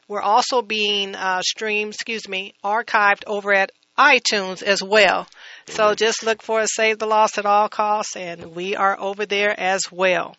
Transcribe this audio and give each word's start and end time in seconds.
We're 0.08 0.20
also 0.20 0.62
being 0.62 1.14
uh, 1.14 1.42
streamed, 1.42 1.94
excuse 1.94 2.28
me, 2.28 2.54
archived 2.62 3.24
over 3.26 3.52
at 3.52 3.72
iTunes 3.98 4.62
as 4.62 4.82
well. 4.82 5.26
So 5.66 5.94
just 5.94 6.24
look 6.24 6.42
for 6.42 6.66
Save 6.66 6.98
the 6.98 7.06
Lost 7.06 7.38
at 7.38 7.46
All 7.46 7.68
Costs, 7.68 8.16
and 8.16 8.54
we 8.54 8.76
are 8.76 8.98
over 8.98 9.24
there 9.26 9.58
as 9.58 9.82
well. 9.90 10.36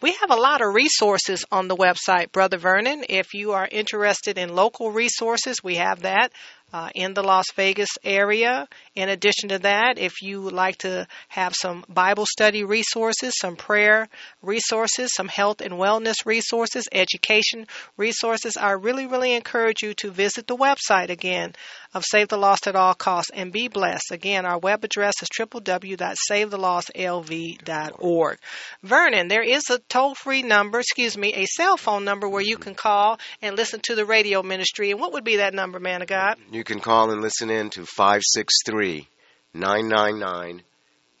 We 0.00 0.12
have 0.12 0.30
a 0.30 0.36
lot 0.36 0.60
of 0.60 0.74
resources 0.74 1.44
on 1.50 1.68
the 1.68 1.76
website, 1.76 2.32
Brother 2.32 2.58
Vernon. 2.58 3.04
If 3.08 3.32
you 3.32 3.52
are 3.52 3.68
interested 3.70 4.36
in 4.36 4.54
local 4.54 4.90
resources, 4.90 5.62
we 5.62 5.76
have 5.76 6.02
that 6.02 6.32
uh, 6.74 6.90
in 6.92 7.14
the 7.14 7.22
Las 7.22 7.46
Vegas 7.54 7.90
area. 8.02 8.66
In 8.96 9.08
addition 9.08 9.50
to 9.50 9.60
that, 9.60 9.96
if 9.96 10.22
you 10.22 10.42
would 10.42 10.52
like 10.52 10.78
to 10.78 11.06
have 11.28 11.54
some 11.54 11.84
Bible 11.88 12.26
study 12.26 12.64
resources, 12.64 13.38
some 13.38 13.54
prayer 13.54 14.08
resources, 14.42 15.12
some 15.14 15.28
health 15.28 15.60
and 15.60 15.74
wellness 15.74 16.26
resources, 16.26 16.88
education 16.90 17.68
resources, 17.96 18.56
I 18.56 18.72
really, 18.72 19.06
really 19.06 19.34
encourage 19.34 19.84
you 19.84 19.94
to 19.94 20.10
visit 20.10 20.48
the 20.48 20.56
website 20.56 21.10
again 21.10 21.54
of 21.94 22.04
Save 22.04 22.28
the 22.28 22.36
Lost 22.36 22.66
at 22.66 22.74
All 22.74 22.94
Costs 22.94 23.30
and 23.32 23.52
be 23.52 23.68
blessed. 23.68 24.10
Again, 24.10 24.44
our 24.44 24.58
web 24.58 24.82
address 24.82 25.14
is 25.22 25.28
www.savethelostlv.org. 25.38 28.38
Vernon, 28.82 29.28
there 29.28 29.44
is 29.44 29.70
a 29.70 29.78
toll 29.78 30.16
free 30.16 30.42
number, 30.42 30.80
excuse 30.80 31.16
me, 31.16 31.32
a 31.34 31.46
cell 31.46 31.76
phone 31.76 32.04
number 32.04 32.28
where 32.28 32.42
you 32.42 32.56
can 32.56 32.74
call 32.74 33.20
and 33.40 33.56
listen 33.56 33.78
to 33.84 33.94
the 33.94 34.04
radio 34.04 34.42
ministry. 34.42 34.90
And 34.90 34.98
what 34.98 35.12
would 35.12 35.22
be 35.22 35.36
that 35.36 35.54
number, 35.54 35.78
man 35.78 36.02
of 36.02 36.08
God? 36.08 36.36
You 36.50 36.63
can 36.64 36.80
call 36.80 37.10
and 37.10 37.22
listen 37.22 37.50
in 37.50 37.70
to 37.70 37.86
563 37.86 39.08
999 39.54 40.62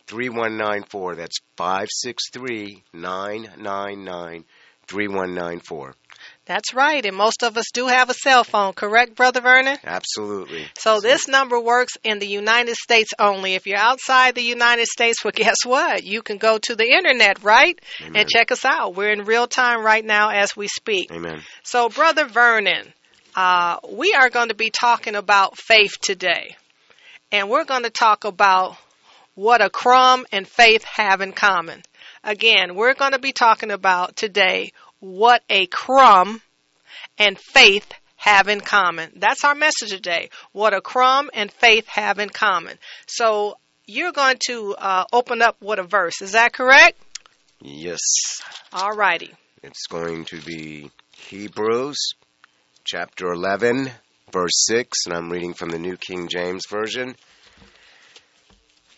3194. 0.06 1.14
That's 1.14 1.38
563 1.56 2.82
999 2.92 4.44
3194. 4.86 5.94
That's 6.46 6.74
right, 6.74 7.04
and 7.04 7.16
most 7.16 7.42
of 7.42 7.56
us 7.56 7.66
do 7.72 7.86
have 7.86 8.10
a 8.10 8.14
cell 8.14 8.44
phone, 8.44 8.74
correct, 8.74 9.14
Brother 9.14 9.40
Vernon? 9.40 9.78
Absolutely. 9.82 10.66
So 10.76 11.00
this 11.00 11.26
number 11.26 11.58
works 11.58 11.94
in 12.04 12.18
the 12.18 12.26
United 12.26 12.76
States 12.76 13.12
only. 13.18 13.54
If 13.54 13.66
you're 13.66 13.78
outside 13.78 14.34
the 14.34 14.42
United 14.42 14.86
States, 14.86 15.24
well, 15.24 15.32
guess 15.34 15.64
what? 15.64 16.04
You 16.04 16.22
can 16.22 16.36
go 16.36 16.58
to 16.58 16.76
the 16.76 16.84
internet, 16.84 17.42
right? 17.42 17.80
Amen. 18.00 18.16
And 18.16 18.28
check 18.28 18.52
us 18.52 18.64
out. 18.64 18.94
We're 18.94 19.12
in 19.12 19.24
real 19.24 19.46
time 19.46 19.84
right 19.84 20.04
now 20.04 20.30
as 20.30 20.54
we 20.54 20.68
speak. 20.68 21.10
Amen. 21.10 21.40
So, 21.62 21.88
Brother 21.88 22.26
Vernon, 22.26 22.92
uh, 23.34 23.78
we 23.90 24.14
are 24.14 24.30
going 24.30 24.48
to 24.48 24.54
be 24.54 24.70
talking 24.70 25.16
about 25.16 25.58
faith 25.58 26.00
today. 26.00 26.56
And 27.32 27.50
we're 27.50 27.64
going 27.64 27.82
to 27.82 27.90
talk 27.90 28.24
about 28.24 28.76
what 29.34 29.60
a 29.60 29.70
crumb 29.70 30.26
and 30.30 30.46
faith 30.46 30.84
have 30.84 31.20
in 31.20 31.32
common. 31.32 31.82
Again, 32.22 32.74
we're 32.74 32.94
going 32.94 33.12
to 33.12 33.18
be 33.18 33.32
talking 33.32 33.70
about 33.70 34.16
today 34.16 34.72
what 35.00 35.42
a 35.50 35.66
crumb 35.66 36.40
and 37.18 37.38
faith 37.38 37.92
have 38.16 38.48
in 38.48 38.60
common. 38.60 39.10
That's 39.16 39.44
our 39.44 39.54
message 39.54 39.90
today. 39.90 40.30
What 40.52 40.72
a 40.72 40.80
crumb 40.80 41.30
and 41.34 41.50
faith 41.50 41.86
have 41.88 42.18
in 42.18 42.30
common. 42.30 42.78
So 43.06 43.58
you're 43.86 44.12
going 44.12 44.38
to 44.46 44.74
uh, 44.78 45.04
open 45.12 45.42
up 45.42 45.56
with 45.60 45.78
a 45.78 45.82
verse. 45.82 46.22
Is 46.22 46.32
that 46.32 46.52
correct? 46.52 46.96
Yes. 47.60 48.00
All 48.72 48.92
righty. 48.92 49.32
It's 49.62 49.86
going 49.88 50.24
to 50.26 50.40
be 50.40 50.90
Hebrews 51.12 52.14
chapter 52.84 53.32
11, 53.32 53.90
verse 54.30 54.66
6, 54.66 55.06
and 55.06 55.14
I'm 55.14 55.32
reading 55.32 55.54
from 55.54 55.70
the 55.70 55.78
New 55.78 55.96
King 55.96 56.28
James 56.28 56.64
Version. 56.68 57.16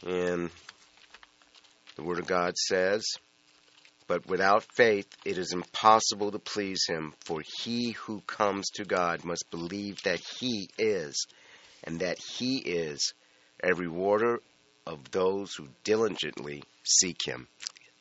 And 0.05 0.50
the 1.94 2.03
Word 2.03 2.19
of 2.19 2.27
God 2.27 2.56
says, 2.56 3.05
But 4.09 4.27
without 4.27 4.65
faith 4.75 5.06
it 5.25 5.38
is 5.38 5.53
impossible 5.53 6.33
to 6.33 6.41
please 6.41 6.81
Him, 6.88 7.15
for 7.21 7.43
he 7.62 7.93
who 7.93 8.23
comes 8.23 8.71
to 8.71 8.85
God 8.85 9.25
must 9.25 9.49
believe 9.53 10.03
that 10.03 10.21
He 10.41 10.69
is, 10.79 11.25
and 11.85 12.00
that 12.00 12.19
He 12.19 12.59
is 12.59 13.15
a 13.62 13.73
rewarder 13.73 14.41
of 14.85 15.12
those 15.12 15.55
who 15.55 15.69
diligently 15.85 16.65
seek 16.83 17.25
Him. 17.25 17.47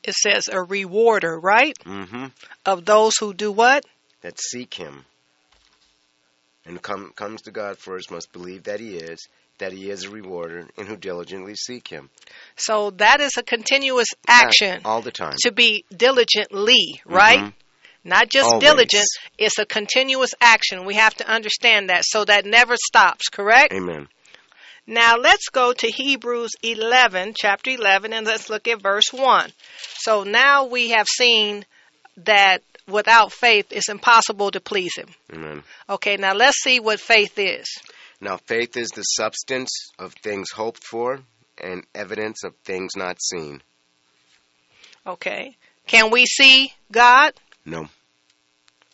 It 0.04 0.16
says 0.16 0.48
a 0.52 0.64
rewarder, 0.64 1.40
right? 1.40 1.78
Mm-hmm. 1.86 2.26
Of 2.66 2.86
those 2.86 3.18
who 3.20 3.36
do 3.36 3.52
what? 3.52 3.86
That 4.22 4.40
seek 4.42 4.74
Him. 4.74 5.06
And 6.65 6.81
come, 6.81 7.12
comes 7.15 7.44
to 7.44 7.51
God 7.51 7.77
first 7.77 8.09
must 8.09 8.33
believe 8.33 8.63
that 8.63 8.79
He 8.79 8.95
is, 8.95 9.27
that 9.57 9.71
he 9.71 9.89
is 9.89 10.03
a 10.03 10.09
rewarder 10.09 10.67
and 10.77 10.88
who 10.88 10.97
diligently 10.97 11.56
seek 11.56 11.88
him. 11.88 12.09
So 12.56 12.91
that 12.91 13.21
is 13.21 13.38
a 13.38 13.44
continuous 13.44 14.09
action 14.27 14.81
All 14.85 15.01
the 15.01 15.12
time. 15.12 15.35
to 15.44 15.51
be 15.51 15.85
diligently, 15.95 17.01
right? 17.06 17.39
Mhm. 17.39 17.53
Not 18.03 18.29
just 18.29 18.47
Always. 18.47 18.62
diligent, 18.62 19.07
it's 19.38 19.57
a 19.57 19.65
continuous 19.65 20.35
action. 20.39 20.85
We 20.85 20.95
have 20.95 21.15
to 21.15 21.27
understand 21.27 21.89
that. 21.89 22.06
So 22.06 22.25
that 22.25 22.45
never 22.45 22.75
stops, 22.77 23.29
correct? 23.29 23.73
Amen. 23.73 24.07
Now 24.85 25.15
let's 25.15 25.50
go 25.50 25.73
to 25.73 25.88
Hebrews 25.89 26.51
11, 26.62 27.33
chapter 27.35 27.71
11, 27.71 28.13
and 28.13 28.27
let's 28.27 28.50
look 28.50 28.67
at 28.67 28.81
verse 28.81 29.12
1. 29.12 29.51
So 29.97 30.23
now 30.23 30.65
we 30.65 30.89
have 30.89 31.07
seen 31.07 31.65
that 32.17 32.62
without 32.88 33.32
faith 33.32 33.68
it's 33.72 33.90
impossible 33.90 34.52
to 34.52 34.60
please 34.60 34.96
him. 34.96 35.10
Amen. 35.34 35.64
Okay, 35.90 36.18
now 36.18 36.34
let's 36.34 36.62
see 36.62 36.80
what 36.80 37.00
faith 37.00 37.38
is. 37.38 37.66
Now, 38.22 38.38
faith 38.38 38.78
is 38.78 38.90
the 38.90 39.02
substance 39.02 39.70
of 40.00 40.14
things 40.14 40.50
hoped 40.52 40.84
for 40.84 41.20
and 41.58 41.86
evidence 41.94 42.44
of 42.44 42.56
things 42.64 42.94
not 42.96 43.22
seen. 43.22 43.62
Okay. 45.06 45.56
Can 45.86 46.12
we 46.12 46.26
see 46.26 46.74
God? 46.92 47.34
No. 47.66 47.88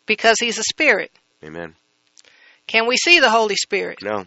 Because 0.06 0.38
he's 0.40 0.58
a 0.58 0.64
spirit. 0.64 1.12
Amen. 1.44 1.76
Can 2.68 2.88
we 2.88 2.98
see 2.98 3.20
the 3.20 3.30
Holy 3.30 3.56
Spirit? 3.56 4.00
No. 4.02 4.26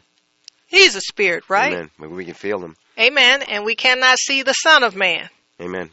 He's 0.66 0.96
a 0.96 1.00
spirit, 1.00 1.44
right? 1.48 1.72
Amen. 1.72 1.90
But 1.98 2.10
we 2.10 2.24
can 2.24 2.34
feel 2.34 2.58
him. 2.58 2.76
Amen. 2.98 3.42
And 3.42 3.64
we 3.64 3.74
cannot 3.74 4.18
see 4.18 4.42
the 4.42 4.52
Son 4.52 4.82
of 4.82 4.96
Man 4.96 5.28
Amen. 5.60 5.90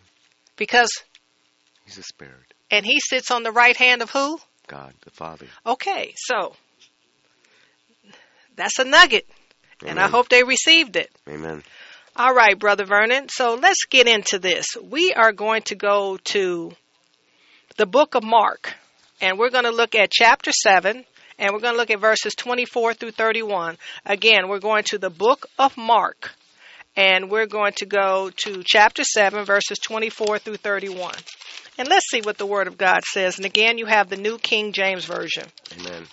because, 0.56 0.90
He's 1.86 1.98
a 1.98 2.04
spirit. 2.04 2.54
And 2.72 2.86
he 2.86 3.00
sits 3.00 3.30
on 3.30 3.44
the 3.44 3.52
right 3.52 3.76
hand 3.76 4.02
of 4.02 4.10
who? 4.10 4.40
God, 4.68 4.94
the 5.04 5.12
Father. 5.12 5.46
Okay, 5.66 6.14
so 6.16 6.56
that's 8.56 8.80
a 8.80 8.86
nugget, 8.86 9.28
and 9.86 10.00
I 10.00 10.08
hope 10.08 10.30
they 10.30 10.44
received 10.44 10.96
it. 10.96 11.12
Amen. 11.28 11.62
All 12.16 12.34
right, 12.34 12.58
Brother 12.58 12.86
Vernon. 12.86 13.30
So 13.30 13.56
let's 13.56 13.86
get 13.86 14.08
into 14.08 14.40
this. 14.40 14.68
We 14.82 15.14
are 15.14 15.32
going 15.32 15.62
to 15.64 15.76
go 15.76 16.18
to 16.26 16.72
the 17.78 17.86
book 17.86 18.16
of 18.16 18.24
Mark, 18.24 18.74
and 19.22 19.38
we're 19.38 19.50
going 19.50 19.64
to 19.66 19.72
look 19.72 19.96
at 19.96 20.12
chapter 20.12 20.52
7, 20.52 21.06
and 21.40 21.54
we're 21.54 21.60
going 21.60 21.74
to 21.74 21.78
look 21.78 21.90
at 21.90 22.00
verses 22.00 22.34
24 22.36 22.94
through 22.94 23.12
31. 23.12 23.78
Again, 24.06 24.48
we're 24.48 24.60
going 24.60 24.84
to 24.90 24.98
the 24.98 25.10
book 25.10 25.48
of 25.58 25.78
Mark, 25.78 26.32
and 26.96 27.30
we're 27.30 27.48
going 27.48 27.74
to 27.78 27.86
go 27.86 28.32
to 28.44 28.64
chapter 28.66 29.04
7, 29.04 29.46
verses 29.46 29.80
24 29.80 30.40
through 30.40 30.58
31. 30.58 31.16
And 31.78 31.88
let's 31.88 32.10
see 32.10 32.22
what 32.22 32.38
the 32.38 32.46
Word 32.46 32.68
of 32.68 32.78
God 32.78 33.04
says. 33.04 33.38
And 33.38 33.46
again, 33.46 33.78
you 33.78 33.86
have 33.86 34.10
the 34.10 34.18
New 34.18 34.38
King 34.38 34.72
James 34.74 35.06
Version. 35.06 35.46
Amen. 35.80 36.04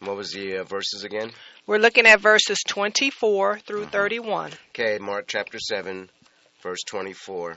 What 0.00 0.16
was 0.16 0.32
the 0.32 0.58
uh, 0.58 0.64
verses 0.64 1.04
again? 1.04 1.30
We're 1.66 1.78
looking 1.78 2.06
at 2.06 2.20
verses 2.20 2.62
24 2.68 3.60
through 3.60 3.86
31. 3.86 4.52
Okay, 4.70 4.98
Mark 4.98 5.24
chapter 5.26 5.58
7, 5.58 6.10
verse 6.62 6.82
24. 6.86 7.56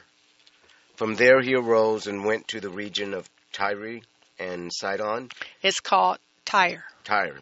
From 0.96 1.16
there 1.16 1.42
he 1.42 1.56
arose 1.56 2.08
and 2.08 2.24
went 2.24 2.48
to 2.50 2.62
the 2.62 2.70
region 2.70 3.14
of 3.14 3.30
Tyre 3.52 4.00
and 4.40 4.72
Sidon. 4.74 5.30
It's 5.62 5.82
called 5.82 6.20
Tyre. 6.46 6.86
Tyre. 7.04 7.40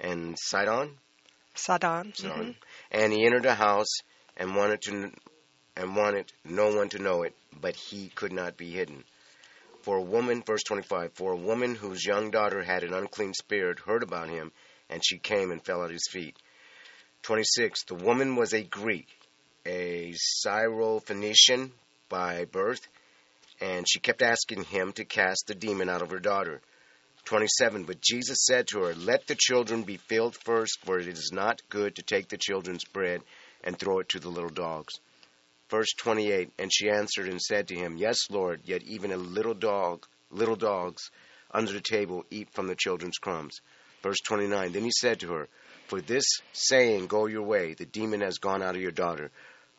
And 0.00 0.36
Sidon? 0.38 0.98
Sidon. 1.54 2.14
Sidon. 2.14 2.54
Mhm. 2.54 2.56
And 2.90 3.12
he 3.12 3.24
entered 3.26 3.46
a 3.46 3.54
house 3.54 3.92
and 4.36 4.54
wanted 4.56 4.82
to 4.82 5.12
and 5.76 5.96
wanted 5.96 6.32
no 6.44 6.74
one 6.74 6.88
to 6.90 6.98
know 6.98 7.22
it, 7.22 7.34
but 7.52 7.76
he 7.76 8.08
could 8.08 8.32
not 8.32 8.56
be 8.56 8.70
hidden. 8.72 9.04
For 9.82 9.96
a 9.98 10.02
woman, 10.02 10.42
verse 10.42 10.62
25, 10.64 11.12
for 11.14 11.32
a 11.32 11.36
woman 11.36 11.74
whose 11.74 12.04
young 12.04 12.30
daughter 12.30 12.62
had 12.62 12.82
an 12.82 12.94
unclean 12.94 13.34
spirit 13.34 13.78
heard 13.80 14.02
about 14.02 14.28
him, 14.28 14.52
and 14.88 15.02
she 15.04 15.18
came 15.18 15.50
and 15.50 15.64
fell 15.64 15.84
at 15.84 15.90
his 15.90 16.08
feet. 16.10 16.36
26, 17.22 17.84
the 17.84 17.94
woman 17.94 18.36
was 18.36 18.52
a 18.52 18.62
Greek, 18.62 19.08
a 19.66 20.12
Syrophoenician 20.44 21.70
by 22.08 22.44
birth, 22.46 22.86
and 23.60 23.86
she 23.88 24.00
kept 24.00 24.22
asking 24.22 24.64
him 24.64 24.92
to 24.92 25.04
cast 25.04 25.44
the 25.46 25.54
demon 25.54 25.88
out 25.88 26.02
of 26.02 26.10
her 26.10 26.20
daughter. 26.20 26.60
27, 27.26 27.84
but 27.84 28.00
Jesus 28.00 28.46
said 28.46 28.68
to 28.68 28.84
her, 28.84 28.94
Let 28.94 29.26
the 29.26 29.36
children 29.38 29.82
be 29.82 29.96
filled 29.96 30.36
first, 30.36 30.78
for 30.84 30.98
it 30.98 31.08
is 31.08 31.30
not 31.32 31.60
good 31.68 31.96
to 31.96 32.02
take 32.02 32.28
the 32.28 32.38
children's 32.38 32.84
bread 32.84 33.20
and 33.64 33.76
throw 33.76 33.98
it 33.98 34.08
to 34.10 34.20
the 34.20 34.28
little 34.28 34.48
dogs. 34.48 34.94
Verse 35.68 35.92
28, 35.98 36.52
and 36.58 36.72
she 36.72 36.88
answered 36.88 37.28
and 37.28 37.42
said 37.42 37.68
to 37.68 37.74
him, 37.74 37.96
Yes, 37.96 38.30
Lord, 38.30 38.60
yet 38.64 38.84
even 38.84 39.10
a 39.10 39.16
little 39.16 39.54
dog, 39.54 40.06
little 40.30 40.54
dogs 40.54 41.10
under 41.50 41.72
the 41.72 41.80
table 41.80 42.24
eat 42.30 42.48
from 42.52 42.68
the 42.68 42.76
children's 42.76 43.18
crumbs. 43.18 43.60
Verse 44.02 44.18
29, 44.28 44.70
then 44.70 44.84
he 44.84 44.92
said 44.92 45.18
to 45.20 45.32
her, 45.32 45.48
For 45.88 46.00
this 46.00 46.24
saying, 46.52 47.08
go 47.08 47.26
your 47.26 47.42
way, 47.42 47.74
the 47.74 47.86
demon 47.86 48.20
has 48.20 48.38
gone 48.38 48.62
out 48.62 48.76
of 48.76 48.82
your 48.82 48.92
daughter. 48.92 49.32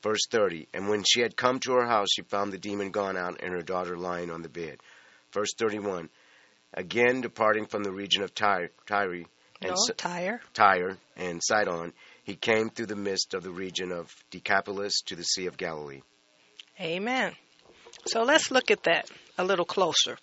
Verse 0.03 0.27
30, 0.29 0.67
and 0.73 0.89
when 0.89 1.03
she 1.07 1.21
had 1.21 1.37
come 1.37 1.59
to 1.61 1.73
her 1.73 1.87
house, 1.87 2.09
she 2.13 2.23
found 2.23 2.51
the 2.51 2.57
demon 2.57 2.91
gone 2.91 3.15
out 3.15 3.41
and 3.41 3.53
her 3.53 3.63
daughter 3.63 3.97
lying 3.97 4.29
on 4.29 4.41
the 4.41 4.49
bed. 4.49 4.79
Verse 5.31 5.53
31, 5.57 6.09
again 6.73 7.21
departing 7.21 7.65
from 7.65 7.83
the 7.83 7.91
region 7.91 8.23
of 8.23 8.33
Tyre, 8.33 8.69
Tyre 8.85 9.23
and 9.61 9.75
No, 9.75 9.75
Tyre. 9.95 10.41
Tyre 10.53 10.97
and 11.15 11.41
Sidon, 11.43 11.93
he 12.23 12.35
came 12.35 12.69
through 12.69 12.87
the 12.87 12.95
midst 12.95 13.33
of 13.33 13.43
the 13.43 13.51
region 13.51 13.91
of 13.91 14.13
Decapolis 14.31 15.01
to 15.07 15.15
the 15.15 15.23
Sea 15.23 15.47
of 15.47 15.57
Galilee. 15.57 16.01
Amen. 16.79 17.33
So 18.05 18.23
let's 18.23 18.51
look 18.51 18.69
at 18.69 18.83
that 18.83 19.09
a 19.37 19.43
little 19.43 19.65
closer. 19.65 20.17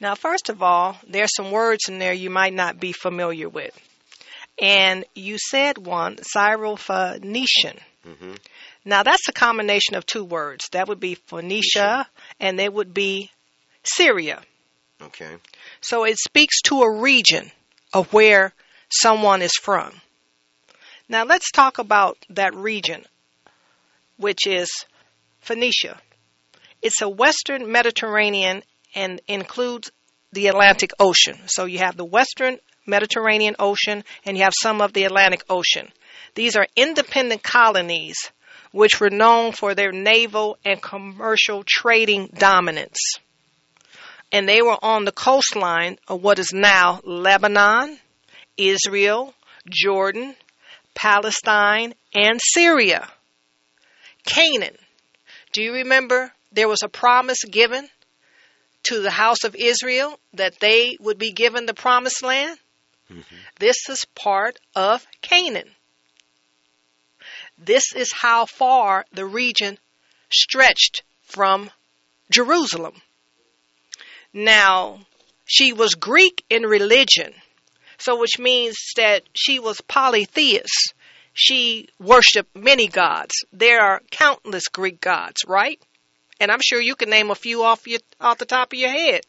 Now, 0.00 0.14
first 0.16 0.48
of 0.48 0.62
all, 0.62 0.96
there's 1.06 1.34
some 1.36 1.52
words 1.52 1.88
in 1.88 1.98
there 1.98 2.12
you 2.12 2.28
might 2.28 2.52
not 2.52 2.80
be 2.80 2.92
familiar 2.92 3.48
with. 3.48 3.78
And 4.60 5.04
you 5.14 5.38
said 5.38 5.78
one, 5.78 6.16
Syrophoenician. 6.16 7.78
hmm 8.04 8.34
Now, 8.84 9.04
that's 9.04 9.28
a 9.28 9.32
combination 9.32 9.94
of 9.94 10.04
two 10.04 10.24
words. 10.24 10.68
That 10.72 10.88
would 10.88 11.00
be 11.00 11.14
Phoenicia, 11.14 12.08
and 12.40 12.58
they 12.58 12.68
would 12.68 12.92
be 12.92 13.30
Syria. 13.84 14.42
Okay. 15.06 15.36
So 15.80 16.04
it 16.04 16.18
speaks 16.18 16.60
to 16.62 16.82
a 16.82 17.00
region 17.00 17.50
of 17.92 18.12
where 18.12 18.52
someone 18.88 19.42
is 19.42 19.54
from. 19.60 19.92
Now 21.08 21.24
let's 21.24 21.50
talk 21.50 21.78
about 21.78 22.18
that 22.30 22.54
region, 22.54 23.04
which 24.16 24.46
is 24.46 24.70
Phoenicia. 25.40 26.00
It's 26.80 27.02
a 27.02 27.08
western 27.08 27.70
Mediterranean 27.70 28.62
and 28.94 29.20
includes 29.28 29.90
the 30.32 30.46
Atlantic 30.46 30.92
Ocean. 30.98 31.38
So 31.46 31.64
you 31.64 31.78
have 31.78 31.96
the 31.96 32.04
western 32.04 32.58
Mediterranean 32.86 33.56
Ocean 33.58 34.04
and 34.24 34.36
you 34.36 34.44
have 34.44 34.54
some 34.60 34.80
of 34.80 34.92
the 34.92 35.04
Atlantic 35.04 35.44
Ocean. 35.50 35.90
These 36.34 36.56
are 36.56 36.66
independent 36.76 37.42
colonies 37.42 38.16
which 38.72 39.00
were 39.00 39.10
known 39.10 39.52
for 39.52 39.74
their 39.74 39.92
naval 39.92 40.56
and 40.64 40.80
commercial 40.80 41.62
trading 41.66 42.28
dominance 42.28 42.98
and 44.32 44.48
they 44.48 44.62
were 44.62 44.82
on 44.82 45.04
the 45.04 45.12
coastline 45.12 45.98
of 46.08 46.22
what 46.22 46.38
is 46.38 46.52
now 46.52 47.00
Lebanon, 47.04 47.98
Israel, 48.56 49.34
Jordan, 49.68 50.34
Palestine, 50.94 51.94
and 52.14 52.40
Syria. 52.42 53.08
Canaan. 54.24 54.76
Do 55.52 55.62
you 55.62 55.74
remember 55.74 56.32
there 56.50 56.68
was 56.68 56.82
a 56.82 56.88
promise 56.88 57.44
given 57.44 57.88
to 58.84 59.00
the 59.00 59.10
house 59.10 59.44
of 59.44 59.54
Israel 59.54 60.18
that 60.34 60.58
they 60.60 60.96
would 60.98 61.18
be 61.18 61.32
given 61.32 61.66
the 61.66 61.74
promised 61.74 62.22
land? 62.22 62.58
Mm-hmm. 63.10 63.36
This 63.58 63.76
is 63.88 64.06
part 64.14 64.58
of 64.74 65.06
Canaan. 65.20 65.70
This 67.58 67.92
is 67.94 68.10
how 68.12 68.46
far 68.46 69.04
the 69.12 69.26
region 69.26 69.78
stretched 70.32 71.02
from 71.22 71.70
Jerusalem. 72.30 72.94
Now, 74.32 75.00
she 75.44 75.72
was 75.72 75.94
Greek 75.94 76.44
in 76.48 76.62
religion, 76.62 77.32
so 77.98 78.18
which 78.18 78.38
means 78.38 78.76
that 78.96 79.22
she 79.34 79.58
was 79.58 79.80
polytheist. 79.82 80.94
She 81.34 81.88
worshiped 81.98 82.54
many 82.54 82.88
gods. 82.88 83.34
There 83.52 83.80
are 83.80 84.02
countless 84.10 84.68
Greek 84.68 85.00
gods, 85.00 85.42
right? 85.46 85.80
And 86.40 86.50
I'm 86.50 86.60
sure 86.62 86.80
you 86.80 86.94
can 86.94 87.08
name 87.10 87.30
a 87.30 87.34
few 87.34 87.62
off 87.62 87.86
your 87.86 88.00
off 88.20 88.38
the 88.38 88.44
top 88.46 88.72
of 88.72 88.78
your 88.78 88.90
head. 88.90 89.22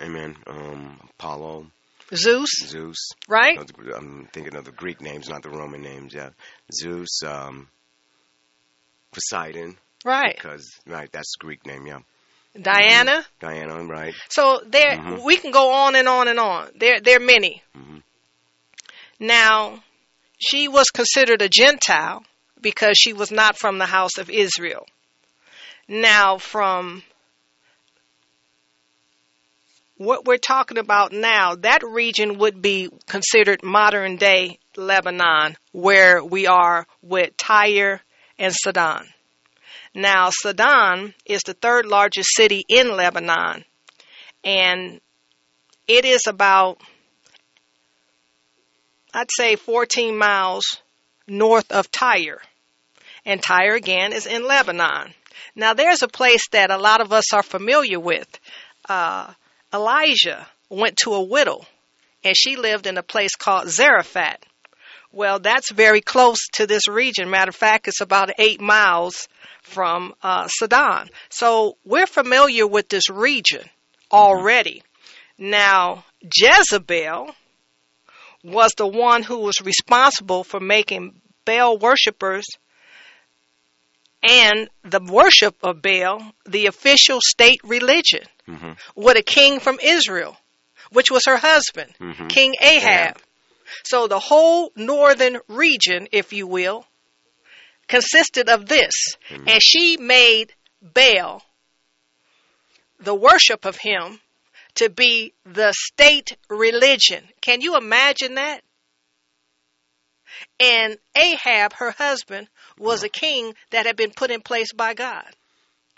Amen. 0.00 0.36
Um, 0.46 0.98
Apollo, 1.18 1.66
Zeus, 2.14 2.48
Zeus. 2.64 3.10
right? 3.28 3.58
I'm 3.94 4.28
thinking 4.32 4.54
of 4.56 4.64
the 4.64 4.72
Greek 4.72 5.00
names, 5.00 5.28
not 5.28 5.42
the 5.42 5.50
Roman 5.50 5.82
names. 5.82 6.14
Yeah, 6.14 6.30
Zeus, 6.72 7.22
um, 7.24 7.68
Poseidon, 9.12 9.76
Right. 10.04 10.36
because 10.36 10.66
right, 10.86 11.10
that's 11.12 11.34
the 11.38 11.44
Greek 11.44 11.66
name. 11.66 11.86
Yeah, 11.86 11.98
Diana. 12.60 13.24
Diana, 13.40 13.84
right? 13.84 14.14
So 14.28 14.60
there 14.66 14.96
Mhm. 14.96 15.22
we 15.22 15.36
can 15.36 15.50
go 15.50 15.70
on 15.70 15.94
and 15.94 16.08
on 16.08 16.28
and 16.28 16.38
on. 16.38 16.70
There 16.76 17.00
there 17.00 17.16
are 17.16 17.20
many. 17.24 17.62
Mhm. 17.76 18.02
Now, 19.18 19.82
she 20.38 20.68
was 20.68 20.90
considered 20.90 21.42
a 21.42 21.48
Gentile 21.48 22.24
because 22.60 22.96
she 22.98 23.12
was 23.12 23.30
not 23.30 23.58
from 23.58 23.78
the 23.78 23.86
house 23.86 24.18
of 24.18 24.30
Israel. 24.30 24.86
Now, 25.86 26.38
from 26.38 27.02
what 29.96 30.24
we're 30.24 30.38
talking 30.38 30.78
about 30.78 31.12
now, 31.12 31.56
that 31.56 31.82
region 31.82 32.38
would 32.38 32.62
be 32.62 32.88
considered 33.06 33.62
modern 33.62 34.16
day 34.16 34.58
Lebanon, 34.76 35.56
where 35.72 36.24
we 36.24 36.46
are 36.46 36.86
with 37.02 37.36
Tyre 37.36 38.00
and 38.38 38.54
Sidon. 38.54 39.12
Now, 39.94 40.30
Sidon 40.30 41.14
is 41.24 41.42
the 41.42 41.54
third 41.54 41.86
largest 41.86 42.30
city 42.34 42.64
in 42.68 42.96
Lebanon, 42.96 43.64
and 44.44 45.00
it 45.88 46.04
is 46.04 46.26
about, 46.28 46.80
I'd 49.12 49.28
say, 49.36 49.56
14 49.56 50.16
miles 50.16 50.64
north 51.26 51.72
of 51.72 51.90
Tyre. 51.90 52.40
And 53.24 53.42
Tyre, 53.42 53.74
again, 53.74 54.12
is 54.12 54.26
in 54.26 54.44
Lebanon. 54.44 55.12
Now, 55.56 55.74
there's 55.74 56.02
a 56.02 56.08
place 56.08 56.48
that 56.52 56.70
a 56.70 56.78
lot 56.78 57.00
of 57.00 57.12
us 57.12 57.32
are 57.32 57.42
familiar 57.42 57.98
with. 57.98 58.38
Uh, 58.88 59.32
Elijah 59.74 60.46
went 60.68 60.96
to 60.98 61.14
a 61.14 61.22
widow, 61.22 61.66
and 62.22 62.36
she 62.36 62.56
lived 62.56 62.86
in 62.86 62.96
a 62.96 63.02
place 63.02 63.34
called 63.34 63.68
Zarephath. 63.68 64.44
Well, 65.12 65.38
that's 65.40 65.72
very 65.72 66.00
close 66.00 66.38
to 66.54 66.66
this 66.66 66.86
region. 66.88 67.30
Matter 67.30 67.48
of 67.50 67.56
fact, 67.56 67.88
it's 67.88 68.00
about 68.00 68.30
eight 68.38 68.60
miles 68.60 69.28
from 69.62 70.14
uh, 70.22 70.46
Sidon. 70.48 71.08
So 71.30 71.76
we're 71.84 72.06
familiar 72.06 72.66
with 72.66 72.88
this 72.88 73.10
region 73.10 73.64
already. 74.12 74.82
Now, 75.36 76.04
Jezebel 76.22 77.34
was 78.44 78.72
the 78.76 78.86
one 78.86 79.22
who 79.22 79.38
was 79.40 79.60
responsible 79.62 80.44
for 80.44 80.60
making 80.60 81.20
Baal 81.44 81.76
worshippers 81.78 82.46
and 84.22 84.68
the 84.84 85.00
worship 85.10 85.56
of 85.62 85.82
Baal 85.82 86.32
the 86.46 86.66
official 86.66 87.20
state 87.22 87.60
religion 87.64 88.22
Mm-hmm. 88.48 88.72
with 88.96 89.16
a 89.16 89.22
king 89.22 89.60
from 89.60 89.78
Israel, 89.80 90.36
which 90.90 91.08
was 91.08 91.22
her 91.26 91.36
husband, 91.36 91.92
Mhm. 92.00 92.28
King 92.28 92.54
Ahab. 92.60 93.16
So 93.84 94.06
the 94.06 94.18
whole 94.18 94.72
northern 94.76 95.38
region, 95.48 96.08
if 96.12 96.32
you 96.32 96.46
will, 96.46 96.86
consisted 97.88 98.48
of 98.48 98.66
this. 98.66 98.92
Mm-hmm. 99.28 99.48
And 99.48 99.62
she 99.62 99.96
made 99.96 100.52
Baal, 100.80 101.42
the 102.98 103.14
worship 103.14 103.64
of 103.64 103.76
him, 103.76 104.20
to 104.76 104.88
be 104.88 105.34
the 105.44 105.72
state 105.76 106.36
religion. 106.48 107.24
Can 107.40 107.60
you 107.60 107.76
imagine 107.76 108.36
that? 108.36 108.62
And 110.58 110.96
Ahab, 111.16 111.72
her 111.74 111.90
husband, 111.90 112.48
was 112.78 113.02
a 113.02 113.08
mm-hmm. 113.08 113.18
king 113.18 113.54
that 113.70 113.86
had 113.86 113.96
been 113.96 114.12
put 114.12 114.30
in 114.30 114.40
place 114.40 114.72
by 114.72 114.94
God. 114.94 115.26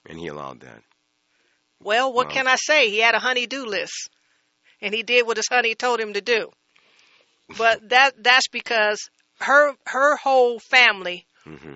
And 0.09 0.19
he 0.19 0.29
allowed 0.29 0.61
that. 0.61 0.83
Well, 1.81 2.13
what 2.13 2.29
Wow. 2.29 2.35
can 2.35 2.47
I 2.49 2.57
say? 2.57 2.91
He 2.91 2.99
had 2.99 3.15
a 3.15 3.19
honey-do 3.19 3.67
list, 3.67 4.09
and 4.81 4.95
he 4.95 5.03
did 5.03 5.27
what 5.27 5.37
his 5.37 5.49
honey 5.51 5.75
told 5.75 6.01
him 6.01 6.15
to 6.15 6.21
do. 6.21 6.51
But 7.59 7.89
that 7.91 8.23
that's 8.23 8.49
because 8.49 9.11
her 9.41 9.75
her 9.87 10.17
whole 10.17 10.59
family 10.59 11.27
hmm 11.45 11.75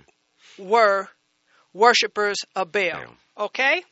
were 0.59 1.09
worshipers 1.73 2.38
of 2.54 2.73
Baal. 2.73 2.92
Baal. 2.92 3.16
Okay? 3.47 3.83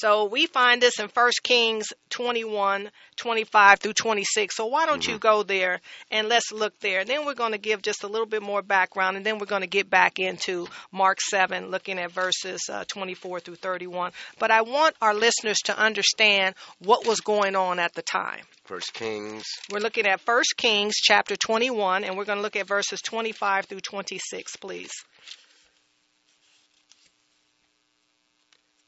So 0.00 0.24
we 0.24 0.46
find 0.46 0.80
this 0.80 0.98
in 0.98 1.08
1 1.08 1.30
Kings 1.42 1.88
21, 2.08 2.90
25 3.16 3.80
through 3.80 3.92
26. 3.92 4.56
So 4.56 4.64
why 4.64 4.86
don't 4.86 5.06
you 5.06 5.18
go 5.18 5.42
there 5.42 5.82
and 6.10 6.26
let's 6.26 6.52
look 6.52 6.72
there. 6.80 7.04
Then 7.04 7.26
we're 7.26 7.34
going 7.34 7.52
to 7.52 7.58
give 7.58 7.82
just 7.82 8.02
a 8.02 8.06
little 8.06 8.26
bit 8.26 8.42
more 8.42 8.62
background 8.62 9.18
and 9.18 9.26
then 9.26 9.38
we're 9.38 9.44
going 9.44 9.60
to 9.60 9.68
get 9.68 9.90
back 9.90 10.18
into 10.18 10.68
Mark 10.90 11.18
7, 11.20 11.70
looking 11.70 11.98
at 11.98 12.12
verses 12.12 12.62
uh, 12.72 12.84
24 12.90 13.40
through 13.40 13.56
31. 13.56 14.12
But 14.38 14.50
I 14.50 14.62
want 14.62 14.96
our 15.02 15.12
listeners 15.12 15.58
to 15.64 15.78
understand 15.78 16.54
what 16.78 17.06
was 17.06 17.20
going 17.20 17.54
on 17.54 17.78
at 17.78 17.92
the 17.92 18.00
time. 18.00 18.44
First 18.64 18.94
Kings, 18.94 19.44
We're 19.70 19.80
looking 19.80 20.06
at 20.06 20.26
1 20.26 20.42
Kings 20.56 20.94
chapter 20.96 21.36
21 21.36 22.04
and 22.04 22.16
we're 22.16 22.24
going 22.24 22.38
to 22.38 22.42
look 22.42 22.56
at 22.56 22.66
verses 22.66 23.02
25 23.02 23.66
through 23.66 23.80
26, 23.80 24.56
please. 24.56 24.92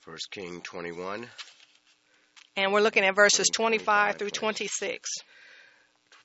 First 0.02 0.32
King 0.32 0.60
21, 0.62 1.28
And 2.56 2.72
we're 2.72 2.80
looking 2.80 3.04
at 3.04 3.14
verses 3.14 3.48
25 3.54 4.16
25, 4.16 4.18
through 4.18 4.30
26. 4.30 5.10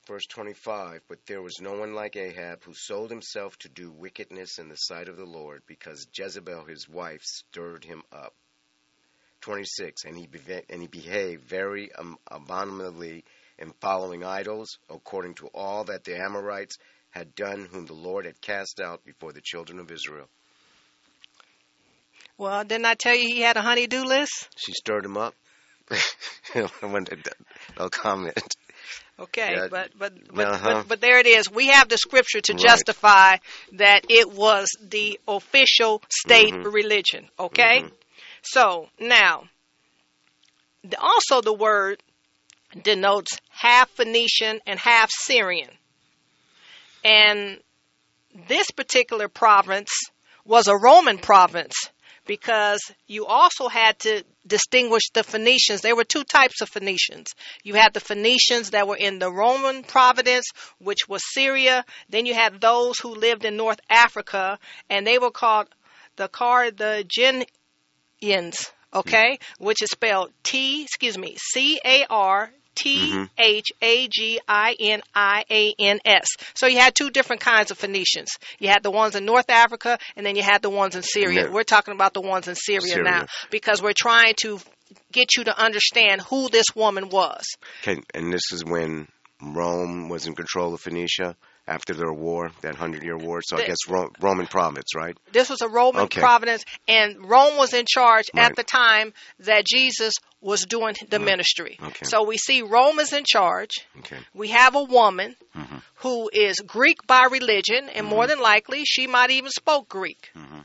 verse 0.08 0.26
25. 0.26 1.00
But 1.08 1.18
there 1.26 1.40
was 1.40 1.60
no 1.60 1.74
one 1.74 1.94
like 1.94 2.16
Ahab 2.16 2.64
who 2.64 2.72
sold 2.74 3.10
himself 3.10 3.56
to 3.58 3.68
do 3.68 3.92
wickedness 3.92 4.58
in 4.58 4.68
the 4.68 4.74
sight 4.74 5.08
of 5.08 5.16
the 5.16 5.24
Lord, 5.24 5.62
because 5.68 6.08
Jezebel 6.12 6.64
his 6.64 6.88
wife 6.88 7.22
stirred 7.22 7.84
him 7.84 8.02
up. 8.10 8.34
26. 9.42 10.04
And 10.04 10.18
he, 10.18 10.26
beve- 10.26 10.64
and 10.68 10.82
he 10.82 10.88
behaved 10.88 11.44
very 11.44 11.92
um, 11.92 12.18
abominably 12.28 13.24
in 13.60 13.72
following 13.80 14.24
idols, 14.24 14.78
according 14.90 15.34
to 15.34 15.46
all 15.54 15.84
that 15.84 16.02
the 16.02 16.18
Amorites 16.18 16.78
had 17.10 17.36
done, 17.36 17.68
whom 17.70 17.86
the 17.86 17.92
Lord 17.94 18.24
had 18.26 18.40
cast 18.40 18.80
out 18.80 19.04
before 19.04 19.32
the 19.32 19.40
children 19.40 19.78
of 19.78 19.92
Israel. 19.92 20.28
Well, 22.38 22.62
didn't 22.62 22.86
I 22.86 22.94
tell 22.94 23.14
you 23.16 23.28
he 23.34 23.40
had 23.40 23.56
a 23.56 23.62
honey-do 23.62 24.04
list? 24.04 24.48
She 24.56 24.72
stirred 24.72 25.04
him 25.04 25.16
up. 25.16 25.34
no 26.54 27.88
comment. 27.90 28.56
Okay, 29.18 29.54
Yeah, 29.54 29.66
but 29.68 29.90
but 29.98 30.12
but, 30.32 30.46
uh-huh. 30.46 30.74
but 30.74 30.88
but 30.88 31.00
there 31.00 31.18
it 31.18 31.26
is. 31.26 31.50
We 31.50 31.66
have 31.68 31.88
the 31.88 31.98
scripture 31.98 32.40
to 32.40 32.52
Right. 32.52 32.62
justify 32.62 33.36
that 33.72 34.04
it 34.08 34.30
was 34.30 34.68
the 34.80 35.18
official 35.26 36.00
state 36.08 36.52
Mhm. 36.52 36.72
religion. 36.72 37.28
Okay, 37.40 37.82
Mhm. 37.82 37.92
so 38.42 38.88
now 39.00 39.48
the, 40.84 41.00
also 41.00 41.40
the 41.40 41.52
word 41.52 42.00
denotes 42.80 43.32
half 43.48 43.90
Phoenician 43.90 44.60
and 44.64 44.78
half 44.78 45.10
Syrian, 45.10 45.70
and 47.02 47.60
this 48.46 48.70
particular 48.70 49.26
province 49.26 49.90
was 50.44 50.68
a 50.68 50.76
Roman 50.76 51.18
province 51.18 51.74
because 52.28 52.80
you 53.08 53.26
also 53.26 53.66
had 53.68 53.98
to 54.00 54.22
distinguish 54.46 55.10
the 55.14 55.24
Phoenicians. 55.24 55.80
There 55.80 55.96
were 55.96 56.04
two 56.04 56.22
types 56.22 56.60
of 56.60 56.68
Phoenicians. 56.68 57.34
You 57.64 57.74
had 57.74 57.94
the 57.94 58.00
Phoenicians 58.00 58.70
that 58.70 58.86
were 58.86 58.96
in 58.96 59.18
the 59.18 59.32
Roman 59.32 59.82
province, 59.82 60.44
which 60.78 61.08
was 61.08 61.22
Syria. 61.32 61.84
Then 62.08 62.26
you 62.26 62.34
had 62.34 62.60
those 62.60 62.98
who 63.00 63.14
lived 63.14 63.44
in 63.44 63.56
North 63.56 63.80
Africa, 63.90 64.60
and 64.88 65.04
they 65.06 65.18
were 65.18 65.30
called 65.30 65.68
the 66.16 66.28
Carthaginians, 66.28 67.46
okay, 68.92 69.38
which 69.58 69.82
is 69.82 69.88
spelled 69.90 70.30
T, 70.42 70.82
excuse 70.82 71.16
me, 71.16 71.36
C 71.38 71.80
A 71.84 72.04
R 72.10 72.52
Mm-hmm. 72.82 73.24
T 73.24 73.30
H 73.38 73.72
A 73.82 74.08
G 74.08 74.40
I 74.48 74.76
N 74.78 75.02
I 75.14 75.44
A 75.50 75.74
N 75.78 76.00
S. 76.04 76.26
So 76.54 76.66
you 76.66 76.78
had 76.78 76.94
two 76.94 77.10
different 77.10 77.42
kinds 77.42 77.70
of 77.70 77.78
Phoenicians. 77.78 78.38
You 78.58 78.68
had 78.68 78.82
the 78.82 78.90
ones 78.90 79.14
in 79.14 79.24
North 79.24 79.50
Africa, 79.50 79.98
and 80.16 80.24
then 80.24 80.36
you 80.36 80.42
had 80.42 80.62
the 80.62 80.70
ones 80.70 80.96
in 80.96 81.02
Syria. 81.02 81.44
Yeah. 81.44 81.50
We're 81.50 81.64
talking 81.64 81.94
about 81.94 82.14
the 82.14 82.20
ones 82.20 82.48
in 82.48 82.54
Syria, 82.54 82.80
Syria. 82.80 83.10
now 83.10 83.26
because 83.50 83.82
we're 83.82 83.92
trying 83.96 84.34
to 84.42 84.60
get 85.12 85.36
you 85.36 85.44
to 85.44 85.58
understand 85.58 86.22
who 86.22 86.48
this 86.48 86.66
woman 86.74 87.08
was. 87.08 87.44
Okay, 87.82 88.00
and 88.14 88.32
this 88.32 88.52
is 88.52 88.64
when 88.64 89.08
Rome 89.42 90.08
was 90.08 90.26
in 90.26 90.34
control 90.34 90.74
of 90.74 90.80
Phoenicia 90.80 91.36
after 91.68 91.94
their 91.94 92.12
war, 92.12 92.50
that 92.62 92.74
hundred 92.74 93.02
year 93.04 93.16
war. 93.16 93.40
So 93.42 93.58
I 93.58 93.66
guess 93.66 93.76
Ro- 93.88 94.10
Roman 94.20 94.46
province, 94.46 94.94
right? 94.96 95.16
This 95.32 95.50
was 95.50 95.60
a 95.60 95.68
Roman 95.68 96.04
Okay. 96.04 96.20
providence, 96.20 96.64
and 96.88 97.28
Rome 97.28 97.56
was 97.58 97.74
in 97.74 97.84
charge 97.86 98.24
at 98.36 98.56
the 98.56 98.64
time 98.64 99.12
that 99.40 99.66
Jesus 99.66 100.14
was 100.40 100.62
doing 100.64 100.94
the 101.08 101.18
ministry. 101.18 101.78
Okay. 101.82 102.06
So 102.06 102.24
we 102.24 102.38
see 102.38 102.62
Rome 102.62 102.98
is 102.98 103.12
in 103.12 103.24
charge. 103.24 103.72
Okay. 103.98 104.18
We 104.34 104.48
have 104.48 104.74
a 104.74 104.82
woman 104.82 105.36
Mhm. 105.54 105.82
who 105.96 106.30
is 106.32 106.56
Greek 106.60 107.06
by 107.06 107.24
religion, 107.30 107.88
and 107.90 108.06
more 108.06 108.26
than 108.26 108.40
likely 108.40 108.84
she 108.84 109.06
might 109.06 109.30
even 109.30 109.50
spoke 109.50 109.88
Greek. 109.88 110.30
Mhm. 110.34 110.64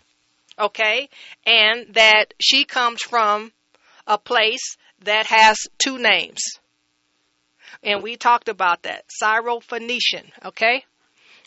Okay, 0.59 1.09
and 1.45 1.95
that 1.95 2.33
she 2.39 2.63
comes 2.63 3.01
from 3.01 3.51
a 4.05 4.17
place 4.19 4.77
that 5.01 5.25
has 5.25 5.57
two 5.83 5.97
names, 5.97 6.41
and 7.81 8.03
we 8.03 8.15
talked 8.15 8.47
about 8.49 8.83
that 8.83 9.03
Syro-Phoenician. 9.09 10.31
Okay, 10.45 10.85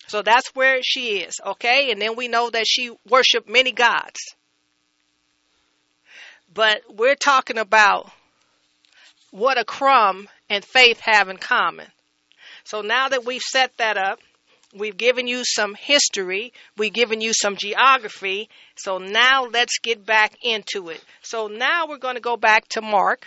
so 0.07 0.23
that's 0.23 0.55
where 0.55 0.83
she 0.83 1.19
is. 1.19 1.41
Okay, 1.45 1.91
and 1.91 2.01
then 2.01 2.17
we 2.17 2.29
know 2.29 2.51
that 2.51 2.67
she 2.67 2.91
worshipped 3.09 3.49
many 3.49 3.73
gods. 3.73 4.19
But 6.53 6.83
we're 6.89 7.17
talking 7.17 7.59
about 7.59 8.11
what 9.31 9.59
a 9.59 9.65
crumb 9.65 10.29
and 10.49 10.65
faith 10.65 11.01
have 11.01 11.29
in 11.29 11.37
common. 11.37 11.87
So 12.65 12.81
now 12.81 13.09
that 13.09 13.25
we've 13.25 13.43
set 13.43 13.77
that 13.77 13.97
up, 13.97 14.21
we've 14.75 14.97
given 14.97 15.27
you 15.27 15.43
some 15.45 15.75
history, 15.75 16.53
we've 16.77 16.93
given 16.93 17.21
you 17.21 17.33
some 17.33 17.57
geography. 17.57 18.49
So 18.77 18.99
now 18.99 19.47
let's 19.47 19.79
get 19.79 20.07
back 20.07 20.37
into 20.43 20.89
it. 20.89 21.03
So 21.23 21.49
now 21.49 21.87
we're 21.89 21.99
going 21.99 22.15
to 22.15 22.21
go 22.21 22.37
back 22.37 22.69
to 22.71 22.81
Mark 22.81 23.27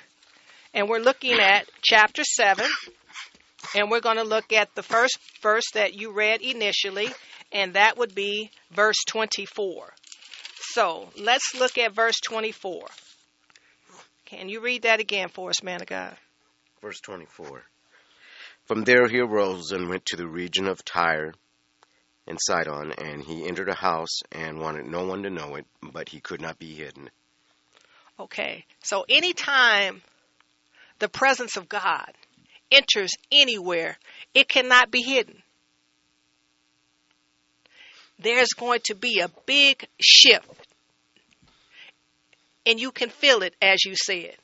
and 0.73 0.89
we're 0.89 0.99
looking 0.99 1.39
at 1.39 1.69
chapter 1.81 2.23
7 2.23 2.65
and 3.75 3.89
we're 3.91 3.99
going 3.99 4.17
to 4.17 4.23
look 4.23 4.51
at 4.53 4.73
the 4.75 4.83
first 4.83 5.19
verse 5.41 5.71
that 5.73 5.93
you 5.93 6.11
read 6.11 6.41
initially 6.41 7.09
and 7.51 7.73
that 7.73 7.97
would 7.97 8.13
be 8.13 8.51
verse 8.71 8.97
24. 9.07 9.93
So 10.73 11.09
let's 11.17 11.55
look 11.57 11.77
at 11.77 11.93
verse 11.93 12.19
24. 12.19 12.87
Can 14.25 14.49
you 14.49 14.61
read 14.61 14.83
that 14.83 14.99
again 14.99 15.29
for 15.29 15.49
us, 15.49 15.63
man 15.63 15.81
of 15.81 15.87
God? 15.87 16.15
Verse 16.81 16.99
24. 17.01 17.63
From 18.65 18.83
there 18.83 19.07
he 19.07 19.19
arose 19.19 19.71
and 19.71 19.89
went 19.89 20.05
to 20.07 20.17
the 20.17 20.27
region 20.27 20.67
of 20.67 20.85
Tyre 20.85 21.33
and 22.27 22.37
Sidon, 22.39 22.91
and 22.91 23.23
he 23.23 23.47
entered 23.47 23.69
a 23.69 23.73
house 23.73 24.19
and 24.31 24.59
wanted 24.59 24.85
no 24.85 25.05
one 25.05 25.23
to 25.23 25.31
know 25.31 25.55
it, 25.55 25.65
but 25.81 26.09
he 26.09 26.19
could 26.19 26.39
not 26.39 26.59
be 26.59 26.75
hidden. 26.75 27.09
Okay. 28.19 28.65
So 28.83 29.05
anytime 29.09 30.03
the 30.99 31.09
presence 31.09 31.57
of 31.57 31.67
God 31.67 32.11
enters 32.71 33.11
anywhere, 33.31 33.97
it 34.33 34.47
cannot 34.49 34.91
be 34.91 35.01
hidden. 35.01 35.41
There's 38.19 38.49
going 38.49 38.81
to 38.85 38.95
be 38.95 39.19
a 39.19 39.29
big 39.45 39.87
shift. 39.99 40.49
And 42.65 42.79
you 42.79 42.91
can 42.91 43.09
feel 43.09 43.41
it 43.41 43.55
as 43.61 43.85
you 43.85 43.95
said. 43.95 44.35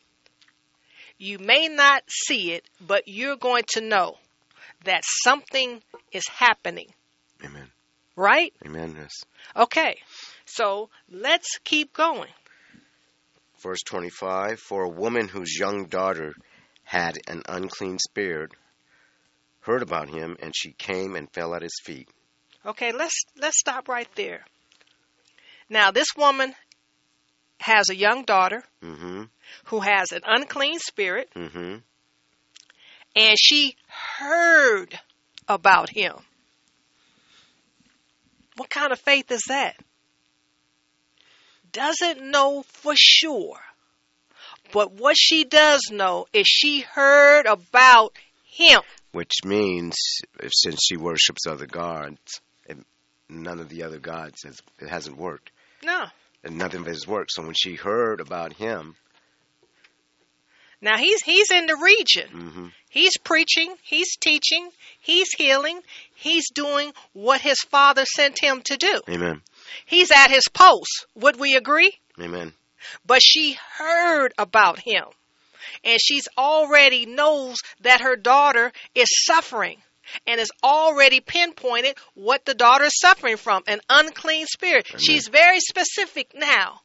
You 1.17 1.39
may 1.39 1.67
not 1.67 2.03
see 2.07 2.53
it, 2.53 2.65
but 2.85 3.03
you're 3.07 3.37
going 3.37 3.63
to 3.73 3.81
know 3.81 4.17
that 4.85 5.03
something 5.23 5.81
is 6.11 6.27
happening. 6.27 6.87
Amen. 7.43 7.67
Right? 8.15 8.53
Amen. 8.65 8.95
Yes. 8.97 9.11
Okay. 9.55 9.97
So 10.45 10.89
let's 11.11 11.59
keep 11.63 11.93
going. 11.93 12.29
Verse 13.61 13.81
25 13.83 14.59
For 14.59 14.83
a 14.83 14.89
woman 14.89 15.27
whose 15.27 15.57
young 15.57 15.85
daughter 15.85 16.33
had 16.95 17.17
an 17.27 17.41
unclean 17.49 17.99
spirit 17.99 18.51
heard 19.61 19.81
about 19.81 20.07
him, 20.09 20.37
and 20.41 20.53
she 20.55 20.71
came 20.71 21.15
and 21.15 21.29
fell 21.33 21.53
at 21.53 21.61
his 21.61 21.77
feet. 21.83 22.07
Okay, 22.65 22.91
let's 22.93 23.23
let's 23.37 23.59
stop 23.59 23.87
right 23.89 24.07
there. 24.15 24.45
Now, 25.69 25.91
this 25.91 26.07
woman 26.15 26.53
has 27.59 27.89
a 27.89 27.95
young 27.95 28.23
daughter 28.23 28.63
Mm-hmm. 28.81 29.23
who 29.65 29.79
has 29.81 30.11
an 30.11 30.21
unclean 30.25 30.79
spirit, 30.79 31.29
Mm-hmm. 31.35 31.75
and 33.15 33.35
she 33.37 33.75
heard 34.19 34.97
about 35.47 35.89
him. 35.89 36.13
What 38.55 38.69
kind 38.69 38.93
of 38.93 38.99
faith 38.99 39.31
is 39.31 39.43
that? 39.49 39.75
Doesn't 41.73 42.21
know 42.21 42.63
for 42.63 42.93
sure. 42.95 43.59
But 44.71 44.93
what 44.93 45.15
she 45.17 45.43
does 45.43 45.81
know 45.91 46.25
is 46.33 46.47
she 46.47 46.81
heard 46.81 47.45
about 47.45 48.13
him. 48.45 48.81
Which 49.11 49.33
means, 49.45 49.95
if, 50.39 50.51
since 50.53 50.79
she 50.83 50.97
worships 50.97 51.47
other 51.47 51.65
gods, 51.67 52.41
and 52.67 52.83
none 53.29 53.59
of 53.59 53.69
the 53.69 53.83
other 53.83 53.99
gods 53.99 54.43
has, 54.43 54.59
it 54.79 54.89
hasn't 54.89 55.17
worked, 55.17 55.51
No. 55.83 56.05
and 56.43 56.57
nothing 56.57 56.81
of 56.81 56.87
it 56.87 56.91
has 56.91 57.07
worked. 57.07 57.31
So 57.31 57.43
when 57.43 57.53
she 57.57 57.75
heard 57.75 58.19
about 58.19 58.53
him, 58.53 58.95
Now 60.81 60.97
he's 60.97 61.21
he's 61.21 61.49
in 61.51 61.65
the 61.67 61.77
region. 61.77 62.27
mm-hmm, 62.29 62.67
He's 62.89 63.17
preaching, 63.23 63.75
he's 63.83 64.15
teaching, 64.17 64.69
he's 64.99 65.29
healing, 65.37 65.79
he's 66.15 66.49
doing 66.51 66.91
what 67.13 67.41
his 67.41 67.59
father 67.69 68.05
sent 68.05 68.37
him 68.41 68.61
to 68.63 68.77
do. 68.77 69.01
Amen, 69.09 69.41
He's 69.85 70.11
at 70.11 70.29
his 70.29 70.43
post. 70.53 71.05
Would 71.15 71.37
we 71.39 71.55
agree? 71.55 71.93
Amen, 72.19 72.53
But 73.05 73.21
she 73.21 73.57
heard 73.77 74.33
about 74.37 74.79
him. 74.79 75.05
And 75.83 75.99
she's 76.01 76.27
already 76.37 77.05
knows 77.05 77.57
that 77.81 78.01
her 78.01 78.15
daughter 78.15 78.71
is 78.93 79.07
suffering 79.25 79.77
and 80.27 80.39
has 80.39 80.49
already 80.63 81.19
pinpointed 81.19 81.97
what 82.13 82.45
the 82.45 82.53
daughter 82.53 82.85
is 82.85 82.99
suffering 82.99 83.37
from 83.37 83.63
an 83.67 83.81
unclean 83.89 84.45
spirit. 84.45 84.87
Amen. 84.89 84.99
She's 84.99 85.27
very 85.27 85.59
specific 85.59 86.33
now 86.35 86.81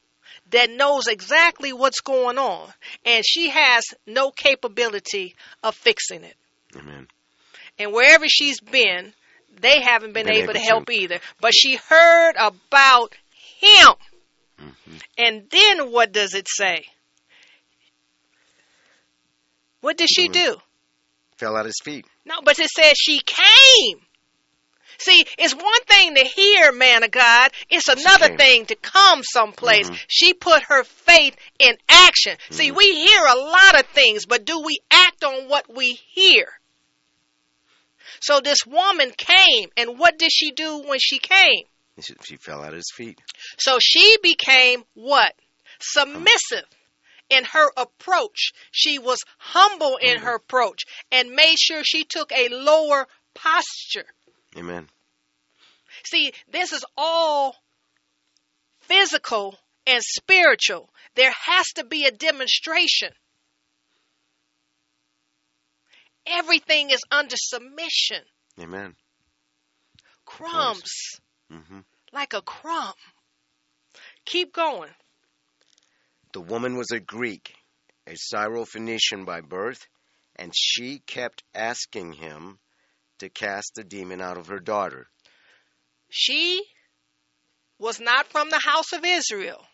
that 0.50 0.70
knows 0.70 1.06
exactly 1.06 1.72
what's 1.72 2.00
going 2.00 2.38
on 2.38 2.68
and 3.04 3.24
she 3.24 3.50
has 3.50 3.84
no 4.06 4.30
capability 4.30 5.34
of 5.62 5.74
fixing 5.74 6.24
it. 6.24 6.36
Amen. 6.76 7.06
And 7.78 7.92
wherever 7.92 8.26
she's 8.28 8.60
been, 8.60 9.12
they 9.60 9.80
haven't 9.80 10.12
been, 10.12 10.26
Been 10.26 10.34
able, 10.34 10.44
able 10.44 10.52
to 10.54 10.58
to. 10.60 10.64
help 10.64 10.90
either. 10.90 11.18
But 11.40 11.52
she 11.54 11.76
heard 11.76 12.34
about 12.38 13.14
him. 13.60 13.88
Mm-hmm. 14.62 14.96
And 15.18 15.50
then 15.50 15.92
what 15.92 16.12
does 16.12 16.34
it 16.34 16.48
say? 16.48 16.84
What 19.80 19.96
did 19.96 20.08
she 20.10 20.28
do? 20.28 20.56
Fell 21.36 21.56
at 21.56 21.64
his 21.64 21.80
feet. 21.82 22.06
No, 22.26 22.42
but 22.44 22.58
it 22.58 22.68
says 22.68 22.94
she 22.96 23.20
came. 23.20 24.00
See, 24.98 25.24
it's 25.38 25.54
one 25.54 25.82
thing 25.84 26.14
to 26.16 26.24
hear, 26.24 26.72
man 26.72 27.02
of 27.02 27.10
God. 27.10 27.52
It's 27.70 27.88
another 27.88 28.36
thing 28.36 28.66
to 28.66 28.74
come 28.74 29.22
someplace. 29.22 29.88
Mhm. 29.88 29.98
She 30.08 30.34
put 30.34 30.64
her 30.64 30.84
faith 30.84 31.34
in 31.58 31.78
action. 31.88 32.36
See, 32.50 32.70
Mhm. 32.70 32.76
we 32.76 33.06
hear 33.06 33.24
a 33.24 33.36
lot 33.36 33.80
of 33.80 33.86
things, 33.86 34.26
but 34.26 34.44
do 34.44 34.60
we 34.60 34.80
act 34.90 35.24
on 35.24 35.48
what 35.48 35.74
we 35.74 35.94
hear? 35.94 36.60
So 38.20 38.40
this 38.40 38.66
woman 38.66 39.12
came, 39.12 39.70
and 39.78 39.98
what 39.98 40.18
did 40.18 40.30
she 40.30 40.50
do 40.50 40.78
when 40.78 40.98
she 41.00 41.18
came? 41.18 41.64
She, 42.00 42.14
she 42.24 42.36
fell 42.36 42.64
at 42.64 42.72
his 42.72 42.90
feet. 42.94 43.20
So 43.58 43.78
she 43.80 44.18
became 44.22 44.84
what? 44.94 45.34
Submissive 45.80 46.66
in 47.28 47.44
her 47.44 47.70
approach. 47.76 48.52
She 48.72 48.98
was 48.98 49.18
humble 49.38 49.96
in 49.96 50.16
Humble. 50.16 50.26
her 50.26 50.34
approach 50.36 50.82
and 51.10 51.30
made 51.30 51.58
sure 51.58 51.82
she 51.84 52.04
took 52.04 52.32
a 52.32 52.48
lower 52.48 53.06
posture. 53.34 54.06
Amen. 54.56 54.88
See, 56.04 56.32
this 56.50 56.72
is 56.72 56.84
all 56.96 57.56
physical 58.80 59.58
and 59.86 60.02
spiritual. 60.02 60.90
There 61.14 61.32
has 61.46 61.66
to 61.76 61.84
be 61.84 62.04
a 62.04 62.10
demonstration. 62.10 63.12
Everything 66.26 66.90
is 66.90 67.00
under 67.10 67.36
submission. 67.36 68.22
Amen. 68.60 68.94
Crumbs, 70.24 71.20
Mm-hmm. 71.52 71.80
Like 72.12 72.34
a 72.34 72.42
crumb. 72.42 72.94
Keep 74.24 74.52
going. 74.52 74.90
The 76.32 76.40
woman 76.40 76.76
was 76.76 76.90
a 76.92 77.00
Greek, 77.00 77.54
a 78.06 78.14
Syrophoenician 78.14 79.24
by 79.24 79.40
birth, 79.40 79.86
and 80.36 80.52
she 80.54 81.00
kept 81.00 81.42
asking 81.54 82.14
him 82.14 82.58
to 83.18 83.28
cast 83.28 83.72
the 83.74 83.84
demon 83.84 84.20
out 84.20 84.38
of 84.38 84.46
her 84.46 84.60
daughter. 84.60 85.08
She 86.08 86.62
was 87.78 88.00
not 88.00 88.26
from 88.28 88.50
the 88.50 88.60
house 88.64 88.92
of 88.92 89.04
Israel, 89.04 89.64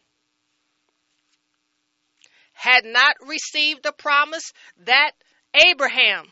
had 2.53 2.85
not 2.85 3.17
received 3.27 3.83
the 3.83 3.93
promise 3.93 4.53
that 4.79 5.13
Abraham 5.55 6.27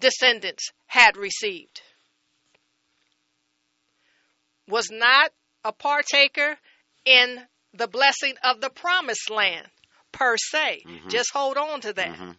descendants 0.00 0.70
had 0.86 1.16
received, 1.16 1.82
was 4.70 4.90
not 4.90 5.32
a 5.64 5.72
partaker 5.72 6.56
in 7.04 7.46
the 7.74 7.88
blessing 7.88 8.34
of 8.42 8.60
the 8.60 8.70
promised 8.70 9.30
land 9.30 9.66
per 10.12 10.36
se. 10.36 10.82
Mhm. 10.86 11.10
Just 11.10 11.30
hold 11.32 11.56
on 11.56 11.80
to 11.82 11.92
that. 11.92 12.18
Mhm. 12.18 12.36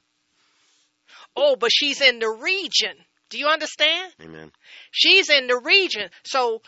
Oh, 1.36 1.56
but 1.56 1.72
she's 1.72 2.02
in 2.02 2.20
the 2.20 2.30
region. 2.30 3.06
Do 3.30 3.38
you 3.38 3.48
understand? 3.48 4.14
Amen. 4.22 4.52
She's 4.92 5.30
in 5.30 5.48
the 5.48 5.58
region, 5.58 6.10
so 6.24 6.62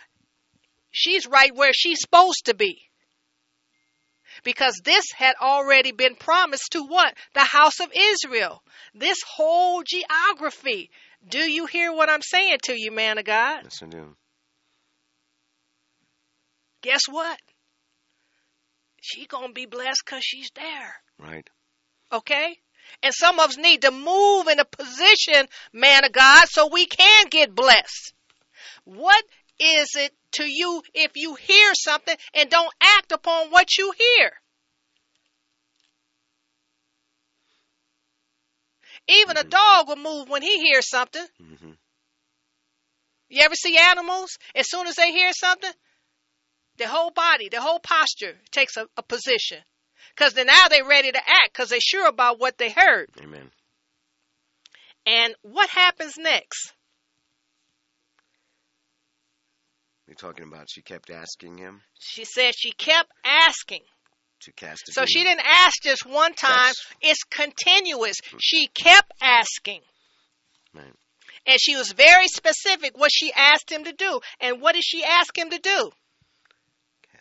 she's 0.92 1.28
right 1.28 1.54
where 1.54 1.74
she's 1.74 2.00
supposed 2.00 2.46
to 2.46 2.54
be. 2.54 2.90
Because 4.44 4.82
this 4.84 5.06
had 5.16 5.36
already 5.42 5.92
been 5.92 6.16
promised 6.16 6.72
to 6.72 6.84
what? 6.84 7.16
The 7.34 7.44
house 7.44 7.80
of 7.80 7.92
Israel. 7.94 8.64
This 8.94 9.18
whole 9.26 9.84
geography. 9.84 10.90
Do 11.28 11.40
you 11.40 11.66
hear 11.66 11.94
what 11.94 12.10
I'm 12.10 12.22
saying 12.22 12.60
to 12.64 12.74
you, 12.74 12.92
man 12.92 13.18
of 13.18 13.26
God? 13.26 13.62
Yes, 13.64 13.84
I 13.84 13.86
do. 13.88 14.16
Guess 16.84 17.04
what? 17.10 17.40
She 19.02 19.26
gonna 19.26 19.54
be 19.54 19.66
blessed 19.66 20.04
because 20.06 20.24
she's 20.24 20.52
there. 20.54 20.96
Right. 21.18 21.50
Okay? 22.12 22.58
And 23.02 23.14
some 23.14 23.40
of 23.40 23.50
us 23.50 23.58
need 23.58 23.82
to 23.82 23.92
move 23.92 24.48
in 24.48 24.60
a 24.60 24.66
position, 24.66 25.48
man 25.72 26.04
of 26.06 26.12
God, 26.12 26.46
so 26.50 26.68
we 26.68 26.86
can 26.86 27.28
get 27.30 27.56
blessed. 27.56 28.14
What 28.84 29.24
is 29.60 29.90
it 29.96 30.14
to 30.34 30.46
you 30.46 30.84
if 30.94 31.14
you 31.16 31.36
hear 31.36 31.74
something 31.74 32.16
and 32.34 32.50
don't 32.50 32.74
act 32.82 33.14
upon 33.14 33.50
what 33.50 33.78
you 33.78 33.94
hear? 33.98 34.32
Even 39.08 39.38
a 39.38 39.44
Mhm. 39.44 39.50
dog 39.50 39.88
will 39.88 39.96
move 39.96 40.30
when 40.30 40.42
he 40.42 40.60
hears 40.60 40.90
something. 40.90 41.28
Mm-hmm. 41.42 41.72
You 43.30 43.42
ever 43.42 43.56
see 43.56 43.78
animals? 43.78 44.38
As 44.54 44.70
soon 44.70 44.88
as 44.88 44.96
they 44.96 45.12
hear 45.12 45.32
something, 45.34 45.74
their 46.78 46.88
whole 46.88 47.12
body, 47.12 47.50
their 47.50 47.62
whole 47.62 47.80
posture 47.80 48.36
takes 48.52 48.78
a, 48.78 48.88
a 48.98 49.04
position. 49.04 49.60
Because 50.16 50.34
then 50.34 50.48
now 50.48 50.68
they're 50.70 50.86
ready 50.88 51.12
to 51.12 51.18
act 51.18 51.54
because 51.54 51.70
they're 51.70 51.80
sure 51.82 52.08
about 52.08 52.40
what 52.40 52.58
they 52.58 52.70
heard. 52.70 53.10
Amen. 53.22 53.50
And 55.06 55.36
what 55.42 55.70
happens 55.70 56.18
next? 56.18 56.74
You're 60.08 60.16
talking 60.16 60.46
about 60.46 60.68
she 60.70 60.82
kept 60.82 61.10
asking 61.10 61.58
him. 61.58 61.82
She 62.00 62.26
said 62.26 62.54
she 62.56 62.72
kept 62.72 63.12
asking. 63.26 63.82
To 64.42 64.52
cast 64.52 64.92
So 64.92 65.06
she 65.06 65.24
didn't 65.24 65.46
ask 65.46 65.82
just 65.82 66.06
one 66.06 66.34
time. 66.34 66.52
That's- 66.52 66.86
It's 67.02 67.24
continuous. 67.24 68.18
Hmm. 68.30 68.38
She 68.42 68.68
kept 68.68 69.14
asking. 69.22 69.80
Right. 70.74 70.94
And 71.46 71.58
she 71.62 71.78
was 71.78 71.94
very 71.94 72.28
specific 72.28 72.98
what 72.98 73.10
she 73.14 73.32
asked 73.34 73.72
him 73.72 73.86
to 73.86 73.94
do. 73.94 74.20
And 74.42 74.62
what 74.62 74.76
did 74.76 74.84
she 74.84 75.04
ask 75.04 75.38
him 75.38 75.50
to 75.50 75.60
do? 75.60 75.92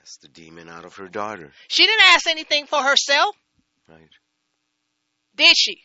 Cast 0.02 0.22
the 0.22 0.28
demon 0.28 0.68
out 0.68 0.84
of 0.84 0.96
her 0.96 1.06
daughter. 1.06 1.52
She 1.68 1.86
didn't 1.86 2.04
ask 2.06 2.26
anything 2.26 2.66
for 2.66 2.82
herself, 2.82 3.36
Right. 3.86 4.10
did 5.36 5.56
she? 5.56 5.84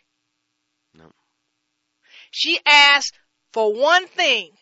No. 0.95 1.11
She 2.31 2.59
asked 2.65 3.13
for 3.53 3.71
one 3.73 4.07
thing. 4.07 4.57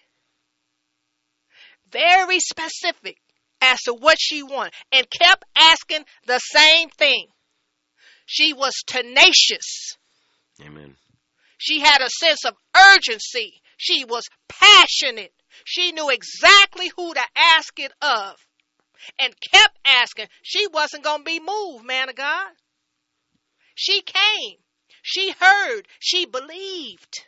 Very 1.89 2.41
specific 2.41 3.17
as 3.61 3.79
to 3.83 3.93
what 3.93 4.17
she 4.19 4.43
wanted 4.43 4.73
and 4.91 5.09
kept 5.09 5.45
asking 5.55 6.05
the 6.25 6.39
same 6.39 6.89
thing. 6.89 7.27
She 8.25 8.51
was 8.51 8.73
tenacious. 8.85 9.95
Amen. 10.59 10.97
She 11.57 11.79
had 11.79 12.01
a 12.01 12.09
sense 12.09 12.43
of 12.43 12.55
urgency. 12.75 13.61
She 13.77 14.03
was 14.03 14.25
passionate. 14.49 15.33
She 15.63 15.93
knew 15.93 16.09
exactly 16.09 16.91
who 16.97 17.13
to 17.13 17.23
ask 17.37 17.79
it 17.79 17.93
of 18.01 18.44
and 19.19 19.33
kept 19.51 19.77
asking. 19.85 20.27
She 20.43 20.67
wasn't 20.67 21.03
going 21.03 21.19
to 21.19 21.23
be 21.23 21.39
moved, 21.39 21.85
man 21.85 22.09
of 22.09 22.15
God. 22.15 22.51
She 23.75 24.01
came. 24.01 24.57
She 25.01 25.31
heard. 25.31 25.87
She 25.99 26.25
believed. 26.25 27.25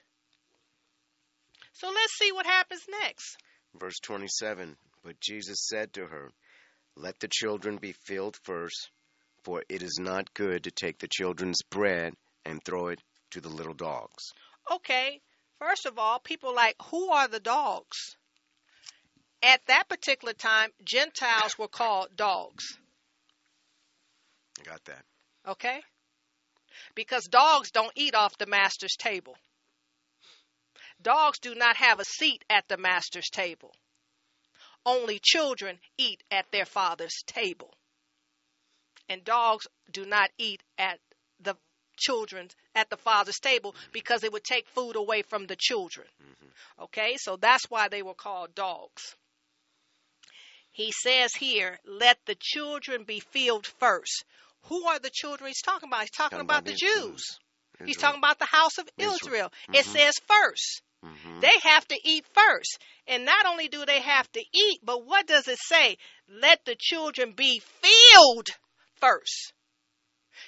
So 1.73 1.89
let's 1.89 2.17
see 2.17 2.31
what 2.31 2.45
happens 2.45 2.81
next. 3.03 3.37
Verse 3.75 3.99
27 3.99 4.77
But 5.03 5.19
Jesus 5.19 5.67
said 5.67 5.93
to 5.93 6.07
her, 6.07 6.31
Let 6.95 7.19
the 7.19 7.27
children 7.27 7.77
be 7.77 7.93
filled 7.93 8.37
first, 8.43 8.89
for 9.43 9.63
it 9.69 9.83
is 9.83 9.99
not 9.99 10.33
good 10.33 10.63
to 10.63 10.71
take 10.71 10.97
the 10.97 11.07
children's 11.07 11.61
bread 11.69 12.15
and 12.45 12.63
throw 12.63 12.87
it 12.87 13.01
to 13.31 13.41
the 13.41 13.49
little 13.49 13.73
dogs. 13.73 14.33
Okay, 14.71 15.21
first 15.59 15.85
of 15.85 15.99
all, 15.99 16.19
people 16.19 16.55
like, 16.55 16.75
who 16.89 17.11
are 17.11 17.27
the 17.27 17.39
dogs? 17.39 18.15
At 19.43 19.61
that 19.67 19.87
particular 19.87 20.33
time, 20.33 20.71
Gentiles 20.83 21.57
were 21.57 21.67
called 21.67 22.15
dogs. 22.15 22.77
I 24.59 24.63
got 24.63 24.83
that. 24.85 25.05
Okay? 25.47 25.81
Because 26.95 27.25
dogs 27.25 27.71
don't 27.71 27.91
eat 27.95 28.15
off 28.15 28.37
the 28.37 28.47
master's 28.47 28.95
table. 28.97 29.37
Dogs 31.01 31.39
do 31.39 31.53
not 31.53 31.77
have 31.77 31.99
a 31.99 32.05
seat 32.05 32.43
at 32.49 32.67
the 32.67 32.77
master's 32.77 33.29
table. 33.29 33.73
Only 34.85 35.19
children 35.21 35.79
eat 35.97 36.23
at 36.31 36.51
their 36.51 36.65
father's 36.65 37.21
table. 37.27 37.73
And 39.09 39.23
dogs 39.23 39.67
do 39.91 40.05
not 40.05 40.31
eat 40.37 40.63
at 40.77 40.99
the 41.39 41.55
children's 41.97 42.55
at 42.73 42.89
the 42.89 42.97
father's 42.97 43.39
table 43.39 43.75
because 43.91 44.23
it 44.23 44.31
would 44.31 44.43
take 44.43 44.67
food 44.69 44.95
away 44.95 45.21
from 45.21 45.45
the 45.45 45.55
children. 45.55 46.07
Mm-hmm. 46.21 46.83
Okay? 46.85 47.17
So 47.17 47.37
that's 47.37 47.65
why 47.69 47.87
they 47.89 48.01
were 48.01 48.15
called 48.15 48.55
dogs. 48.55 49.15
He 50.77 50.91
says 50.91 51.33
here, 51.33 51.79
let 51.87 52.19
the 52.27 52.37
children 52.39 53.03
be 53.03 53.19
filled 53.19 53.65
first. 53.65 54.23
Who 54.65 54.85
are 54.85 54.99
the 54.99 55.09
children 55.11 55.47
he's 55.47 55.63
talking 55.63 55.89
about? 55.89 56.01
He's 56.01 56.11
talking, 56.11 56.37
Talking 56.37 56.45
about, 56.45 56.61
about 56.61 56.65
the 56.65 56.73
Israel. 56.73 57.13
Jews. 57.13 57.39
He's 57.83 57.97
talking 57.97 58.19
about 58.19 58.37
the 58.37 58.45
house 58.45 58.77
of 58.77 58.87
Israel. 58.95 59.15
Israel. 59.15 59.51
It 59.73 59.85
Mhm. 59.85 59.89
says 59.89 60.13
first. 60.27 60.83
Mhm. 61.03 61.41
They 61.41 61.59
have 61.63 61.87
to 61.87 61.99
eat 62.07 62.27
first. 62.27 62.77
And 63.07 63.25
not 63.25 63.47
only 63.47 63.69
do 63.69 63.87
they 63.87 64.01
have 64.01 64.31
to 64.33 64.45
eat, 64.53 64.79
but 64.83 65.03
what 65.03 65.25
does 65.25 65.47
it 65.47 65.57
say? 65.57 65.97
Let 66.27 66.63
the 66.65 66.75
children 66.79 67.31
be 67.31 67.59
filled 67.59 68.49
first. 68.97 69.53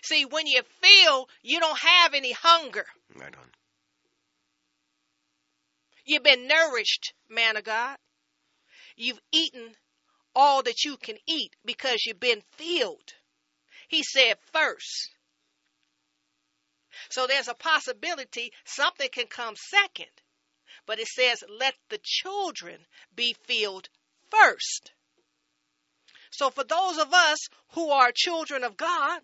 See, 0.03 0.25
when 0.25 0.45
you 0.45 0.61
feel, 0.61 1.27
you 1.41 1.59
don't 1.59 1.79
have 1.79 2.13
any 2.13 2.33
hunger. 2.33 2.85
Right 3.15 3.35
on. 3.35 3.51
You've 6.05 6.21
been 6.21 6.47
nourished, 6.47 7.13
man 7.29 7.57
of 7.57 7.63
God. 7.63 7.97
You've 8.95 9.21
eaten 9.31 9.75
all 10.39 10.63
that 10.63 10.85
you 10.85 10.95
can 10.95 11.17
eat 11.27 11.53
because 11.65 12.05
you've 12.05 12.19
been 12.19 12.41
filled. 12.51 13.13
He 13.89 14.03
said 14.03 14.37
first. 14.53 15.09
So 17.09 17.27
there's 17.27 17.49
a 17.49 17.53
possibility 17.53 18.53
something 18.63 19.09
can 19.11 19.27
come 19.27 19.55
second. 19.57 20.07
But 20.85 20.99
it 20.99 21.07
says, 21.07 21.43
let 21.59 21.75
the 21.89 21.99
children 22.01 22.77
be 23.13 23.35
filled 23.47 23.89
first. 24.31 24.93
So 26.31 26.49
for 26.49 26.63
those 26.63 26.97
of 26.97 27.13
us 27.13 27.39
who 27.73 27.89
are 27.89 28.11
children 28.15 28.63
of 28.63 28.77
God, 28.77 29.19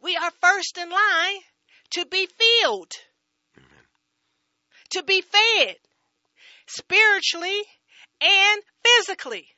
we 0.00 0.16
are 0.16 0.30
first 0.40 0.78
in 0.78 0.90
line 0.90 1.40
to 1.90 2.06
be 2.06 2.28
filled, 2.38 2.92
to 4.90 5.02
be 5.02 5.22
fed 5.22 5.76
spiritually 6.68 7.62
and 8.20 8.62
physically. 8.84 9.48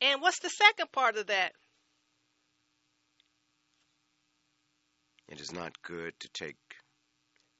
And 0.00 0.22
what's 0.22 0.38
the 0.38 0.48
second 0.48 0.90
part 0.92 1.16
of 1.16 1.26
that? 1.26 1.52
It 5.28 5.40
is 5.40 5.52
not 5.52 5.82
good 5.82 6.18
to 6.20 6.28
take 6.32 6.56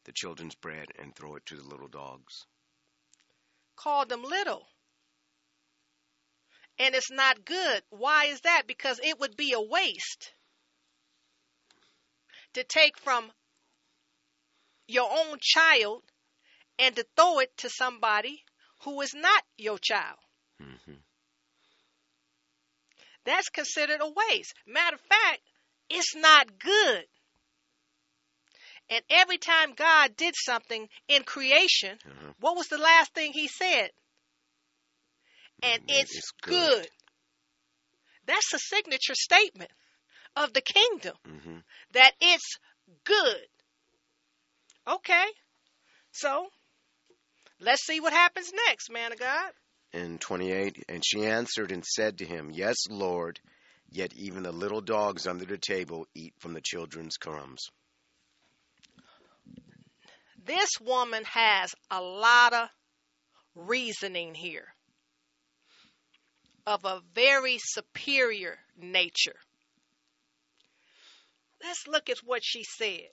the 0.05 0.13
children's 0.13 0.55
bread 0.57 0.87
and 0.99 1.15
throw 1.15 1.37
it 1.37 1.47
to 1.47 1.57
the 1.57 1.63
little 1.63 1.89
dogs. 1.89 2.47
Call 3.77 4.07
them 4.07 4.25
little. 4.25 4.67
And 6.79 6.95
it's 6.95 7.11
not 7.11 7.45
good. 7.45 7.83
Why 7.91 8.27
is 8.27 8.41
that? 8.41 8.63
Because 8.67 8.99
it 9.03 9.21
would 9.21 9.37
be 9.37 9.53
a 9.53 9.61
waste 9.61 10.33
to 12.55 12.65
take 12.65 12.99
from 12.99 13.31
your 14.91 15.09
own 15.11 15.39
child 15.41 16.03
and 16.79 16.95
to 16.97 17.07
throw 17.17 17.39
it 17.41 17.57
to 17.59 17.71
somebody 17.71 18.43
who 18.85 19.01
is 19.01 19.15
not 19.15 19.43
your 19.57 19.79
child. 19.79 20.19
hmm 20.61 20.95
That's 23.25 23.49
considered 23.51 24.01
a 24.01 24.09
waste. 24.09 24.55
Matter 24.67 24.97
of 24.97 25.01
fact, 25.03 25.41
it's 25.89 26.15
not 26.17 26.59
good. 26.59 27.05
And 28.89 29.05
every 29.11 29.39
time 29.39 29.75
God 29.75 30.17
did 30.17 30.35
something 30.37 30.89
in 31.09 31.23
creation, 31.23 31.99
Uh-huh. 32.05 32.33
what 32.41 32.57
was 32.57 32.69
the 32.69 32.79
last 32.79 33.15
thing 33.15 33.33
he 33.33 33.47
said? 33.47 33.91
And 35.63 35.83
Mm, 35.83 35.85
it's, 35.89 36.17
it's 36.17 36.31
good. 36.43 36.55
good. 36.55 36.89
That's 38.27 38.53
a 38.55 38.59
signature 38.59 39.15
statement 39.15 39.71
of 40.37 40.53
the 40.53 40.61
kingdom 40.63 41.17
hmm 41.25 41.59
that 41.93 42.13
it's 42.21 42.59
good. 43.05 43.47
Okay. 44.89 45.27
So, 46.13 46.47
let's 47.61 47.85
see 47.85 48.01
what 48.01 48.13
happens 48.13 48.51
next, 48.69 48.91
man 48.91 49.13
of 49.13 49.19
God. 49.19 49.53
And 49.93 50.21
28, 50.21 50.85
and 50.89 51.03
she 51.05 51.25
answered 51.27 51.73
and 51.73 51.85
said 51.85 52.19
to 52.19 52.25
him, 52.25 52.51
Yes, 52.53 52.77
Lord, 52.89 53.41
yet 53.91 54.13
even 54.15 54.45
the 54.45 54.53
little 54.53 54.81
dogs 54.81 55.27
under 55.27 55.45
the 55.45 55.59
table 55.59 56.07
eat 56.15 56.35
from 56.39 56.55
the 56.55 56.61
children's 56.61 57.17
crumbs. 57.17 57.71
This 60.45 60.71
woman 60.81 61.25
has 61.25 61.75
a 61.91 62.01
lot 62.01 62.53
of 62.53 62.69
reasoning 63.55 64.35
here 64.35 64.67
of 66.67 66.85
a 66.85 67.03
very 67.15 67.59
superior 67.61 68.59
nature. 68.77 69.37
Let's 71.63 71.87
look 71.87 72.09
at 72.09 72.19
what 72.25 72.43
she 72.45 72.65
said. 72.65 73.09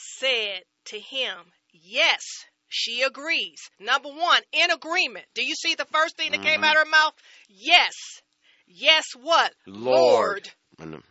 Said 0.00 0.62
to 0.86 1.00
him, 1.00 1.52
Yes, 1.72 2.22
she 2.68 3.02
agrees. 3.02 3.70
Number 3.78 4.08
one, 4.10 4.42
in 4.52 4.70
agreement. 4.70 5.26
Do 5.34 5.44
you 5.44 5.54
see 5.54 5.74
the 5.74 5.86
first 5.86 6.16
thing 6.16 6.32
that 6.32 6.42
came 6.42 6.60
Mhm. 6.60 6.64
out 6.64 6.76
of 6.76 6.84
her 6.86 6.90
mouth? 6.90 7.14
Yes. 7.48 8.22
Yes, 8.66 9.14
what? 9.14 9.54
Lord. 9.66 10.52
And, 10.78 11.02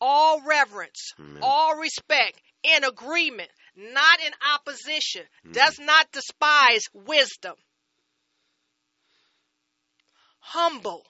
all 0.00 0.42
reverence, 0.42 1.14
Amen. 1.18 1.42
all 1.42 1.76
respect, 1.76 2.40
in 2.62 2.84
agreement, 2.84 3.50
not 3.74 4.20
in 4.20 4.32
opposition, 4.54 5.26
Mhm. 5.44 5.52
does 5.52 5.78
not 5.78 6.10
despise 6.12 6.84
wisdom. 6.92 7.56
Humble. 10.40 11.06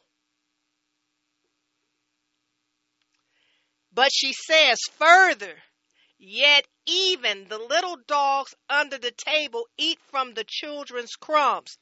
But 3.94 4.10
she 4.12 4.32
says 4.32 4.80
further, 4.98 5.62
yet 6.18 6.66
even 6.84 7.46
the 7.46 7.58
little 7.58 7.96
dogs 8.08 8.52
under 8.68 8.98
the 8.98 9.12
table 9.12 9.68
eat 9.78 10.00
from 10.10 10.34
the 10.34 10.44
children's 10.44 11.14
crumbs. 11.14 11.78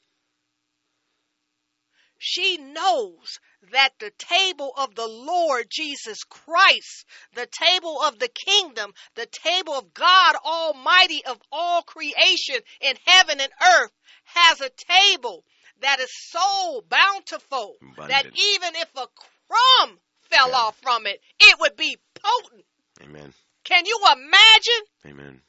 She 2.19 2.59
knows 2.59 3.41
that 3.73 3.99
the 3.99 4.11
table 4.11 4.73
of 4.77 4.95
the 4.95 5.09
Lord 5.09 5.69
Jesus 5.71 6.23
Christ, 6.25 7.07
the 7.33 7.47
table 7.47 8.01
of 8.03 8.19
the 8.19 8.29
kingdom, 8.29 8.93
the 9.15 9.27
table 9.27 9.73
of 9.73 9.95
God 9.95 10.37
Almighty 10.45 11.25
of 11.25 11.41
all 11.51 11.83
creation 11.83 12.61
in 12.83 12.97
heaven 13.07 13.41
and 13.41 13.53
earth, 13.61 13.93
has 14.25 14.61
a 14.61 14.71
table 14.71 15.45
that 15.81 15.99
is 15.99 16.11
so 16.31 16.85
bountiful 16.89 17.77
Abundant. 17.81 18.09
that 18.11 18.27
even 18.39 18.77
if 18.77 18.95
a 18.97 19.09
crumb 19.49 19.99
fell 20.33 20.51
Yeah. 20.51 20.57
off 20.57 20.79
from 20.81 21.07
it, 21.07 21.21
it 21.39 21.59
would 21.61 21.77
be 21.77 21.99
potent. 22.15 22.65
Amen. 23.03 23.35
Can 23.65 23.87
you 23.87 23.99
imagine 24.11 24.83
Amen. 25.07 25.43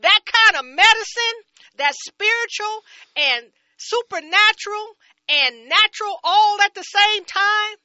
that 0.00 0.20
kind 0.24 0.56
of 0.56 0.64
medicine, 0.64 1.36
that 1.76 1.94
spiritual 1.94 2.84
and 3.16 3.52
supernatural 3.76 4.96
and 5.28 5.68
natural 5.68 6.20
all 6.22 6.60
at 6.60 6.74
the 6.74 6.82
same 6.82 7.24
time? 7.24 7.76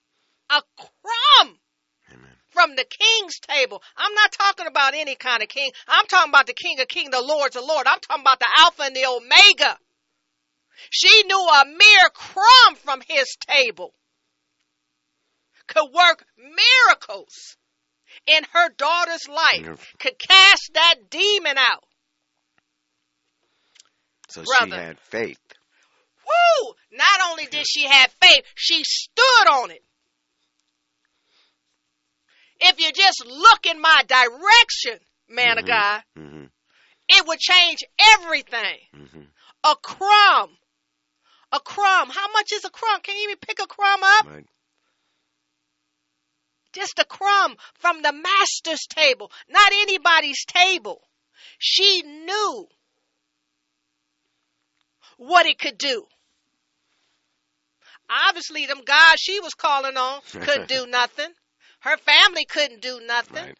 A 0.52 0.64
crumb 0.76 1.60
Amen. 2.12 2.36
from 2.50 2.76
the 2.76 2.86
king's 2.86 3.40
table. 3.40 3.84
I'm 3.96 4.14
not 4.16 4.32
talking 4.32 4.66
about 4.66 4.96
any 4.96 5.16
kind 5.16 5.44
of 5.44 5.50
king. 5.50 5.72
I'm 5.88 6.08
talking 6.08 6.32
about 6.32 6.48
the 6.48 6.54
king 6.54 6.80
of 6.80 6.88
kings, 6.88 7.12
the 7.12 7.22
lords 7.22 7.56
of 7.56 7.64
lord. 7.64 7.86
I'm 7.86 8.00
talking 8.00 8.24
about 8.24 8.40
the 8.40 8.48
alpha 8.58 8.84
and 8.84 8.96
the 8.96 9.06
omega. 9.06 9.78
She 10.90 11.24
knew 11.24 11.40
a 11.40 11.66
mere 11.66 12.10
crumb 12.14 12.76
from 12.78 13.02
his 13.08 13.28
table 13.48 13.94
could 15.70 15.90
work 15.94 16.26
miracles 16.38 17.58
in 18.26 18.44
her 18.54 18.70
daughter's 18.70 19.28
life, 19.30 19.94
could 20.00 20.18
cast 20.18 20.72
that 20.74 20.96
demon 21.10 21.58
out. 21.58 21.84
So 24.30 24.44
Brother. 24.44 24.66
she 24.66 24.72
had 24.72 25.00
faith. 25.00 25.40
Woo! 26.26 26.74
Not 26.92 27.32
only 27.32 27.46
did 27.46 27.66
she 27.68 27.88
have 27.88 28.14
faith, 28.22 28.44
she 28.56 28.84
stood 28.84 29.48
on 29.52 29.72
it. 29.72 29.84
If 32.62 32.80
you 32.80 32.92
just 32.92 33.26
look 33.26 33.66
in 33.66 33.80
my 33.80 34.04
direction, 34.08 35.00
man 35.30 35.58
of 35.58 35.64
Mhm. 35.64 35.68
God, 35.68 36.04
hmm 36.16 36.46
it 37.12 37.26
would 37.26 37.40
change 37.40 37.84
everything. 37.98 38.80
hmm 38.92 39.24
A 39.64 39.76
crumb. 39.78 40.58
A 41.52 41.60
crumb. 41.60 42.10
How 42.12 42.32
much 42.32 42.52
is 42.52 42.66
a 42.66 42.70
crumb? 42.70 43.02
Can 43.02 43.18
you 43.18 43.24
even 43.24 43.38
pick 43.38 43.60
a 43.60 43.68
crumb 43.68 44.04
up? 44.04 44.26
Right. 44.28 44.46
Just 46.74 47.00
a 47.00 47.06
crumb 47.06 47.56
from 47.80 48.02
the 48.02 48.14
master's 48.14 48.86
table, 48.88 49.32
not 49.50 49.72
anybody's 49.74 50.46
table. 50.46 51.02
She 51.58 52.02
knew 52.04 52.68
what 55.18 55.46
it 55.46 55.60
could 55.60 55.78
do. 55.78 56.06
Obviously, 58.10 58.66
them 58.66 58.82
guys 58.86 59.20
she 59.20 59.40
was 59.40 59.54
calling 59.54 59.98
on 59.98 60.22
couldn't 60.32 60.70
do 60.70 60.88
nothing. 60.88 61.30
Her 61.82 61.98
family 61.98 62.46
couldn't 62.46 62.82
do 62.82 63.02
nothing. 63.06 63.46
Right. 63.46 63.58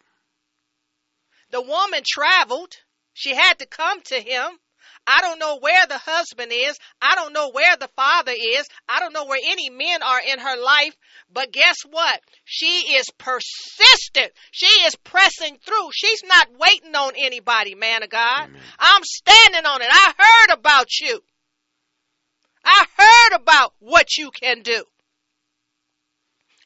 The 1.50 1.62
woman 1.62 2.02
traveled. 2.06 2.76
She 3.12 3.34
had 3.34 3.58
to 3.58 3.66
come 3.66 4.00
to 4.02 4.20
him. 4.20 4.58
I 5.06 5.20
don't 5.22 5.38
know 5.38 5.58
where 5.58 5.86
the 5.86 5.98
husband 5.98 6.52
is. 6.52 6.78
I 7.00 7.14
don't 7.14 7.32
know 7.32 7.50
where 7.50 7.76
the 7.76 7.88
father 7.96 8.32
is. 8.32 8.68
I 8.88 9.00
don't 9.00 9.12
know 9.12 9.24
where 9.24 9.40
any 9.42 9.70
men 9.70 10.02
are 10.02 10.20
in 10.20 10.38
her 10.38 10.56
life. 10.62 10.96
But 11.32 11.52
guess 11.52 11.76
what? 11.88 12.20
She 12.44 12.94
is 12.96 13.06
persistent. 13.18 14.32
She 14.50 14.66
is 14.84 14.94
pressing 14.96 15.58
through. 15.64 15.90
She's 15.92 16.22
not 16.24 16.48
waiting 16.58 16.94
on 16.94 17.12
anybody, 17.16 17.74
man 17.74 18.02
of 18.02 18.10
God. 18.10 18.44
Amen. 18.44 18.60
I'm 18.78 19.02
standing 19.04 19.66
on 19.66 19.82
it. 19.82 19.88
I 19.90 20.12
heard 20.16 20.58
about 20.58 20.88
you. 21.00 21.20
I 22.64 22.86
heard 22.96 23.40
about 23.40 23.72
what 23.78 24.16
you 24.16 24.30
can 24.30 24.62
do. 24.62 24.84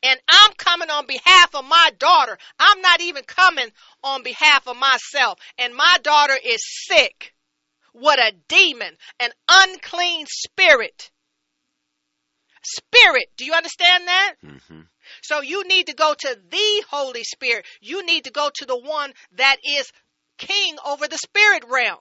And 0.03 0.21
I'm 0.29 0.53
coming 0.59 0.91
on 0.91 1.07
behalf 1.07 1.55
of 1.55 1.65
my 1.65 1.91
daughter. 1.99 2.37
I'm 2.59 2.83
not 2.83 3.01
even 3.01 3.25
coming 3.25 3.69
on 4.03 4.23
behalf 4.23 4.69
of 4.69 4.77
myself. 4.77 5.39
And 5.57 5.75
my 5.75 5.97
daughter 6.03 6.35
is 6.45 6.61
sick. 6.63 7.34
What 7.95 8.19
a 8.19 8.33
demon, 8.49 8.97
an 9.21 9.31
unclean 9.49 10.27
spirit. 10.29 11.13
Spirit. 12.65 13.29
Do 13.37 13.45
you 13.45 13.55
understand 13.55 14.09
that? 14.09 14.35
hmm 14.43 14.81
So 15.23 15.43
you 15.43 15.63
need 15.69 15.87
to 15.87 15.95
go 15.95 16.13
to 16.13 16.39
the 16.51 16.85
Holy 16.91 17.23
Spirit. 17.23 17.65
You 17.81 18.05
need 18.05 18.25
to 18.25 18.33
go 18.33 18.51
to 18.53 18.67
the 18.67 18.77
one 18.77 19.13
that 19.37 19.59
is 19.65 19.93
king 20.39 20.77
over 20.85 21.07
the 21.07 21.19
spirit 21.19 21.65
realm. 21.69 22.01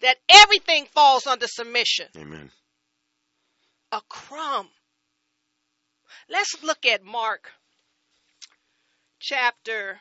That 0.00 0.16
everything 0.28 0.86
falls 0.86 1.28
under 1.28 1.46
submission. 1.46 2.08
Amen. 2.16 2.50
A 3.92 4.00
crumb. 4.08 4.68
Let's 6.28 6.60
look 6.64 6.84
at 6.86 7.04
Mark 7.04 7.52
chapter 9.20 10.00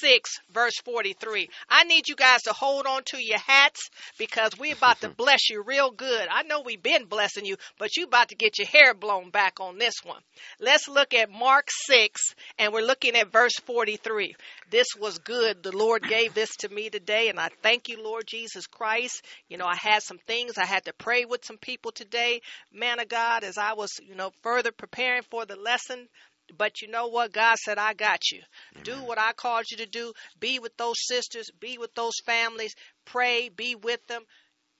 6 0.00 0.30
verse 0.52 0.76
43. 0.84 1.48
I 1.68 1.84
need 1.84 2.08
you 2.08 2.16
guys 2.16 2.42
to 2.42 2.52
hold 2.52 2.86
on 2.86 3.02
to 3.06 3.18
your 3.22 3.38
hats 3.38 3.90
because 4.18 4.58
we're 4.58 4.74
about 4.74 5.00
to 5.00 5.08
bless 5.16 5.48
you 5.48 5.62
real 5.62 5.90
good. 5.90 6.28
I 6.30 6.42
know 6.42 6.60
we've 6.60 6.82
been 6.82 7.04
blessing 7.04 7.44
you, 7.44 7.56
but 7.78 7.96
you're 7.96 8.06
about 8.06 8.28
to 8.30 8.34
get 8.34 8.58
your 8.58 8.66
hair 8.66 8.94
blown 8.94 9.30
back 9.30 9.60
on 9.60 9.78
this 9.78 9.94
one. 10.04 10.20
Let's 10.60 10.88
look 10.88 11.14
at 11.14 11.30
Mark 11.30 11.68
6 11.86 12.20
and 12.58 12.72
we're 12.72 12.86
looking 12.86 13.16
at 13.16 13.32
verse 13.32 13.54
43. 13.64 14.34
This 14.70 14.88
was 14.98 15.18
good. 15.18 15.62
The 15.62 15.76
Lord 15.76 16.02
gave 16.02 16.34
this 16.34 16.50
to 16.58 16.68
me 16.68 16.90
today 16.90 17.28
and 17.28 17.38
I 17.38 17.50
thank 17.62 17.88
you 17.88 18.02
Lord 18.02 18.26
Jesus 18.26 18.66
Christ. 18.66 19.24
You 19.48 19.58
know, 19.58 19.66
I 19.66 19.76
had 19.76 20.02
some 20.02 20.18
things 20.18 20.58
I 20.58 20.64
had 20.64 20.84
to 20.84 20.92
pray 20.92 21.24
with 21.24 21.44
some 21.44 21.58
people 21.58 21.92
today. 21.92 22.40
Man 22.72 23.00
of 23.00 23.08
God, 23.08 23.44
as 23.44 23.58
I 23.58 23.74
was, 23.74 23.90
you 24.02 24.14
know, 24.14 24.32
further 24.42 24.72
preparing 24.72 25.22
for 25.22 25.46
the 25.46 25.56
lesson, 25.56 26.08
but 26.56 26.82
you 26.82 26.88
know 26.88 27.08
what? 27.08 27.32
God 27.32 27.56
said, 27.56 27.78
I 27.78 27.94
got 27.94 28.30
you. 28.30 28.40
Do 28.82 29.02
what 29.04 29.18
I 29.18 29.32
called 29.32 29.64
you 29.70 29.78
to 29.78 29.86
do. 29.86 30.12
Be 30.38 30.58
with 30.58 30.76
those 30.76 30.96
sisters. 30.98 31.50
Be 31.60 31.78
with 31.78 31.94
those 31.94 32.14
families. 32.24 32.74
Pray. 33.04 33.48
Be 33.48 33.74
with 33.74 34.06
them. 34.06 34.22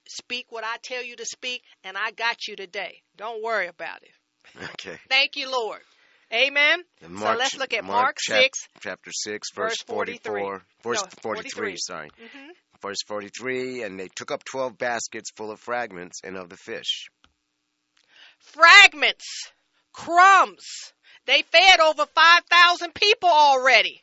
Speak 0.09 0.47
what 0.51 0.65
I 0.65 0.77
tell 0.83 1.03
you 1.03 1.17
to 1.17 1.25
speak. 1.25 1.63
And 1.83 1.97
I 1.97 2.11
got 2.13 2.47
you 2.47 2.57
today. 2.57 3.03
Don't 3.17 3.43
worry 3.43 3.67
about 3.69 4.03
it. 4.03 4.11
Okay. 4.73 4.99
Thank 5.11 5.37
you, 5.37 5.51
Lord. 5.51 5.81
Amen. 6.33 6.83
And 7.03 7.19
so 7.19 7.35
let's 7.35 7.57
look 7.59 7.75
at 7.75 7.85
Mark, 7.85 8.17
chap- 8.19 8.43
6. 8.43 8.59
chapter 8.81 9.11
6, 9.13 9.49
verse 9.55 9.71
verse 9.73 9.83
43. 9.83 10.21
44. 10.23 10.63
Verse 10.83 11.03
No, 11.03 11.09
43, 11.21 11.53
43. 11.53 11.77
sorry. 11.79 12.11
hmm 12.19 12.51
Verse 12.83 13.03
43, 13.07 13.83
and 13.83 13.99
they 13.99 14.09
took 14.09 14.31
up 14.31 14.45
12 14.45 14.77
baskets 14.79 15.31
full 15.31 15.51
of 15.51 15.59
fragments 15.61 16.21
and 16.25 16.37
of 16.37 16.49
the 16.49 16.57
fish. 16.57 17.09
Fragments. 18.39 19.51
Crumbs. 19.93 20.93
They 21.27 21.43
fed 21.43 21.81
over 21.81 22.07
5,000 22.07 22.95
people 22.95 23.29
already. 23.29 24.03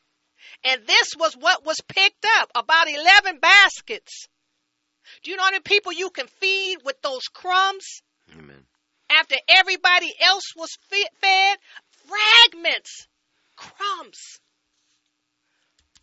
And 0.64 0.82
this 0.86 1.12
was 1.18 1.34
what 1.36 1.66
was 1.66 1.82
picked 1.88 2.26
up 2.40 2.52
about 2.56 2.88
11 2.90 3.40
baskets. 3.40 4.28
Do 5.24 5.32
you 5.32 5.38
know 5.38 5.44
how 5.44 5.52
many 5.52 5.62
people 5.62 5.92
you 5.92 6.10
can 6.10 6.28
feed 6.28 6.78
with 6.84 7.02
those 7.02 7.24
crumbs 7.34 8.02
Amen. 8.32 8.66
after 9.10 9.36
everybody 9.50 10.14
else 10.22 10.54
was 10.56 10.70
fe- 10.90 11.08
fed? 11.22 11.58
Fragments. 12.08 13.08
Crumbs. 13.56 14.40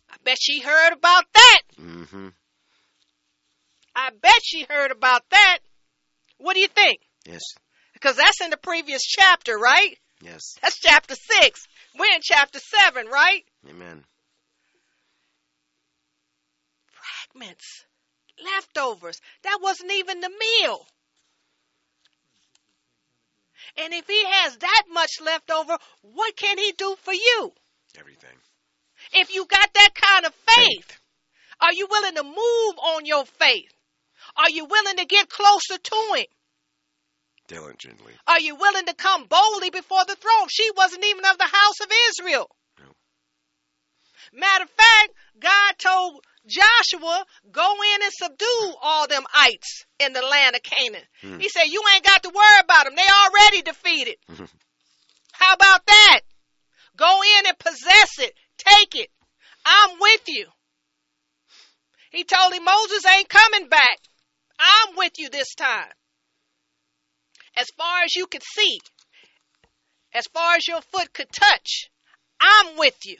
I 0.09 0.15
bet 0.23 0.37
she 0.39 0.61
heard 0.61 0.93
about 0.93 1.25
that. 1.33 1.61
Mm-hmm. 1.79 2.27
I 3.95 4.09
bet 4.21 4.39
she 4.43 4.65
heard 4.67 4.91
about 4.91 5.23
that. 5.29 5.59
What 6.37 6.53
do 6.53 6.59
you 6.59 6.67
think? 6.67 7.01
Yes. 7.25 7.41
Because 7.93 8.15
that's 8.15 8.41
in 8.41 8.49
the 8.49 8.57
previous 8.57 9.01
chapter, 9.03 9.57
right? 9.57 9.97
Yes. 10.21 10.57
That's 10.61 10.79
chapter 10.79 11.15
6. 11.15 11.67
We're 11.97 12.13
in 12.15 12.21
chapter 12.21 12.59
7, 12.59 13.07
right? 13.07 13.43
Amen. 13.69 14.03
Fragments. 16.91 17.85
Leftovers. 18.43 19.19
That 19.43 19.59
wasn't 19.61 19.91
even 19.91 20.19
the 20.19 20.29
meal. 20.29 20.85
And 23.77 23.93
if 23.93 24.07
he 24.07 24.23
has 24.25 24.57
that 24.57 24.83
much 24.91 25.21
left 25.21 25.49
over, 25.49 25.77
what 26.01 26.35
can 26.35 26.57
he 26.57 26.71
do 26.73 26.95
for 27.01 27.13
you? 27.13 27.51
Everything. 27.97 28.37
If 29.13 29.33
you 29.33 29.45
got 29.45 29.73
that 29.73 29.89
kind 29.95 30.25
of 30.25 30.33
faith, 30.33 30.99
are 31.59 31.73
you 31.73 31.87
willing 31.89 32.15
to 32.15 32.23
move 32.23 32.79
on 32.79 33.05
your 33.05 33.25
faith? 33.25 33.71
Are 34.35 34.49
you 34.49 34.65
willing 34.65 34.97
to 34.97 35.05
get 35.05 35.29
closer 35.29 35.77
to 35.77 36.13
him? 36.15 36.25
Diligently. 37.51 38.13
Are 38.27 38.39
you 38.39 38.55
willing 38.55 38.85
to 38.85 38.93
come 38.93 39.25
boldly 39.25 39.71
before 39.71 40.05
the 40.07 40.15
throne? 40.15 40.47
She 40.49 40.69
wasn't 40.77 41.03
even 41.03 41.25
of 41.25 41.37
the 41.37 41.49
house 41.51 41.81
of 41.81 41.87
Israel. 42.09 42.49
No. 42.79 42.85
Matter 44.39 44.63
of 44.63 44.69
fact, 44.69 45.09
God 45.37 45.73
told 45.77 46.23
Joshua, 46.47 47.25
go 47.51 47.73
in 47.93 48.03
and 48.03 48.13
subdue 48.13 48.73
all 48.81 49.07
them 49.07 49.23
ites 49.35 49.85
in 49.99 50.13
the 50.13 50.21
land 50.21 50.55
of 50.55 50.63
Canaan. 50.63 51.03
Hmm. 51.21 51.39
He 51.39 51.49
said, 51.49 51.65
you 51.65 51.83
ain't 51.93 52.05
got 52.05 52.23
to 52.23 52.29
worry 52.29 52.59
about 52.63 52.85
them. 52.85 52.95
They 52.95 53.01
already 53.01 53.61
defeated. 53.63 54.15
How 55.33 55.53
about 55.53 55.85
that? 55.85 56.21
Go 56.95 57.21
in 57.39 57.47
and 57.47 57.59
possess 57.59 58.19
it. 58.19 58.33
Take 58.57 58.95
it. 58.95 59.09
I'm 59.65 59.97
with 59.99 60.21
you. 60.27 60.47
He 62.11 62.23
told 62.23 62.53
him 62.53 62.63
Moses 62.63 63.05
ain't 63.05 63.29
coming 63.29 63.67
back. 63.67 63.99
I'm 64.59 64.95
with 64.95 65.19
you 65.19 65.29
this 65.29 65.53
time. 65.55 65.91
As 67.57 67.67
far 67.77 68.03
as 68.03 68.15
you 68.15 68.27
could 68.27 68.43
see, 68.43 68.79
as 70.13 70.25
far 70.27 70.55
as 70.55 70.67
your 70.67 70.81
foot 70.81 71.13
could 71.13 71.31
touch, 71.31 71.89
I'm 72.39 72.77
with 72.77 73.05
you. 73.05 73.17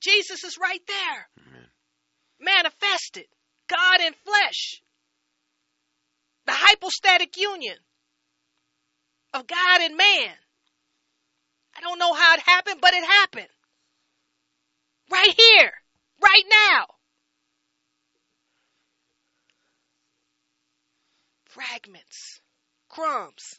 Jesus 0.00 0.42
is 0.44 0.58
right 0.60 0.82
there, 0.86 1.28
Amen. 1.46 1.66
manifested, 2.40 3.26
God 3.68 4.00
in 4.00 4.12
flesh. 4.24 4.82
The 6.44 6.52
hypostatic 6.52 7.36
union 7.36 7.76
of 9.32 9.46
God 9.46 9.80
and 9.80 9.96
man. 9.96 10.34
I 11.76 11.80
don't 11.80 11.98
know 11.98 12.12
how 12.12 12.34
it 12.34 12.40
happened, 12.40 12.80
but 12.80 12.92
it 12.92 13.04
happened. 13.04 13.48
Right 15.10 15.34
here, 15.36 15.72
right 16.20 16.44
now. 16.48 16.86
Fragments, 21.44 22.40
crumbs. 22.92 23.58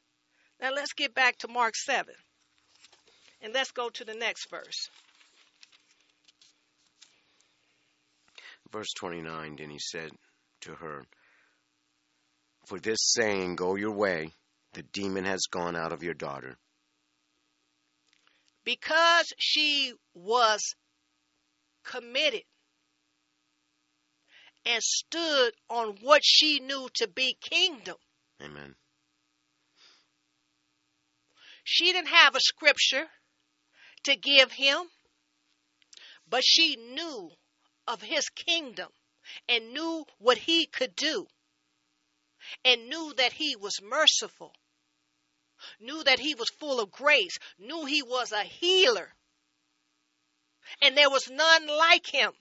Now 0.61 0.71
let's 0.71 0.93
get 0.93 1.13
back 1.13 1.37
to 1.39 1.49
Mark 1.49 1.75
7. 1.75 2.13
And 3.41 3.53
let's 3.53 3.71
go 3.71 3.89
to 3.89 4.05
the 4.05 4.13
next 4.13 4.49
verse. 4.49 4.89
Verse 8.71 8.93
29 8.93 9.57
Then 9.57 9.69
he 9.69 9.79
said 9.79 10.11
to 10.61 10.71
her, 10.75 11.03
For 12.67 12.79
this 12.79 12.99
saying, 13.01 13.57
Go 13.57 13.75
your 13.75 13.91
way, 13.91 14.31
the 14.73 14.83
demon 14.83 15.25
has 15.25 15.41
gone 15.51 15.75
out 15.75 15.91
of 15.91 16.03
your 16.03 16.13
daughter. 16.13 16.55
Because 18.63 19.33
she 19.37 19.93
was 20.13 20.75
committed 21.83 22.43
and 24.65 24.81
stood 24.81 25.51
on 25.69 25.97
what 26.01 26.21
she 26.23 26.61
knew 26.61 26.87
to 26.93 27.09
be 27.09 27.35
kingdom. 27.41 27.97
Amen. 28.41 28.75
She 31.63 31.91
didn't 31.91 32.07
have 32.07 32.35
a 32.35 32.41
scripture 32.41 33.07
to 34.03 34.15
give 34.15 34.51
him, 34.51 34.89
but 36.27 36.43
she 36.43 36.75
knew 36.75 37.31
of 37.87 38.01
his 38.01 38.29
kingdom 38.29 38.91
and 39.47 39.73
knew 39.73 40.05
what 40.17 40.37
he 40.37 40.65
could 40.65 40.95
do 40.95 41.27
and 42.65 42.89
knew 42.89 43.13
that 43.17 43.33
he 43.33 43.55
was 43.55 43.81
merciful, 43.81 44.53
knew 45.79 46.03
that 46.03 46.19
he 46.19 46.35
was 46.35 46.49
full 46.59 46.79
of 46.79 46.91
grace, 46.91 47.37
knew 47.57 47.85
he 47.85 48.01
was 48.01 48.31
a 48.31 48.43
healer, 48.43 49.15
and 50.81 50.97
there 50.97 51.09
was 51.09 51.29
none 51.29 51.67
like 51.67 52.07
him, 52.07 52.33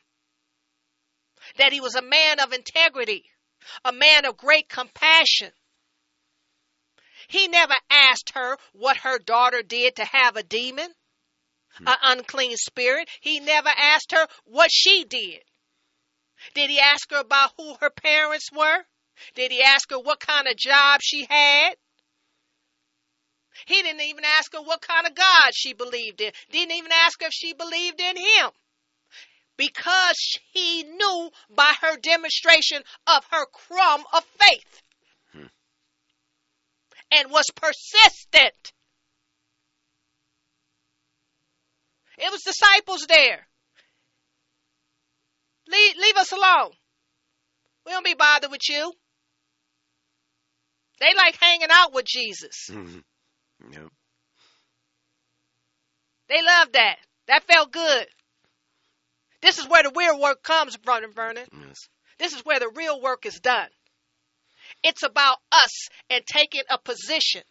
that 1.57 1.73
he 1.73 1.81
was 1.81 1.95
a 1.95 2.03
man 2.03 2.41
of 2.41 2.53
integrity, 2.53 3.25
a 3.85 3.93
man 3.93 4.25
of 4.25 4.37
great 4.37 4.69
compassion. 4.69 5.53
He 7.33 7.49
never 7.49 7.75
asked 7.89 8.33
her 8.35 8.59
what 8.73 8.99
her 8.99 9.19
daughter 9.19 9.63
did 9.63 9.97
to 9.97 10.05
have 10.05 10.37
a 10.37 10.43
demon, 10.43 10.95
an 11.79 11.97
unclean 12.03 12.59
spirit. 12.59 13.09
He 13.23 13.41
never 13.41 13.71
asked 13.71 14.13
her 14.13 14.29
what 14.45 14.71
she 14.71 15.05
did. 15.05 15.43
Did 16.53 16.69
he 16.69 16.79
ask 16.79 17.11
her 17.11 17.21
about 17.21 17.55
who 17.57 17.75
her 17.81 17.89
parents 17.89 18.53
were? 18.53 18.85
Did 19.35 19.51
he 19.51 19.63
ask 19.63 19.89
her 19.91 19.99
what 19.99 20.21
kind 20.21 20.47
of 20.47 20.59
job 20.59 21.01
she 21.03 21.25
had? 21.25 21.79
He 23.65 23.81
didn't 23.81 24.03
even 24.03 24.27
ask 24.27 24.53
her 24.53 24.61
what 24.61 24.83
kind 24.83 25.07
of 25.07 25.15
God 25.15 25.55
she 25.55 25.73
believed 25.73 26.21
in. 26.21 26.35
Didn't 26.51 26.77
even 26.77 26.93
ask 26.93 27.19
her 27.23 27.29
if 27.29 27.33
she 27.33 27.55
believed 27.55 27.99
in 27.99 28.19
him. 28.19 28.51
Because 29.57 30.39
he 30.53 30.83
knew 30.83 31.31
by 31.49 31.73
her 31.81 31.97
demonstration 31.97 32.83
of 33.07 33.25
her 33.31 33.47
crumb 33.47 34.05
of 34.13 34.23
faith 34.39 34.83
Hmm. 34.83 34.92
And 37.13 37.31
was 37.31 37.51
persistent. 37.55 38.73
It 42.19 42.31
was 42.31 42.43
disciples 42.43 43.07
there. 43.07 43.47
Leave, 45.69 45.97
leave 45.97 46.17
us 46.17 46.33
alone. 46.33 46.71
We 47.87 47.93
don't 47.93 48.05
be 48.05 48.15
bothered 48.15 48.51
with 48.51 48.69
you. 48.69 48.93
They 51.01 51.15
like 51.17 51.37
hanging 51.41 51.69
out 51.71 51.93
with 51.93 52.05
Jesus. 52.05 52.69
Mm-hmm. 52.71 53.73
yep. 53.73 53.89
They 56.29 56.43
love 56.43 56.73
that. 56.73 56.97
That 57.27 57.45
felt 57.45 57.73
good. 57.73 58.07
This 59.41 59.59
is 59.59 59.69
where 59.69 59.83
the 59.83 59.93
real 59.97 60.21
work 60.21 60.43
comes 60.43 60.77
from, 60.83 61.13
Vernon. 61.13 61.47
Yes. 61.67 61.89
This 62.19 62.33
is 62.33 62.45
where 62.45 62.61
the 62.61 62.71
real 62.75 63.01
work 63.01 63.27
is 63.27 63.41
done. 63.41 63.69
It's 64.83 65.03
about 65.03 65.39
us 65.51 65.89
and 66.11 66.25
taking 66.27 66.63
a 66.69 66.79
position 66.79 67.43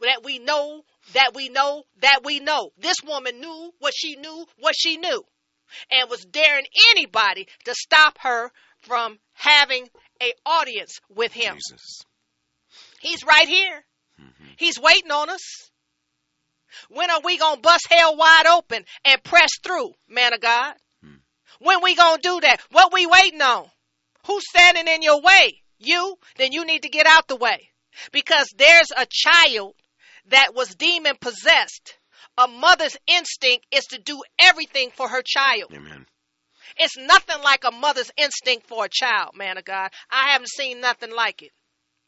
that 0.00 0.22
we 0.24 0.38
know, 0.38 0.82
that 1.12 1.32
we 1.34 1.48
know, 1.48 1.84
that 2.00 2.20
we 2.24 2.40
know. 2.40 2.70
This 2.78 2.96
woman 3.04 3.40
knew 3.40 3.72
what 3.78 3.94
she 3.96 4.16
knew, 4.16 4.46
what 4.58 4.74
she 4.76 4.96
knew, 4.96 5.24
and 5.90 6.10
was 6.10 6.24
daring 6.24 6.66
anybody 6.94 7.46
to 7.64 7.74
stop 7.74 8.18
her 8.20 8.50
from 8.80 9.18
having 9.34 9.88
a 10.22 10.32
audience 10.44 11.00
with 11.08 11.32
him. 11.32 11.54
Jesus. 11.54 12.02
He's 13.00 13.24
right 13.24 13.48
here. 13.48 13.84
Mhm. 14.20 14.54
He's 14.58 14.78
waiting 14.78 15.10
on 15.10 15.30
us. 15.30 15.70
When 16.88 17.10
are 17.10 17.20
we 17.20 17.38
gonna 17.38 17.60
bust 17.60 17.86
hell 17.90 18.16
wide 18.16 18.46
open 18.46 18.84
and 19.04 19.22
press 19.22 19.50
through, 19.62 19.94
man 20.08 20.32
of 20.32 20.40
God? 20.40 20.74
Hmm. 21.00 21.16
When 21.60 21.82
we 21.82 21.94
gonna 21.94 22.20
do 22.20 22.40
that? 22.40 22.60
What 22.70 22.92
we 22.92 23.06
waiting 23.06 23.40
on? 23.40 23.70
Who's 24.26 24.48
standing 24.48 24.88
in 24.88 25.02
your 25.02 25.20
way? 25.20 25.62
You? 25.78 26.18
Then 26.36 26.52
you 26.52 26.64
need 26.64 26.82
to 26.82 26.88
get 26.88 27.06
out 27.06 27.28
the 27.28 27.36
way. 27.36 27.70
Because 28.12 28.48
there's 28.56 28.90
a 28.96 29.06
child 29.10 29.74
that 30.28 30.54
was 30.54 30.74
demon 30.74 31.16
possessed. 31.20 31.98
A 32.38 32.48
mother's 32.48 32.96
instinct 33.06 33.66
is 33.70 33.84
to 33.86 33.98
do 33.98 34.22
everything 34.38 34.90
for 34.90 35.08
her 35.08 35.22
child. 35.24 35.72
Amen. 35.72 36.06
It's 36.76 36.96
nothing 36.98 37.42
like 37.42 37.64
a 37.64 37.70
mother's 37.70 38.10
instinct 38.16 38.66
for 38.66 38.84
a 38.84 38.90
child, 38.90 39.34
man 39.34 39.56
of 39.56 39.64
God. 39.64 39.90
I 40.10 40.32
haven't 40.32 40.50
seen 40.50 40.80
nothing 40.80 41.10
like 41.10 41.42
it. 41.42 41.52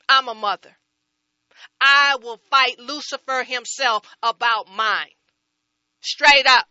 I'm 0.08 0.28
a 0.28 0.34
mother. 0.34 0.76
I 1.80 2.16
will 2.22 2.40
fight 2.50 2.78
Lucifer 2.78 3.44
himself 3.44 4.04
about 4.22 4.68
mine. 4.68 5.10
Straight 6.00 6.46
up. 6.46 6.66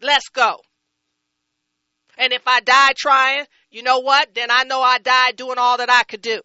Let's 0.00 0.28
go. 0.28 0.60
And 2.18 2.32
if 2.32 2.42
I 2.46 2.60
die 2.60 2.92
trying, 2.96 3.46
you 3.76 3.82
know 3.82 3.98
what? 3.98 4.34
Then 4.34 4.50
I 4.50 4.64
know 4.64 4.80
I 4.80 4.96
died 4.96 5.36
doing 5.36 5.58
all 5.58 5.76
that 5.76 5.90
I 5.90 6.02
could 6.04 6.22
do. 6.22 6.40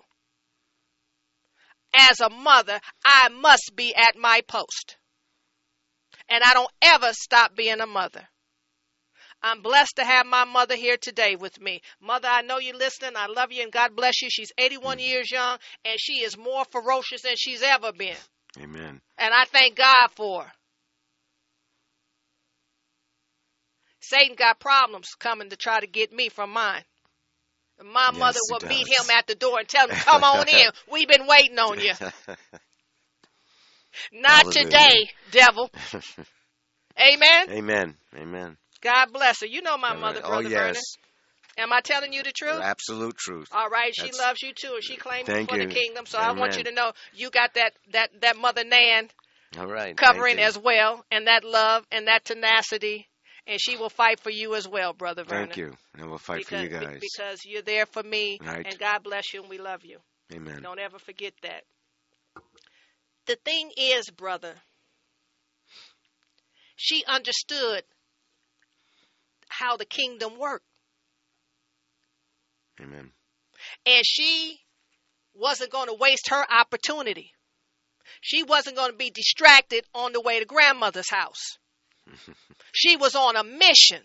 As 1.93 2.19
a 2.19 2.29
mother, 2.29 2.77
I 3.05 3.29
must 3.29 3.71
be 3.73 3.95
at 3.95 4.17
my 4.17 4.41
post. 4.49 4.97
And 6.27 6.43
I 6.43 6.53
don't 6.53 6.71
ever 6.81 7.13
stop 7.13 7.55
being 7.55 7.79
a 7.79 7.87
mother. 7.87 8.27
I'm 9.41 9.61
blessed 9.61 9.95
to 9.95 10.03
have 10.03 10.25
my 10.25 10.43
mother 10.43 10.75
here 10.75 10.97
today 10.97 11.37
with 11.37 11.57
me. 11.61 11.81
Mother, 12.01 12.27
I 12.27 12.41
know 12.41 12.57
you're 12.57 12.75
listening. 12.75 13.13
I 13.15 13.27
love 13.27 13.53
you 13.53 13.63
and 13.63 13.71
God 13.71 13.95
bless 13.95 14.21
you. 14.21 14.29
She's 14.29 14.51
81 14.57 14.97
mm. 14.97 15.07
years 15.07 15.31
young 15.31 15.57
and 15.85 15.97
she 15.97 16.23
is 16.25 16.37
more 16.37 16.65
ferocious 16.65 17.21
than 17.21 17.35
she's 17.37 17.63
ever 17.63 17.93
been. 17.93 18.17
Amen. 18.59 18.99
And 19.17 19.33
I 19.33 19.45
thank 19.45 19.77
God 19.77 20.09
for 20.17 20.43
her. 20.43 20.51
Satan 24.01 24.35
got 24.35 24.59
problems 24.59 25.15
coming 25.17 25.49
to 25.49 25.55
try 25.55 25.79
to 25.79 25.87
get 25.87 26.11
me 26.11 26.27
from 26.27 26.51
mine. 26.51 26.83
My 27.83 28.11
Yes, 28.11 28.13
mother 28.17 28.39
he 28.47 28.49
will 28.49 28.67
meet 28.67 28.87
him 28.87 29.09
at 29.09 29.27
the 29.27 29.35
door 29.35 29.59
and 29.59 29.67
tell 29.67 29.87
him, 29.87 29.97
come 29.97 30.23
on 30.23 30.47
in. 30.47 30.69
We've 30.91 31.07
been 31.07 31.27
waiting 31.27 31.59
on 31.59 31.79
you. 31.79 31.93
Not 34.13 34.43
Hallelujah. 34.43 34.51
today, 34.51 35.09
devil. 35.29 35.69
Amen. 36.99 37.49
Amen. 37.49 37.97
Amen. 38.15 38.57
God 38.81 39.13
bless 39.13 39.41
her. 39.41 39.47
You 39.47 39.61
know 39.61 39.77
my 39.77 39.91
right. 39.91 39.93
mother, 39.93 40.21
Oh, 40.21 40.21
Brother 40.21 40.49
Vernon. 40.49 40.75
yes. 40.75 40.97
Am 41.57 41.73
I 41.73 41.81
telling 41.81 42.13
you 42.13 42.23
the 42.23 42.31
truth? 42.31 42.61
Absolute 42.63 43.17
truth. 43.17 43.49
All 43.51 43.69
right, 43.69 43.93
she 43.95 44.11
loves 44.11 44.41
you 44.41 44.53
too, 44.53 44.73
and 44.75 44.83
she 44.83 44.97
claims 44.97 45.29
you 45.29 45.41
for 45.41 45.57
you. 45.57 45.57
the 45.57 45.67
kingdom. 45.67 46.05
So 46.05 46.19
I 46.19 46.33
want 46.33 46.57
you 46.57 46.63
to 46.63 46.71
know 46.71 46.93
you 47.13 47.29
got 47.29 47.53
that 47.55 47.73
that 47.91 48.09
that 48.21 48.37
mother 48.37 48.63
Nan 48.63 49.09
All 49.57 49.67
right. 49.67 49.95
covering 49.97 50.39
as 50.39 50.57
well, 50.57 51.05
and 51.11 51.27
that 51.27 51.43
love 51.43 51.85
and 51.91 52.07
that 52.07 52.23
tenacity, 52.25 53.07
and 53.51 53.59
she 53.59 53.75
will 53.75 53.89
fight 53.89 54.21
for 54.21 54.29
you 54.29 54.55
as 54.55 54.65
well, 54.65 54.93
brother 54.93 55.25
Vernon. 55.25 55.47
Thank 55.47 55.57
you. 55.57 55.75
And 55.97 56.09
we'll 56.09 56.17
fight 56.17 56.45
because, 56.45 56.59
for 56.59 56.63
you 56.63 56.69
guys. 56.69 56.99
because 57.01 57.45
you're 57.45 57.61
there 57.61 57.85
for 57.85 58.01
me, 58.01 58.39
Right. 58.41 58.65
and 58.65 58.79
God 58.79 59.03
bless 59.03 59.33
you, 59.33 59.41
and 59.41 59.49
we 59.49 59.57
love 59.57 59.83
you. 59.83 59.99
Amen. 60.33 60.61
Don't 60.61 60.79
ever 60.79 60.97
forget 60.97 61.33
that. 61.43 61.65
The 63.25 63.35
thing 63.35 63.71
is, 63.75 64.09
brother, 64.09 64.55
she 66.77 67.03
understood 67.05 67.83
how 69.49 69.75
the 69.75 69.85
kingdom 69.85 70.37
worked. 70.39 70.65
Amen. 72.79 73.11
and 73.85 74.03
she 74.03 74.59
wasn't 75.35 75.71
going 75.71 75.87
to 75.87 75.93
waste 75.93 76.29
her 76.29 76.43
opportunity. 76.51 77.31
She 78.21 78.41
wasn't 78.41 78.75
going 78.75 78.91
to 78.91 78.97
be 78.97 79.11
distracted 79.11 79.85
on 79.93 80.13
the 80.13 80.21
way 80.21 80.39
to 80.39 80.45
grandmother's 80.45 81.09
house. 81.09 81.59
she 82.73 82.97
was 82.97 83.15
on 83.15 83.35
a 83.35 83.43
mission. 83.43 84.01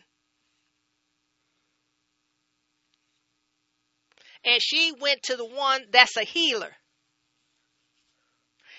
And 4.45 4.63
she 4.63 4.93
went 5.01 5.25
to 5.25 5.37
the 5.37 5.45
one 5.45 5.83
that's 5.91 6.17
a 6.17 6.23
healer. 6.23 6.71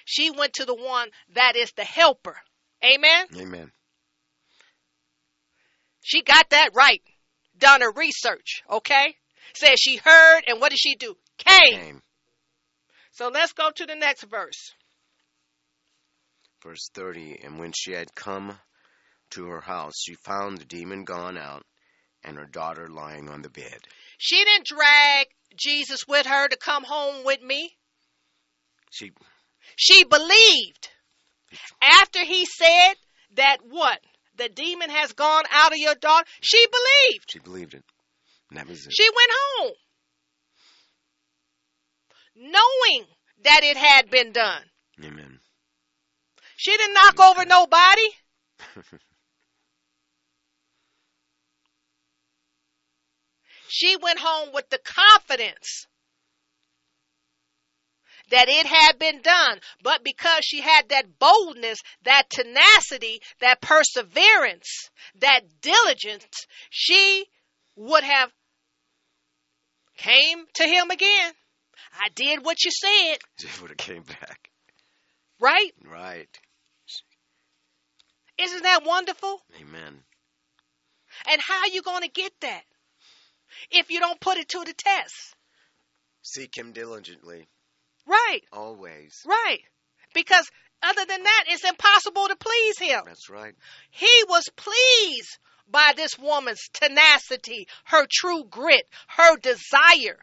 She 0.06 0.32
went 0.32 0.54
to 0.54 0.66
the 0.66 0.76
one 0.76 1.10
that 1.34 1.58
is 1.58 1.74
the 1.74 1.84
helper. 1.84 2.38
Amen. 2.84 3.26
Amen. 3.38 3.72
She 6.02 6.22
got 6.22 6.50
that 6.52 6.70
right. 6.74 7.02
Done 7.58 7.82
her 7.82 7.92
research, 7.92 8.64
okay? 8.70 9.16
Says 9.54 9.78
she 9.80 9.98
heard, 9.98 10.44
and 10.48 10.62
what 10.62 10.70
did 10.70 10.80
she 10.80 10.96
do? 10.96 11.18
Came. 11.38 11.80
Came. 11.80 12.02
So 13.12 13.30
let's 13.30 13.52
go 13.52 13.72
to 13.72 13.86
the 13.86 13.96
next 13.96 14.24
verse. 14.24 14.74
Verse 16.64 16.90
30 16.94 17.42
And 17.44 17.60
when 17.60 17.74
she 17.76 17.92
had 17.92 18.14
come 18.16 18.58
to 19.32 19.46
her 19.48 19.62
house, 19.62 19.94
she 19.98 20.16
found 20.16 20.58
the 20.58 20.66
demon 20.66 21.04
gone 21.04 21.38
out 21.38 21.64
and 22.24 22.38
her 22.38 22.46
daughter 22.46 22.88
lying 22.88 23.30
on 23.30 23.42
the 23.42 23.50
bed. 23.50 23.78
She 24.18 24.44
didn't 24.44 24.68
drag 24.68 25.28
Jesus 25.56 26.08
with 26.08 26.26
her 26.26 26.48
to 26.48 26.58
come 26.58 26.84
home 26.84 27.24
with 27.26 27.42
me. 27.42 27.76
She 28.92 29.12
She 29.76 30.04
believed. 30.04 30.90
After 31.82 32.24
he 32.24 32.46
said 32.46 32.94
that 33.36 33.58
what? 33.68 34.00
The 34.36 34.50
demon 34.50 34.90
has 34.90 35.14
gone 35.14 35.44
out 35.52 35.72
of 35.72 35.80
your 35.80 35.96
daughter. 35.96 36.28
She 36.42 36.66
believed. 36.68 37.32
she 37.32 37.40
believed 37.40 37.74
it. 37.74 37.84
And 38.50 38.60
that 38.60 38.68
was 38.68 38.86
it. 38.86 38.94
She 38.94 39.10
went 39.10 39.32
home. 39.32 39.74
Knowing 42.36 43.08
that 43.44 43.62
it 43.64 43.78
had 43.78 44.10
been 44.12 44.32
done. 44.32 44.64
Amen. 45.04 45.40
She 46.56 46.76
didn't 46.76 46.94
knock 46.94 47.20
over 47.20 47.46
nobody. 47.46 48.10
She 53.68 53.96
went 53.98 54.20
home 54.20 54.50
with 54.54 54.70
the 54.70 54.80
confidence 54.80 55.88
that 58.30 58.50
it 58.50 58.66
had 58.66 59.00
been 59.00 59.22
done. 59.22 59.60
But 59.82 60.04
because 60.04 60.42
she 60.44 60.62
had 60.62 60.90
that 60.90 61.20
boldness, 61.20 61.80
that 62.04 62.30
tenacity, 62.30 63.22
that 63.40 63.62
perseverance, 63.62 64.90
that 65.20 65.42
diligence, 65.62 66.26
she 66.70 67.26
would 67.76 68.04
have 68.04 68.32
came 69.98 70.46
to 70.56 70.64
him 70.64 70.92
again. 70.92 71.34
I 71.94 72.10
did 72.14 72.46
what 72.46 72.64
you 72.64 72.72
said, 72.72 73.18
She 73.40 73.62
would 73.62 73.72
have 73.72 73.78
came 73.78 74.04
back. 74.04 74.50
right? 75.40 75.72
Right. 75.86 76.28
Isn't 78.38 78.64
that 78.64 78.86
wonderful? 78.86 79.42
Amen. 79.60 80.04
And 81.28 81.42
how 81.42 81.62
are 81.62 81.70
you 81.70 81.82
going 81.82 82.04
to 82.04 82.10
get 82.10 82.32
that 82.42 82.62
if 83.72 83.90
you 83.92 84.00
don't 84.00 84.20
put 84.20 84.38
it 84.38 84.50
to 84.50 84.64
the 84.66 84.74
test? 84.74 85.36
Seek 86.22 86.58
him 86.58 86.72
diligently. 86.74 87.48
Right, 88.06 88.42
Always. 88.54 89.22
right. 89.26 89.60
Because 90.14 90.50
other 90.84 91.06
than 91.06 91.24
that, 91.24 91.44
it's 91.48 91.64
impossible 91.68 92.28
to 92.28 92.36
please 92.36 92.80
him. 92.80 93.02
That's 93.06 93.30
right. 93.30 93.54
He 93.92 94.24
was 94.30 94.44
pleased 94.56 95.38
by 95.70 95.94
this 95.96 96.18
woman's 96.18 96.70
tenacity, 96.74 97.68
her 97.86 98.06
true 98.10 98.44
grit, 98.50 98.88
her 99.08 99.38
desire, 99.38 100.20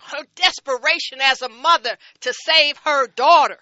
her 0.00 0.24
desperation 0.34 1.20
as 1.22 1.42
a 1.42 1.48
mother 1.48 1.96
to 2.20 2.34
save 2.34 2.76
her 2.84 3.06
daughter. 3.06 3.58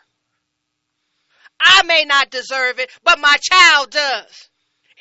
I 1.62 1.82
may 1.84 2.05
not 2.05 2.30
deserve 2.30 2.78
it, 2.78 2.90
but 3.05 3.18
my 3.20 3.36
child 3.40 3.90
does. 3.90 4.48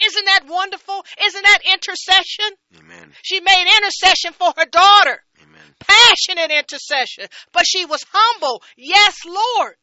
Isn't 0.06 0.26
that 0.26 0.46
wonderful? 0.48 1.06
Isn't 1.26 1.44
that 1.44 1.60
intercession? 1.66 2.56
Amen. 2.78 3.12
She 3.22 3.40
made 3.42 3.66
intercession 3.78 4.34
for 4.34 4.54
her 4.58 4.66
daughter, 4.66 5.24
Amen. 5.42 5.76
passionate 5.80 6.52
intercession, 6.52 7.28
but 7.52 7.66
she 7.68 7.86
was 7.86 8.04
humble. 8.12 8.64
Yes, 8.78 9.16
Lord. 9.26 9.76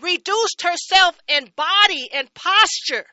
Reduced 0.00 0.62
herself 0.62 1.18
in 1.28 1.50
body 1.56 2.08
and 2.12 2.32
posture 2.34 3.06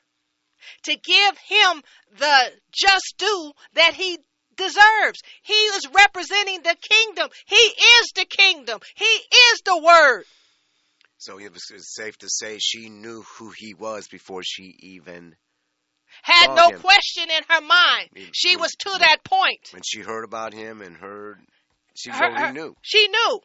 to 0.84 0.95
give 0.95 1.38
him 1.47 1.82
the 2.18 2.51
just 2.72 3.16
due 3.18 3.51
that 3.74 3.93
he 3.95 4.20
deserves. 4.56 5.20
He 5.41 5.53
is 5.53 5.88
representing 5.93 6.62
the 6.62 6.76
kingdom. 6.82 7.30
He 7.45 7.56
is 7.56 8.12
the 8.16 8.26
kingdom. 8.26 8.80
He 8.95 9.06
is 9.06 9.62
the 9.66 9.78
word. 9.78 10.26
So 11.26 11.39
it 11.39 11.51
was, 11.51 11.63
it 11.71 11.73
was 11.73 11.91
safe 11.95 12.15
to 12.19 12.28
say 12.30 12.59
she 12.59 12.88
knew 12.89 13.23
who 13.39 13.51
he 13.57 13.73
was 13.73 14.07
before 14.07 14.43
she 14.43 14.76
even, 14.80 15.36
Had 16.21 16.53
no 16.53 16.69
him. 16.69 16.80
question 16.82 17.32
in 17.32 17.41
her 17.49 17.61
mind. 17.61 18.09
He- 18.15 18.30
She 18.32 18.49
he- 18.49 18.57
was 18.57 18.71
to 18.82 18.91
that 18.99 19.23
point. 19.23 19.69
when 19.71 19.82
she 19.84 20.01
heard 20.01 20.23
about 20.23 20.53
him 20.53 20.84
and 20.84 20.95
heard, 20.95 21.39
she 21.95 22.11
Her- 22.11 22.26
already 22.26 22.41
her- 22.45 22.53
knew. 22.53 22.76
She 22.84 23.07
knew. 23.07 23.39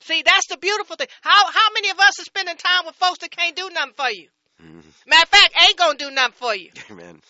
See, 0.00 0.22
that's 0.22 0.46
the 0.48 0.56
beautiful 0.56 0.96
thing. 0.96 1.08
How 1.20 1.50
how 1.50 1.70
many 1.74 1.90
of 1.90 2.00
us 2.00 2.18
are 2.18 2.24
spending 2.24 2.56
time 2.56 2.86
with 2.86 2.96
folks 2.96 3.18
that 3.18 3.30
can't 3.30 3.54
do 3.56 3.68
nothing 3.70 3.94
for 3.94 4.10
you? 4.10 4.30
Mhm. 4.62 4.84
Matter 5.06 5.22
of 5.22 5.28
fact, 5.28 5.54
ain't 5.62 5.76
gonna 5.76 5.98
do 5.98 6.10
nothing 6.10 6.32
for 6.32 6.54
you. 6.54 6.70
Amen. 6.90 7.22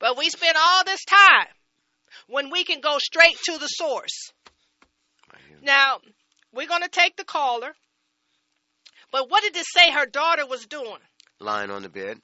But 0.00 0.16
we 0.16 0.30
spend 0.30 0.56
all 0.58 0.82
this 0.84 1.04
time 1.04 1.48
when 2.26 2.50
we 2.50 2.64
can 2.64 2.80
go 2.80 2.98
straight 2.98 3.36
to 3.44 3.58
the 3.58 3.68
source. 3.68 4.32
Now, 5.62 6.00
we're 6.52 6.66
gonna 6.68 6.88
take 6.88 7.16
the 7.16 7.24
caller. 7.24 7.74
But 9.10 9.30
what 9.30 9.42
did 9.42 9.56
it 9.56 9.66
say 9.66 9.90
her 9.90 10.06
daughter 10.06 10.46
was 10.46 10.66
doing? 10.66 11.00
Lying 11.38 11.70
on 11.70 11.82
the 11.82 11.88
bed. 11.88 12.20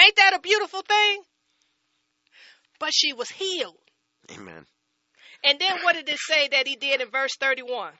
Ain't 0.00 0.16
that 0.16 0.34
a 0.34 0.40
beautiful 0.40 0.82
thing? 0.82 1.22
But 2.78 2.92
she 2.94 3.12
was 3.12 3.28
healed. 3.30 3.76
Amen. 4.32 4.66
And 5.44 5.58
then 5.58 5.78
what 5.82 5.94
did 5.94 6.08
it 6.08 6.18
say 6.18 6.48
that 6.48 6.66
he 6.66 6.76
did 6.76 7.00
in 7.00 7.10
verse 7.10 7.36
31? 7.40 7.92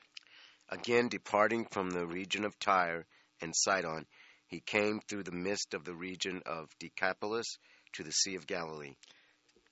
Again, 0.69 1.09
departing 1.09 1.65
from 1.71 1.89
the 1.89 2.05
region 2.05 2.45
of 2.45 2.57
Tyre 2.59 3.05
and 3.41 3.53
Sidon, 3.55 4.05
he 4.47 4.59
came 4.59 4.99
through 4.99 5.23
the 5.23 5.31
midst 5.31 5.73
of 5.73 5.83
the 5.83 5.93
region 5.93 6.41
of 6.45 6.69
Decapolis 6.79 7.57
to 7.93 8.03
the 8.03 8.11
Sea 8.11 8.35
of 8.35 8.47
Galilee. 8.47 8.95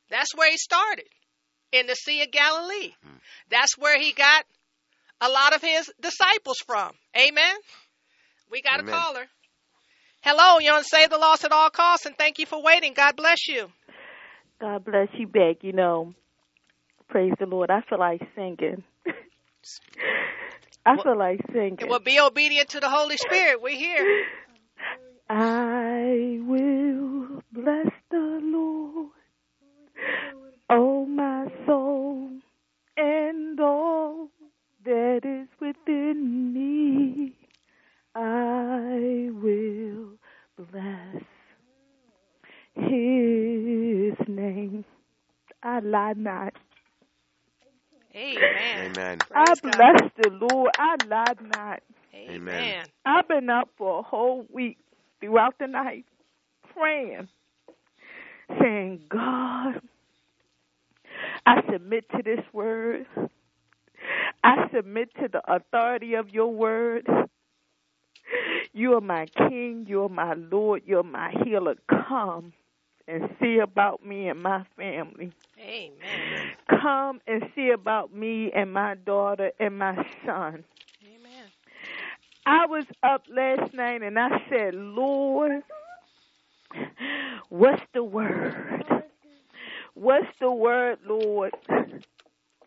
That's 0.09 0.33
where 0.35 0.49
he 0.49 0.57
started, 0.57 1.07
in 1.71 1.87
the 1.87 1.95
Sea 1.95 2.23
of 2.23 2.31
Galilee. 2.31 2.93
Hmm. 3.03 3.17
That's 3.49 3.77
where 3.77 3.99
he 3.99 4.13
got 4.13 4.45
a 5.21 5.29
lot 5.29 5.55
of 5.55 5.61
his 5.61 5.91
disciples 5.99 6.57
from. 6.65 6.91
Amen. 7.15 7.55
We 8.51 8.61
got 8.61 8.79
Amen. 8.79 8.93
a 8.93 8.97
caller. 8.97 9.25
Hello, 10.21 10.59
you're 10.59 10.75
on 10.75 10.83
Save 10.83 11.09
the 11.09 11.17
Lost 11.17 11.45
at 11.45 11.51
All 11.51 11.69
Costs, 11.69 12.05
and 12.05 12.17
thank 12.17 12.39
you 12.39 12.45
for 12.45 12.61
waiting. 12.61 12.93
God 12.93 13.15
bless 13.15 13.47
you. 13.47 13.67
God 14.59 14.83
bless 14.83 15.09
you 15.17 15.27
back. 15.27 15.57
You 15.61 15.73
know, 15.73 16.13
praise 17.09 17.33
the 17.39 17.45
Lord. 17.45 17.69
I 17.69 17.81
feel 17.87 17.99
like 17.99 18.21
singing. 18.35 18.83
I 20.85 21.01
feel 21.01 21.17
like 21.17 21.39
singing. 21.51 21.77
And 21.81 21.89
we'll 21.89 21.99
be 21.99 22.19
obedient 22.19 22.69
to 22.69 22.79
the 22.79 22.89
Holy 22.89 23.17
Spirit. 23.17 23.61
We're 23.61 23.77
here. 23.77 24.25
I 25.29 26.39
will 26.41 27.43
bless 27.51 27.91
the 28.09 28.39
Lord, 28.41 29.11
I 46.07 46.13
lie 46.13 46.13
not. 46.15 46.53
Amen. 48.15 48.91
Amen. 48.97 49.19
I 49.35 49.55
Praise 49.55 49.57
bless 49.61 50.11
the 50.17 50.29
Lord. 50.29 50.71
I 50.77 50.97
lie 51.07 51.35
not. 51.41 51.83
Amen. 52.15 52.75
I've 53.05 53.27
been 53.27 53.49
up 53.49 53.69
for 53.77 53.99
a 53.99 54.03
whole 54.03 54.45
week 54.53 54.77
throughout 55.21 55.55
the 55.59 55.67
night 55.67 56.05
praying, 56.75 57.29
saying, 58.61 59.01
God, 59.09 59.81
I 61.45 61.61
submit 61.71 62.05
to 62.11 62.23
this 62.23 62.45
word. 62.53 63.05
I 64.43 64.69
submit 64.75 65.09
to 65.21 65.29
the 65.31 65.41
authority 65.53 66.15
of 66.15 66.29
your 66.29 66.53
word. 66.53 67.07
You 68.73 68.95
are 68.95 69.01
my 69.01 69.27
king. 69.49 69.85
You 69.87 70.03
are 70.03 70.09
my 70.09 70.35
Lord. 70.35 70.83
You're 70.85 71.03
my 71.03 71.33
healer. 71.45 71.75
Come 71.89 72.53
and 73.07 73.29
see 73.39 73.59
about 73.59 74.05
me 74.05 74.27
and 74.27 74.41
my 74.41 74.65
family. 74.75 75.31
Amen. 75.59 76.51
Come 76.69 77.21
and 77.27 77.43
see 77.55 77.69
about 77.69 78.13
me 78.13 78.51
and 78.53 78.71
my 78.71 78.95
daughter 78.95 79.51
and 79.59 79.77
my 79.77 79.95
son. 80.25 80.63
Amen. 81.03 81.45
I 82.45 82.65
was 82.65 82.85
up 83.03 83.23
last 83.29 83.73
night 83.73 84.01
and 84.01 84.19
I 84.19 84.29
said, 84.49 84.73
Lord, 84.73 85.63
what's 87.49 87.81
the 87.93 88.03
word? 88.03 88.83
What's 89.93 90.27
the 90.39 90.51
word, 90.51 90.99
Lord? 91.07 91.53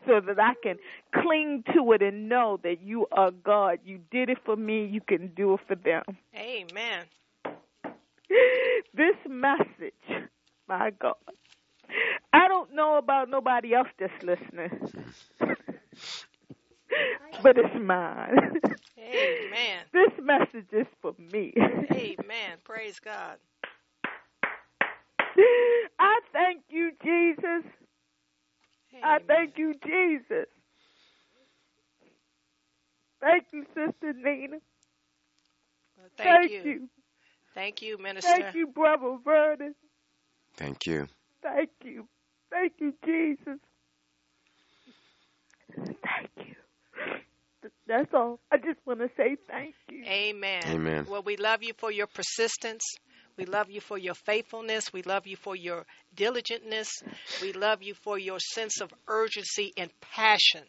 So 0.07 0.21
that 0.21 0.41
I 0.41 0.55
can 0.63 0.77
cling 1.15 1.63
to 1.75 1.93
it 1.93 2.03
and 2.03 2.29
know 2.29 2.59
that 2.65 2.83
you 2.83 3.07
are 3.13 3.31
God. 3.31 3.79
You 3.85 4.01
did 4.11 4.31
it 4.31 4.39
for 4.45 4.57
me, 4.57 4.85
you 4.87 5.01
can 5.01 5.29
do 5.37 5.55
it 5.55 5.61
for 5.69 5.77
them. 5.77 6.03
Amen. 6.35 7.05
This 8.95 9.17
message, 9.29 10.29
my 10.69 10.91
God, 11.01 11.15
I 12.33 12.49
don't 12.49 12.75
know 12.75 12.97
about 12.99 13.29
nobody 13.29 13.75
else 13.75 13.89
that's 13.99 14.13
listening. 14.23 14.71
but 17.43 17.57
it's 17.57 17.75
mine. 17.81 18.61
Amen. 18.99 19.85
this 19.93 20.11
message 20.23 20.69
is 20.73 20.87
for 21.01 21.15
me. 21.33 21.53
Amen. 21.93 22.59
Praise 22.65 23.01
God. 23.01 23.39
I 25.99 26.21
thank 26.33 26.63
you, 26.69 26.93
Jesus. 27.03 27.65
I 29.03 29.19
thank 29.27 29.57
you, 29.57 29.75
Jesus. 29.85 30.47
Thank 33.21 33.45
you, 33.53 33.65
Sister 33.75 34.13
Nina. 34.15 34.59
Thank, 36.17 36.51
Thank 36.51 36.51
you. 36.53 36.63
you. 36.65 36.89
Thank 37.55 37.83
you, 37.83 37.99
Minister. 37.99 38.31
Thank 38.31 38.55
you, 38.55 38.67
Brother 38.69 39.17
Vernon. 39.25 39.75
Thank 40.57 40.87
you. 40.87 41.09
Thank 41.43 41.71
you. 41.85 42.07
Thank 42.51 42.75
you, 42.79 42.95
Jesus. 43.05 43.59
Thank 45.77 46.31
you. 46.37 46.55
That's 47.87 48.13
all. 48.15 48.41
I 48.51 48.57
just 48.57 48.79
want 48.87 49.01
to 49.01 49.11
say 49.17 49.37
thank 49.49 49.75
you. 49.91 50.05
Amen. 50.05 50.63
Amen. 50.67 51.07
Well, 51.09 51.23
we 51.23 51.37
love 51.37 51.63
you 51.63 51.73
for 51.77 51.91
your 51.91 52.07
persistence. 52.07 52.85
We 53.37 53.47
love 53.47 53.71
you 53.71 53.81
for 53.81 53.99
your 53.99 54.15
faithfulness. 54.15 54.93
We 54.93 55.03
love 55.03 55.27
you 55.27 55.37
for 55.37 55.57
your 55.57 55.87
diligentness. 56.15 56.89
We 57.43 57.53
love 57.53 57.83
you 57.83 57.95
for 57.95 58.19
your 58.19 58.39
sense 58.39 58.81
of 58.81 58.93
urgency 59.09 59.73
and 59.77 59.91
passion 60.01 60.63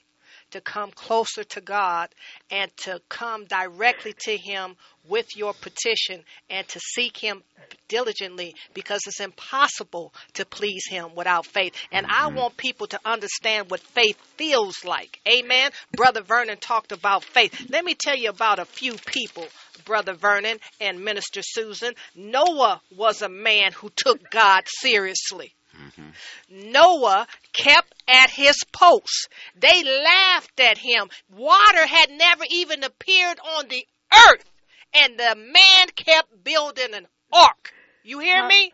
to 0.52 0.62
come 0.62 0.92
closer 0.92 1.44
to 1.44 1.62
God 1.62 2.10
and 2.50 2.76
to 2.78 3.02
come 3.10 3.46
directly 3.46 4.14
to 4.26 4.38
Him 4.38 4.76
with 5.08 5.36
your 5.36 5.54
petition 5.54 6.24
and 6.50 6.68
to 6.68 6.80
seek 6.80 7.18
Him 7.18 7.44
diligently 7.88 8.56
because 8.74 9.02
it's 9.08 9.20
impossible 9.20 10.14
to 10.34 10.46
please 10.46 10.84
Him 10.88 11.16
without 11.16 11.46
faith. 11.46 11.74
And 11.92 12.06
I 12.06 12.28
mm-hmm. 12.28 12.38
want 12.38 12.58
people 12.58 12.88
to 12.88 13.00
understand 13.06 13.70
what 13.70 13.80
faith 13.80 14.18
feels 14.38 14.84
like. 14.86 15.20
Amen. 15.28 15.72
Brother 15.96 16.22
Vernon 16.22 16.58
talked 16.58 16.92
about 16.92 17.24
faith. 17.24 17.70
Let 17.70 17.84
me 17.84 17.96
tell 17.96 18.16
you 18.16 18.30
about 18.30 18.60
a 18.60 18.66
few 18.66 18.94
people, 18.94 19.46
Brother 19.86 20.14
Vernon 20.14 20.58
and 20.80 21.04
Minister 21.04 21.42
Susan. 21.44 21.94
Noah 22.16 22.82
was 22.96 23.22
a 23.22 23.30
man 23.30 23.72
who 23.74 23.92
took 23.96 24.30
God 24.30 24.64
seriously. 24.68 25.54
Mm-hmm. 26.00 26.72
Noah 26.72 27.28
kept 27.54 27.94
at 28.08 28.30
his 28.30 28.58
post. 28.72 29.30
They 29.56 29.84
laughed 29.84 30.60
at 30.60 30.78
him. 30.78 31.10
Water 31.30 31.86
had 31.86 32.12
never 32.12 32.44
even 32.50 32.84
appeared 32.84 33.40
on 33.58 33.68
the 33.68 33.86
earth. 34.30 34.46
And 34.94 35.18
the 35.18 35.36
man 35.36 35.88
kept 35.96 36.44
building 36.44 36.94
an 36.94 37.08
ark. 37.32 37.74
You 38.04 38.20
hear 38.20 38.46
me? 38.46 38.74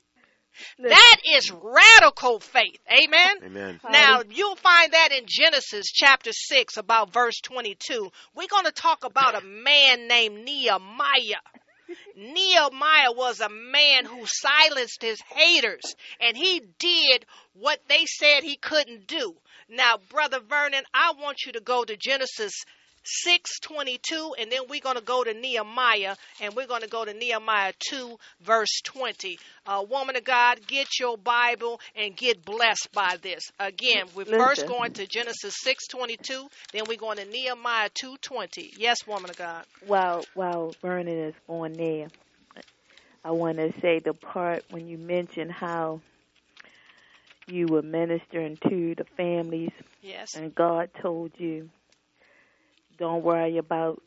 That 0.80 1.18
is 1.36 1.52
radical 1.52 2.40
faith. 2.40 2.80
Amen. 2.92 3.38
Amen. 3.44 3.80
Now, 3.90 4.22
you'll 4.30 4.56
find 4.56 4.92
that 4.94 5.12
in 5.12 5.26
Genesis 5.28 5.88
chapter 5.94 6.32
6, 6.32 6.78
about 6.78 7.14
verse 7.14 7.40
22. 7.42 8.12
We're 8.36 8.48
going 8.48 8.66
to 8.66 8.72
talk 8.72 9.04
about 9.04 9.36
a 9.36 9.46
man 9.46 10.08
named 10.08 10.44
Nehemiah. 10.46 11.42
Nehemiah 12.16 13.12
was 13.12 13.40
a 13.40 13.50
man 13.50 14.06
who 14.06 14.26
silenced 14.26 15.02
his 15.02 15.22
haters, 15.22 15.96
and 16.20 16.36
he 16.36 16.62
did 16.80 17.26
what 17.54 17.88
they 17.88 18.06
said 18.06 18.44
he 18.44 18.58
couldn't 18.58 19.08
do. 19.08 19.36
Now, 19.70 19.98
Brother 19.98 20.40
Vernon, 20.40 20.84
I 20.94 21.14
want 21.14 21.46
you 21.46 21.52
to 21.54 21.60
go 21.62 21.84
to 21.84 21.98
Genesis 21.98 22.54
6:22 23.26 24.34
and 24.40 24.52
then 24.52 24.62
we're 24.70 24.82
going 24.82 24.98
to 24.98 25.02
go 25.04 25.24
to 25.24 25.34
Nehemiah 25.34 26.16
and 26.42 26.54
we're 26.56 26.68
going 26.68 26.82
to 26.82 26.88
go 26.88 27.06
to 27.06 27.14
Nehemiah 27.14 27.74
2 27.90 28.18
verse 28.42 28.82
20. 28.84 29.40
Uh, 29.66 29.86
woman 29.90 30.16
of 30.16 30.24
God, 30.24 30.60
get 30.68 30.88
your 31.00 31.18
Bible 31.18 31.80
and 31.96 32.16
get 32.16 32.44
blessed 32.44 32.90
by 32.94 33.18
this. 33.22 33.44
Again, 33.60 34.06
we're 34.16 34.26
first 34.26 34.68
going 34.68 34.92
to 34.94 35.08
Genesis 35.08 35.56
6:22, 35.66 36.50
then 36.74 36.84
we're 36.88 36.98
going 36.98 37.18
to 37.18 37.26
Nehemiah 37.26 37.90
2:20. 37.90 38.74
Yes, 38.78 38.98
woman 39.08 39.30
of 39.30 39.38
God. 39.38 39.66
while 39.86 40.26
while 40.34 40.76
Vernon 40.82 41.28
is 41.30 41.36
on 41.48 41.74
there, 41.74 42.08
I 43.24 43.32
want 43.32 43.58
to 43.58 43.72
say 43.82 44.00
the 44.00 44.14
part 44.14 44.64
when 44.70 44.88
you 44.88 44.98
mentioned 44.98 45.52
how 45.52 46.02
you 47.48 47.68
were 47.68 47.82
ministering 47.82 48.58
to 48.70 48.96
the 48.96 49.06
families, 49.16 49.72
Yes. 50.02 50.36
and 50.36 50.54
God 50.54 50.90
told 51.02 51.32
you, 51.38 51.70
"Don't 52.98 53.24
worry 53.24 53.58
about 53.58 54.02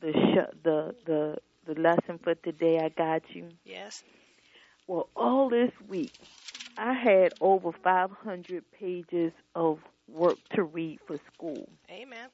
the 0.00 0.12
sh- 0.12 0.56
the 0.64 0.94
the 1.06 1.36
the 1.66 1.80
lesson 1.80 2.18
for 2.22 2.34
today. 2.36 2.80
I 2.80 2.88
got 2.90 3.22
you." 3.34 3.50
Yes. 3.64 4.04
Well, 4.86 5.08
all 5.16 5.48
this 5.50 5.72
week, 5.88 6.14
I 6.76 6.92
had 6.94 7.32
over 7.40 7.72
500 7.72 8.64
pages 8.72 9.32
of 9.54 9.78
work 10.08 10.38
to 10.54 10.62
read 10.64 11.00
for 11.06 11.18
school. 11.34 11.68
Amen. 11.90 12.28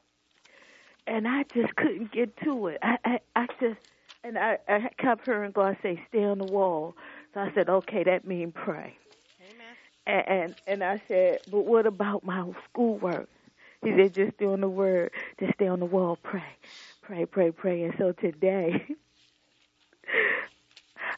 and 1.07 1.27
I 1.29 1.45
just 1.55 1.75
couldn't 1.77 2.13
get 2.13 2.37
to 2.45 2.69
it. 2.69 2.79
I, 2.83 2.97
I, 3.05 3.19
I 3.37 3.47
just, 3.61 3.79
and 4.25 4.39
I, 4.39 4.59
I 4.69 4.89
kept 4.99 5.25
hearing 5.25 5.53
God 5.53 5.77
say, 5.83 6.01
"Stay 6.09 6.25
on 6.25 6.39
the 6.39 6.45
wall." 6.45 6.95
So 7.35 7.41
I 7.41 7.53
said, 7.55 7.69
"Okay, 7.69 8.05
that 8.05 8.27
means 8.27 8.53
pray." 8.55 8.97
Amen. 9.41 9.77
And, 10.07 10.29
and 10.29 10.55
and 10.67 10.85
I 10.85 11.03
said, 11.09 11.41
"But 11.51 11.63
what 11.63 11.87
about 11.87 12.25
my 12.25 12.51
schoolwork?" 12.71 13.29
He 13.87 13.93
said, 13.97 14.15
"Just 14.15 14.37
stay 14.37 14.47
on 14.47 14.61
the 14.61 14.69
word. 14.69 15.11
Just 15.41 15.55
stay 15.55 15.67
on 15.67 15.81
the 15.81 15.87
wall. 15.87 16.19
Pray, 16.23 16.45
pray, 17.03 17.27
pray, 17.27 17.51
pray." 17.51 17.83
And 17.83 17.95
so 17.99 18.13
today. 18.13 18.85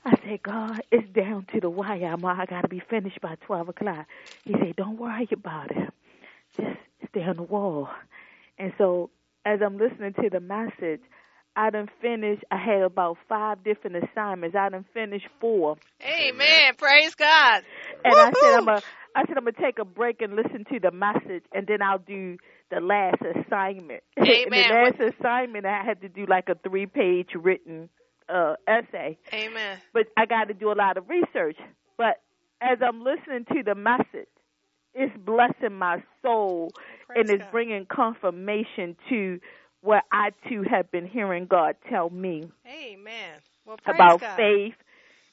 I 0.05 0.15
said, 0.25 0.43
God, 0.43 0.83
it's 0.91 1.09
down 1.15 1.47
to 1.55 1.61
the 1.61 1.71
wire. 1.71 2.05
I'm, 2.13 2.25
I 2.25 2.45
got 2.47 2.63
to 2.63 2.69
be 2.69 2.83
finished 2.91 3.21
by 3.23 3.37
12 3.47 3.71
o'clock. 3.71 4.07
He 4.45 4.53
said, 4.53 4.77
don't 4.77 4.99
worry 4.99 5.29
about 5.33 5.71
it. 5.71 5.91
Just 6.57 6.79
stay 7.11 7.23
on 7.23 7.37
the 7.37 7.43
wall. 7.43 7.89
And 8.59 8.73
so 8.79 9.11
as 9.45 9.61
I'm 9.65 9.79
listening 9.79 10.15
to 10.23 10.31
the 10.31 10.41
message, 10.41 11.01
I 11.57 11.71
done 11.71 11.89
finished. 12.01 12.45
I 12.51 12.59
had 12.59 12.83
about 12.83 13.19
five 13.29 13.63
different 13.65 13.97
assignments. 13.97 14.57
I 14.57 14.69
done 14.71 14.85
finished 14.93 15.29
four, 15.41 15.77
Amen. 16.03 16.75
Praise 16.77 17.15
God. 17.15 17.63
and 18.05 18.21
I 18.21 18.33
said 18.41 18.55
I'm 18.55 18.69
a. 18.69 18.83
I 19.15 19.25
said 19.27 19.37
I'm 19.37 19.45
gonna 19.45 19.53
take 19.61 19.79
a 19.79 19.85
break 19.85 20.21
and 20.21 20.35
listen 20.35 20.65
to 20.73 20.81
the 20.81 20.91
message, 20.91 21.45
and 21.53 21.67
then 21.67 21.81
I'll 21.83 21.99
do 21.99 22.37
the 22.71 22.81
last 22.81 23.21
assignment. 23.23 24.03
Amen. 24.19 24.49
the 24.51 24.75
last 24.75 25.15
assignment, 25.19 25.67
I 25.67 25.83
had 25.85 26.01
to 26.03 26.09
do 26.09 26.27
like 26.27 26.49
a 26.49 26.57
three-page 26.69 27.31
written 27.35 27.89
uh 28.29 28.55
essay, 28.67 29.19
Amen. 29.35 29.79
but 29.93 30.07
I 30.17 30.25
got 30.25 30.45
to 30.49 30.55
do 30.55 30.73
a 30.73 30.75
lot 30.75 30.97
of 30.97 31.09
research. 31.09 31.59
But 31.99 32.23
as 32.63 32.79
I'm 32.81 33.03
listening 33.05 33.45
to 33.53 33.63
the 33.63 33.75
message, 33.75 34.29
it's 34.95 35.15
blessing 35.25 35.77
my 35.77 36.03
soul 36.23 36.73
Praise 37.07 37.21
and 37.21 37.31
it's 37.31 37.43
God. 37.43 37.53
bringing 37.53 37.87
confirmation 37.87 38.97
to 39.11 39.41
what 39.83 40.05
I 40.13 40.31
too 40.49 40.63
have 40.71 40.91
been 40.91 41.07
hearing 41.07 41.47
God 41.47 41.77
tell 41.91 42.09
me 42.09 42.49
Amen. 42.67 43.41
Well, 43.67 43.77
about 43.87 44.21
God. 44.21 44.37
faith 44.37 44.75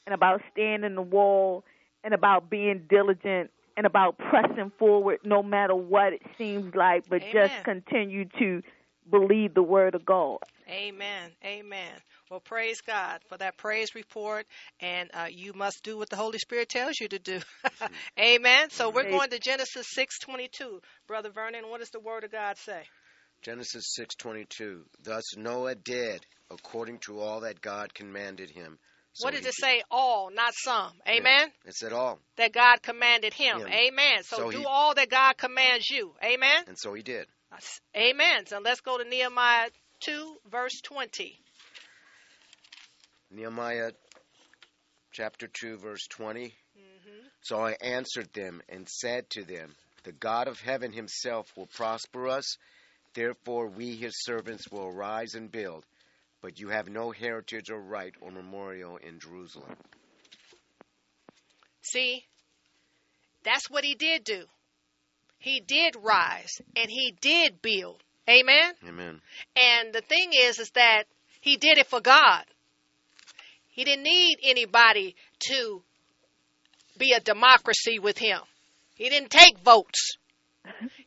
and 0.06 0.14
about 0.14 0.42
standing 0.52 0.96
the 0.96 1.02
wall 1.02 1.64
and 2.04 2.14
about 2.14 2.50
being 2.50 2.86
diligent 2.90 3.52
and 3.78 3.86
about 3.86 4.18
pressing 4.18 4.72
forward 4.78 5.20
no 5.24 5.44
matter 5.44 5.76
what 5.76 6.14
it 6.14 6.22
seems 6.38 6.74
like, 6.76 7.04
but 7.10 7.22
just 7.32 7.54
continue 7.64 8.26
to 8.40 8.62
believe 9.10 9.54
the 9.54 9.64
word 9.64 9.96
of 9.96 10.06
God. 10.06 10.38
Amen. 10.70 11.32
Amen. 11.44 11.92
Well, 12.30 12.40
praise 12.40 12.80
God 12.82 13.20
for 13.28 13.38
that 13.38 13.58
praise 13.58 13.94
report, 13.94 14.46
and 14.80 15.10
uh, 15.14 15.28
you 15.30 15.54
must 15.54 15.84
do 15.84 15.98
what 15.98 16.10
the 16.10 16.16
Holy 16.16 16.38
Spirit 16.38 16.70
tells 16.70 17.00
you 17.00 17.10
to 17.10 17.20
do. 17.20 17.40
Amen. 18.20 18.70
So 18.70 18.90
we're 18.90 19.10
going 19.10 19.30
to 19.32 19.40
Genesis 19.40 19.88
six 19.90 20.18
twenty 20.20 20.48
two, 20.48 20.82
Brother 21.08 21.30
Vernon. 21.30 21.70
What 21.70 21.80
does 21.80 21.90
the 21.90 22.00
Word 22.00 22.24
of 22.24 22.32
God 22.32 22.58
say? 22.58 22.84
Genesis 23.42 23.98
6:22. 24.00 24.84
Thus 25.02 25.36
Noah 25.36 25.74
did 25.74 26.24
according 26.52 27.00
to 27.00 27.20
all 27.20 27.42
that 27.42 27.60
God 27.60 27.92
commanded 27.94 28.52
him. 28.52 28.78
So 29.14 29.26
what 29.26 29.34
does 29.34 29.44
he 29.44 29.50
it 29.50 29.56
say? 29.56 29.84
All, 29.92 30.30
not 30.32 30.54
some. 30.56 30.92
Amen. 31.08 31.52
It 31.66 31.76
said 31.76 31.92
all, 31.92 32.20
That 32.38 32.54
God 32.54 32.82
commanded 32.82 33.34
him. 33.34 33.60
Him. 33.60 33.68
Amen. 33.68 34.24
So, 34.24 34.38
So 34.38 34.52
do 34.52 34.60
he- 34.60 34.66
all 34.66 34.94
that 34.96 35.10
God 35.10 35.38
commands 35.38 35.90
you. 35.90 36.14
Amen. 36.24 36.64
and 36.68 36.78
so 36.78 36.94
he 36.94 37.04
did. 37.04 37.28
Amen. 37.96 38.46
So 38.46 38.60
let's 38.60 38.80
go 38.82 38.98
to 38.98 39.04
Nehemiah 39.04 39.70
two, 40.00 40.38
verse 40.50 40.80
twenty. 40.82 41.38
Nehemiah 43.30 43.92
chapter 45.12 45.48
2 45.48 45.78
verse 45.78 46.06
20. 46.08 46.46
Mm-hmm. 46.48 47.28
So 47.42 47.66
I 47.66 47.76
answered 47.82 48.32
them 48.34 48.62
and 48.70 48.88
said 48.88 49.30
to 49.32 49.44
them, 49.44 49.74
The 50.04 50.12
God 50.12 50.48
of 50.48 50.60
heaven 50.60 50.92
himself 50.92 51.48
will 51.58 51.68
prosper 51.68 52.28
us. 52.30 52.58
Therefore 53.14 53.68
we 53.68 53.96
his 53.96 54.24
servants 54.24 54.70
will 54.72 54.86
arise 54.88 55.34
and 55.34 55.52
build. 55.52 55.86
But 56.42 56.60
you 56.60 56.70
have 56.70 56.90
no 56.90 57.12
heritage 57.12 57.70
or 57.70 57.80
right 57.80 58.14
or 58.20 58.32
memorial 58.32 58.98
in 58.98 59.20
Jerusalem. 59.20 59.76
See, 61.82 62.26
that's 63.44 63.70
what 63.70 63.84
he 63.84 63.96
did 63.96 64.24
do. 64.24 64.46
He 65.38 65.60
did 65.60 65.96
rise 66.02 66.62
and 66.76 66.90
he 66.90 67.16
did 67.20 67.62
build. 67.62 68.04
Amen. 68.30 68.74
Amen. 68.88 69.22
And 69.56 69.94
the 69.94 70.02
thing 70.02 70.32
is, 70.34 70.60
is 70.60 70.70
that 70.72 71.04
he 71.42 71.58
did 71.58 71.78
it 71.78 71.88
for 71.88 72.00
God. 72.00 72.46
He 73.70 73.84
didn't 73.84 74.04
need 74.04 74.38
anybody 74.44 75.16
to 75.48 75.82
be 76.98 77.14
a 77.14 77.20
democracy 77.20 78.00
with 78.00 78.18
him. 78.18 78.40
He 78.96 79.10
didn't 79.10 79.32
take 79.32 79.58
votes. 79.60 80.18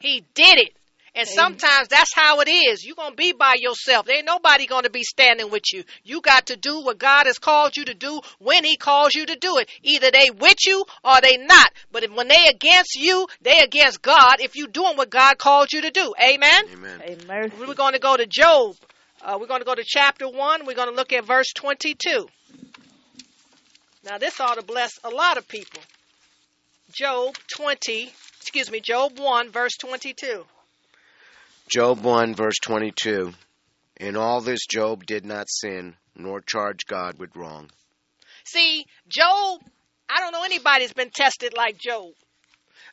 He 0.00 0.24
did 0.34 0.58
it. 0.58 0.76
And 1.16 1.28
sometimes 1.28 1.86
that's 1.88 2.12
how 2.12 2.40
it 2.40 2.48
is. 2.48 2.84
You're 2.84 2.96
going 2.96 3.12
to 3.12 3.16
be 3.16 3.32
by 3.32 3.54
yourself. 3.56 4.04
There 4.04 4.16
ain't 4.16 4.26
nobody 4.26 4.66
going 4.66 4.82
to 4.82 4.90
be 4.90 5.04
standing 5.04 5.48
with 5.48 5.72
you. 5.72 5.84
You 6.02 6.20
got 6.20 6.46
to 6.46 6.56
do 6.56 6.80
what 6.80 6.98
God 6.98 7.26
has 7.26 7.38
called 7.38 7.76
you 7.76 7.84
to 7.84 7.94
do 7.94 8.20
when 8.40 8.64
he 8.64 8.76
calls 8.76 9.14
you 9.14 9.24
to 9.24 9.36
do 9.36 9.58
it. 9.58 9.70
Either 9.84 10.10
they 10.10 10.30
with 10.30 10.66
you 10.66 10.84
or 11.04 11.20
they 11.20 11.36
not. 11.36 11.68
But 11.92 12.02
if, 12.02 12.12
when 12.12 12.26
they 12.26 12.46
against 12.48 12.96
you, 12.96 13.28
they 13.42 13.60
against 13.60 14.02
God 14.02 14.40
if 14.40 14.56
you 14.56 14.66
doing 14.66 14.96
what 14.96 15.08
God 15.08 15.38
called 15.38 15.72
you 15.72 15.82
to 15.82 15.90
do. 15.90 16.14
Amen? 16.20 16.64
Amen. 16.72 17.00
A 17.06 17.26
mercy. 17.26 17.54
We're 17.60 17.74
going 17.74 17.92
to 17.92 18.00
go 18.00 18.16
to 18.16 18.26
Job. 18.26 18.74
Uh, 19.22 19.38
we're 19.40 19.46
going 19.46 19.60
to 19.60 19.66
go 19.66 19.74
to 19.74 19.84
chapter 19.86 20.28
1. 20.28 20.66
We're 20.66 20.74
going 20.74 20.90
to 20.90 20.96
look 20.96 21.12
at 21.12 21.24
verse 21.24 21.52
22. 21.54 22.26
Now, 24.04 24.18
this 24.18 24.40
ought 24.40 24.56
to 24.56 24.62
bless 24.62 24.90
a 25.04 25.10
lot 25.10 25.38
of 25.38 25.46
people. 25.46 25.80
Job 26.92 27.34
20, 27.56 28.12
excuse 28.40 28.70
me, 28.70 28.80
Job 28.80 29.18
1, 29.18 29.50
verse 29.50 29.76
22. 29.78 30.44
Job 31.68 32.02
1, 32.02 32.34
verse 32.34 32.58
22. 32.62 33.32
In 33.96 34.16
all 34.16 34.40
this, 34.40 34.66
Job 34.66 35.06
did 35.06 35.24
not 35.24 35.48
sin, 35.48 35.96
nor 36.14 36.40
charge 36.40 36.80
God 36.86 37.18
with 37.18 37.34
wrong. 37.36 37.70
See, 38.44 38.84
Job, 39.08 39.60
I 40.08 40.20
don't 40.20 40.32
know 40.32 40.44
anybody 40.44 40.84
that's 40.84 40.92
been 40.92 41.10
tested 41.10 41.54
like 41.56 41.78
Job, 41.78 42.12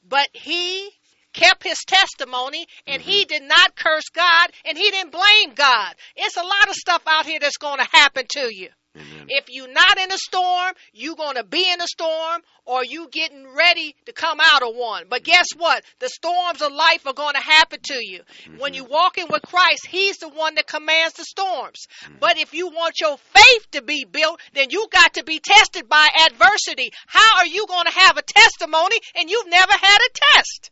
but 0.08 0.30
he 0.32 0.90
kept 1.34 1.64
his 1.64 1.80
testimony 1.86 2.66
and 2.88 3.02
he 3.02 3.22
mm-hmm. 3.22 3.28
did 3.28 3.44
not 3.44 3.76
curse 3.76 4.10
God 4.14 4.52
and 4.66 4.78
he 4.78 4.90
didn't 4.90 5.12
blame 5.12 5.54
God. 5.54 5.94
It's 6.16 6.38
a 6.38 6.44
lot 6.44 6.70
of 6.70 6.76
stuff 6.76 7.04
out 7.08 7.26
here 7.26 7.40
that's 7.40 7.58
going 7.58 7.80
to 7.80 7.88
happen 7.92 8.26
to 8.32 8.54
you. 8.54 8.70
Amen. 8.96 9.28
If 9.30 9.46
you're 9.50 9.72
not 9.72 9.98
in 9.98 10.12
a 10.12 10.18
storm, 10.18 10.74
you're 10.92 11.16
going 11.16 11.36
to 11.36 11.46
be 11.46 11.72
in 11.72 11.80
a 11.80 11.88
storm 11.88 12.42
or 12.66 12.84
you 12.84 13.08
getting 13.10 13.48
ready 13.56 13.96
to 14.06 14.12
come 14.12 14.40
out 14.42 14.64
of 14.64 14.76
one. 14.76 15.06
But 15.10 15.24
guess 15.24 15.48
what? 15.56 15.84
The 16.00 16.10
storms 16.10 16.62
of 16.62 16.74
life 16.74 17.08
are 17.08 17.14
going 17.14 17.36
to 17.36 17.42
happen 17.42 17.80
to 17.84 18.06
you. 18.06 18.22
When 18.58 18.74
mm-hmm. 18.74 18.74
you're 18.76 18.90
walking 18.90 19.28
with 19.30 19.44
Christ, 19.44 19.88
He's 19.88 20.18
the 20.18 20.30
one 20.30 20.56
that 20.56 20.68
commands 20.68 21.14
the 21.14 21.24
storms. 21.24 21.88
Mm. 22.06 22.20
But 22.20 22.38
if 22.38 22.54
you 22.54 22.68
want 22.68 23.00
your 23.00 23.18
faith 23.18 23.72
to 23.72 23.82
be 23.82 24.06
built, 24.06 24.42
then 24.54 24.68
you 24.70 24.88
got 24.92 25.14
to 25.14 25.24
be 25.24 25.40
tested 25.40 25.88
by 25.88 26.08
adversity. 26.28 26.92
How 27.08 27.40
are 27.40 27.48
you 27.48 27.66
going 27.68 27.86
to 27.86 28.00
have 28.00 28.18
a 28.18 28.24
testimony 28.24 28.98
and 29.16 29.30
you've 29.30 29.50
never 29.50 29.74
had 29.74 30.00
a 30.00 30.10
test? 30.34 30.72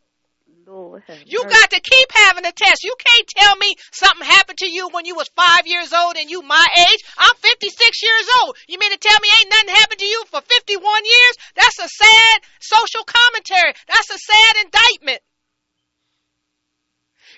Lord 0.66 1.02
You 1.08 1.42
mercy. 1.44 1.54
got 1.54 1.70
to 1.70 1.80
keep 1.80 2.08
having 2.12 2.44
a 2.44 2.52
test. 2.52 2.84
You 2.84 2.94
can't 2.98 3.28
tell 3.28 3.56
me 3.56 3.74
something 3.92 4.26
happened 4.26 4.58
to 4.58 4.70
you 4.70 4.88
when 4.88 5.04
you 5.04 5.14
was 5.14 5.28
five 5.36 5.66
years 5.66 5.92
old 5.92 6.16
and 6.16 6.30
you 6.30 6.42
my 6.42 6.66
age. 6.76 7.02
I'm 7.18 7.36
56 7.36 8.02
years 8.02 8.26
old. 8.42 8.56
You 8.68 8.78
mean 8.78 8.92
to 8.92 8.98
tell 8.98 9.18
me 9.20 9.28
ain't 9.40 9.50
nothing 9.50 9.74
happened 9.74 10.00
to 10.00 10.06
you 10.06 10.24
for 10.30 10.40
51 10.40 11.04
years? 11.04 11.34
That's 11.56 11.78
a 11.78 11.88
sad 11.88 12.40
social 12.60 13.04
commentary. 13.04 13.74
That's 13.88 14.10
a 14.10 14.18
sad 14.18 14.64
indictment. 14.64 15.20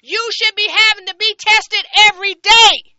You 0.02 0.30
should 0.32 0.54
be 0.56 0.68
having 0.68 1.06
to 1.06 1.14
be 1.14 1.36
tested 1.38 1.84
every 2.10 2.34
day. 2.34 2.92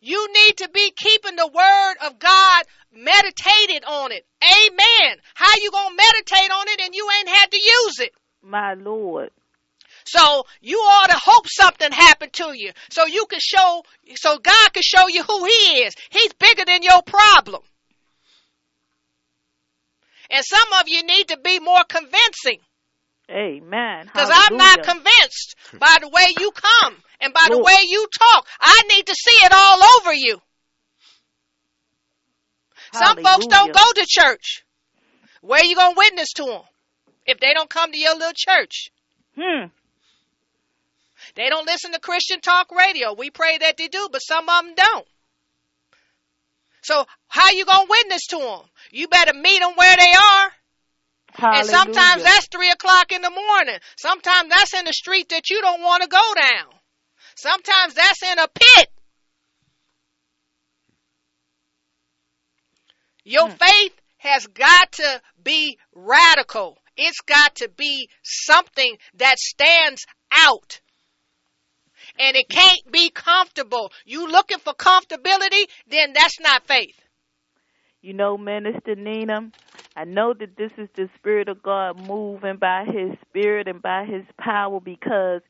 You 0.00 0.26
need 0.32 0.56
to 0.58 0.68
be 0.68 0.90
keeping 0.96 1.36
the 1.36 1.46
word 1.46 1.94
of 2.04 2.18
God 2.18 2.64
meditated 2.92 3.84
on 3.86 4.12
it. 4.12 4.24
Amen. 4.42 5.18
How 5.34 5.50
you 5.60 5.70
gonna 5.70 5.94
meditate 5.94 6.50
on 6.50 6.68
it 6.68 6.80
and 6.80 6.94
you 6.94 7.08
ain't 7.18 7.28
had 7.28 7.50
to 7.50 7.58
use 7.58 8.00
it? 8.00 8.12
My 8.42 8.74
Lord. 8.74 9.30
So 10.04 10.44
you 10.60 10.78
ought 10.78 11.10
to 11.10 11.16
hope 11.16 11.46
something 11.48 11.92
happened 11.92 12.32
to 12.34 12.52
you. 12.56 12.72
So 12.90 13.06
you 13.06 13.26
can 13.26 13.40
show, 13.40 13.82
so 14.16 14.38
God 14.38 14.72
can 14.72 14.82
show 14.82 15.08
you 15.08 15.22
who 15.22 15.44
He 15.44 15.82
is. 15.84 15.94
He's 16.10 16.32
bigger 16.34 16.64
than 16.64 16.82
your 16.82 17.02
problem. 17.02 17.62
And 20.30 20.44
some 20.44 20.80
of 20.80 20.88
you 20.88 21.02
need 21.04 21.28
to 21.28 21.38
be 21.38 21.60
more 21.60 21.84
convincing. 21.88 22.58
Amen. 23.30 24.06
Because 24.06 24.30
I'm 24.32 24.56
not 24.56 24.82
convinced 24.82 25.56
by 25.78 25.98
the 26.00 26.08
way 26.08 26.26
you 26.38 26.50
come 26.52 26.96
and 27.20 27.32
by 27.32 27.48
the 27.50 27.58
way 27.58 27.78
you 27.86 28.06
talk. 28.18 28.46
I 28.60 28.82
need 28.88 29.06
to 29.06 29.14
see 29.14 29.44
it 29.44 29.52
all 29.54 29.80
over 30.00 30.12
you. 30.12 30.40
Some 32.92 33.16
folks 33.22 33.46
don't 33.46 33.72
go 33.72 33.92
to 33.94 34.06
church. 34.06 34.64
Where 35.40 35.60
are 35.60 35.64
you 35.64 35.74
going 35.74 35.94
to 35.94 35.98
witness 35.98 36.32
to 36.34 36.44
them? 36.44 36.62
If 37.26 37.40
they 37.40 37.54
don't 37.54 37.70
come 37.70 37.92
to 37.92 37.98
your 37.98 38.14
little 38.14 38.32
church. 38.34 38.90
Hmm. 39.36 39.66
They 41.34 41.48
don't 41.48 41.66
listen 41.66 41.92
to 41.92 42.00
Christian 42.00 42.40
talk 42.40 42.70
radio. 42.70 43.14
We 43.14 43.30
pray 43.30 43.58
that 43.58 43.76
they 43.76 43.88
do, 43.88 44.08
but 44.10 44.18
some 44.18 44.48
of 44.48 44.64
them 44.64 44.74
don't. 44.74 45.06
So 46.82 47.06
how 47.28 47.50
you 47.50 47.64
going 47.64 47.86
to 47.86 47.90
witness 47.90 48.26
to 48.28 48.38
them? 48.38 48.60
You 48.90 49.08
better 49.08 49.32
meet 49.34 49.60
them 49.60 49.72
where 49.76 49.96
they 49.96 50.12
are. 50.12 50.52
And 51.58 51.66
sometimes 51.66 52.22
that's 52.24 52.48
three 52.48 52.70
o'clock 52.70 53.12
in 53.12 53.22
the 53.22 53.30
morning. 53.30 53.78
Sometimes 53.96 54.50
that's 54.50 54.74
in 54.74 54.84
the 54.84 54.92
street 54.92 55.30
that 55.30 55.48
you 55.48 55.60
don't 55.62 55.80
want 55.80 56.02
to 56.02 56.08
go 56.08 56.34
down. 56.34 56.74
Sometimes 57.36 57.94
that's 57.94 58.22
in 58.22 58.38
a 58.38 58.48
pit. 58.48 58.88
Your 63.24 63.48
Hmm. 63.48 63.56
faith 63.56 64.00
has 64.18 64.46
got 64.46 64.92
to 64.92 65.20
be 65.42 65.78
radical. 65.94 66.78
It's 66.96 67.20
got 67.20 67.56
to 67.56 67.68
be 67.68 68.08
something 68.22 68.96
that 69.14 69.38
stands 69.38 70.06
out. 70.30 70.80
And 72.18 72.36
it 72.36 72.48
can't 72.48 72.90
be 72.90 73.10
comfortable. 73.10 73.92
You 74.04 74.28
looking 74.28 74.58
for 74.58 74.74
comfortability, 74.74 75.64
then 75.88 76.12
that's 76.12 76.40
not 76.40 76.66
faith. 76.66 77.00
You 78.02 78.12
know, 78.12 78.36
Minister 78.36 78.96
Nina, 78.96 79.50
I 79.96 80.04
know 80.04 80.34
that 80.34 80.56
this 80.56 80.72
is 80.76 80.88
the 80.96 81.08
Spirit 81.18 81.48
of 81.48 81.62
God 81.62 81.96
moving 81.96 82.56
by 82.56 82.84
His 82.84 83.16
Spirit 83.28 83.68
and 83.68 83.80
by 83.80 84.04
His 84.04 84.24
power 84.38 84.80
because 84.80 85.40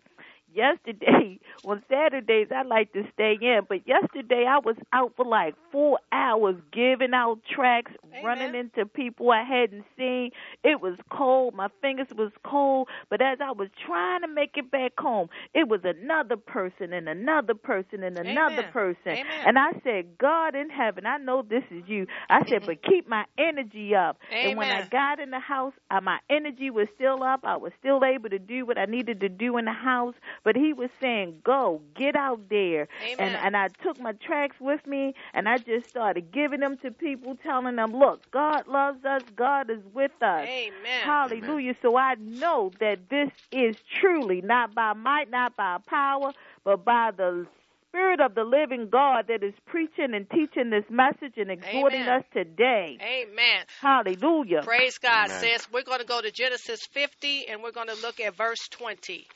yesterday, 0.55 1.39
on 1.65 1.83
Saturdays, 1.89 2.49
I 2.55 2.63
like 2.63 2.93
to 2.93 3.03
stay 3.15 3.37
in, 3.41 3.61
but 3.69 3.87
yesterday 3.87 4.47
I 4.49 4.59
was 4.59 4.77
out 4.93 5.13
for 5.17 5.25
like 5.25 5.55
four 5.71 5.99
hours 6.13 6.57
giving 6.73 7.15
out 7.15 7.41
tracts, 7.55 7.93
Amen. 8.05 8.25
running 8.25 8.55
into 8.55 8.87
people 8.87 9.31
I 9.31 9.43
hadn't 9.43 9.85
seen. 9.97 10.31
It 10.65 10.81
was 10.81 10.97
cold. 11.11 11.55
My 11.55 11.69
fingers 11.81 12.09
was 12.17 12.33
cold, 12.45 12.89
but 13.11 13.21
as 13.21 13.39
I 13.41 13.53
was 13.53 13.69
trying 13.87 14.23
to 14.23 14.29
make 14.29 14.53
it 14.57 14.71
back 14.71 14.93
home, 14.99 15.29
it 15.55 15.69
was 15.69 15.81
another 15.85 16.37
person 16.37 16.93
and 16.93 17.09
another 17.09 17.55
person 17.55 18.03
and 18.03 18.17
another 18.19 18.63
Amen. 18.63 18.73
person. 18.73 19.13
Amen. 19.13 19.45
And 19.47 19.59
I 19.59 19.73
said, 19.85 20.19
God 20.19 20.55
in 20.55 20.71
heaven, 20.71 21.07
I 21.07 21.19
know 21.19 21.43
this 21.43 21.65
is 21.71 21.83
you. 21.87 22.07
I 22.31 22.41
said, 22.49 22.67
but 22.67 22.83
keep 22.89 23.09
my 23.09 23.25
energy 23.39 23.95
up. 23.95 24.19
And 24.31 24.57
when 24.57 24.71
I 24.71 24.83
got 24.89 25.21
in 25.21 25.31
the 25.31 25.41
house, 25.41 25.73
uh, 25.91 26.01
my 26.01 26.19
energy 26.31 26.71
was 26.71 26.89
still 26.95 27.23
up. 27.23 27.41
I 27.45 27.57
was 27.57 27.73
still 27.79 28.03
able 28.05 28.31
to 28.31 28.39
do 28.39 28.67
what 28.67 28.79
I 28.79 28.87
needed 28.87 29.21
to 29.21 29.29
do 29.29 29.57
in 29.59 29.65
the 29.65 29.73
house. 29.73 30.15
But 30.45 30.57
he 30.57 30.73
was 30.73 30.91
saying, 31.01 31.43
go, 31.45 31.81
get 31.97 32.17
out 32.17 32.41
there. 32.51 32.89
And, 33.19 33.21
Amen. 33.21 33.41
and 33.45 33.57
I 33.57 33.69
took 33.85 34.01
my 34.01 34.13
tracts 34.27 34.57
with 34.61 34.85
me 34.87 35.15
and 35.35 35.49
I 35.49 35.59
just 35.59 35.89
started 35.91 36.33
giving 36.33 36.61
them 36.61 36.79
to 36.83 36.91
people, 36.91 37.37
telling 37.43 37.77
them, 37.77 37.93
look, 37.93 38.29
God 38.31 38.67
loves 38.67 39.05
us. 39.05 39.23
God 39.37 39.71
is 39.71 39.83
with 39.95 40.11
us. 40.21 40.49
Amen. 40.49 41.05
Hallelujah. 41.05 41.75
So 41.81 41.97
I 41.97 42.15
know 42.19 42.73
that 42.81 43.09
this 43.09 43.31
is 43.53 43.77
truly 44.01 44.41
not 44.41 44.75
by 44.75 44.95
might, 44.95 45.31
not 45.31 45.57
by 45.57 45.79
power, 45.87 46.33
but 46.65 46.85
by 46.85 47.11
the 47.17 47.47
Spirit 47.93 48.21
of 48.21 48.35
the 48.35 48.43
living 48.43 48.89
God 48.91 49.27
that 49.29 49.45
is 49.45 49.53
preaching 49.67 50.15
and 50.15 50.29
teaching 50.31 50.71
this 50.71 50.85
message 50.89 51.35
and 51.37 51.51
exhorting 51.51 52.01
Amen. 52.01 52.21
us 52.21 52.25
today. 52.33 52.97
Amen. 53.03 53.67
Hallelujah. 53.83 54.63
Praise 54.63 54.97
God, 54.97 55.27
Amen. 55.27 55.41
sis. 55.41 55.71
We're 55.71 55.83
going 55.83 56.01
to 56.01 56.07
go 56.07 56.23
to 56.23 56.31
Genesis 56.31 56.81
50 56.87 57.49
and 57.51 57.63
we're 57.63 57.73
going 57.73 57.89
to 57.89 58.01
look 58.01 58.19
at 58.19 58.35
verse 58.35 58.67
20. 58.71 59.27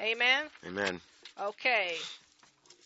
Amen. 0.00 0.44
Amen. 0.66 1.00
Okay. 1.40 1.94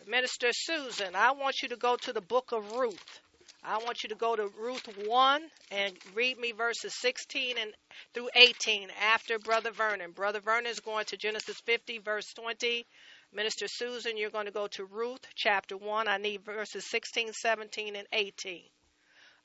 Minister 0.07 0.49
Susan, 0.53 1.15
I 1.15 1.33
want 1.33 1.63
you 1.63 1.69
to 1.69 1.77
go 1.77 1.97
to 1.97 2.13
the 2.13 2.21
book 2.21 2.53
of 2.53 2.73
Ruth. 2.73 3.21
I 3.63 3.79
want 3.79 4.03
you 4.03 4.09
to 4.09 4.15
go 4.15 4.35
to 4.35 4.51
Ruth 4.59 4.89
1 5.07 5.43
and 5.71 5.95
read 6.15 6.39
me 6.39 6.53
verses 6.53 6.95
16 7.01 7.57
and 7.61 7.73
through 8.15 8.31
18 8.35 8.89
after 9.13 9.39
Brother 9.39 9.71
Vernon. 9.71 10.13
Brother 10.13 10.41
Vernon 10.41 10.71
is 10.71 10.81
going 10.81 11.05
to 11.07 11.17
Genesis 11.17 11.57
50 11.67 11.99
verse 11.99 12.33
20. 12.35 12.87
Minister 13.33 13.67
Susan, 13.69 14.17
you're 14.17 14.31
going 14.31 14.47
to 14.47 14.53
go 14.53 14.67
to 14.69 14.85
Ruth 14.85 15.21
chapter 15.37 15.77
1. 15.77 16.09
I 16.09 16.17
need 16.17 16.45
verses 16.45 16.85
16, 16.91 17.33
17 17.33 17.95
and 17.95 18.07
18. 18.13 18.63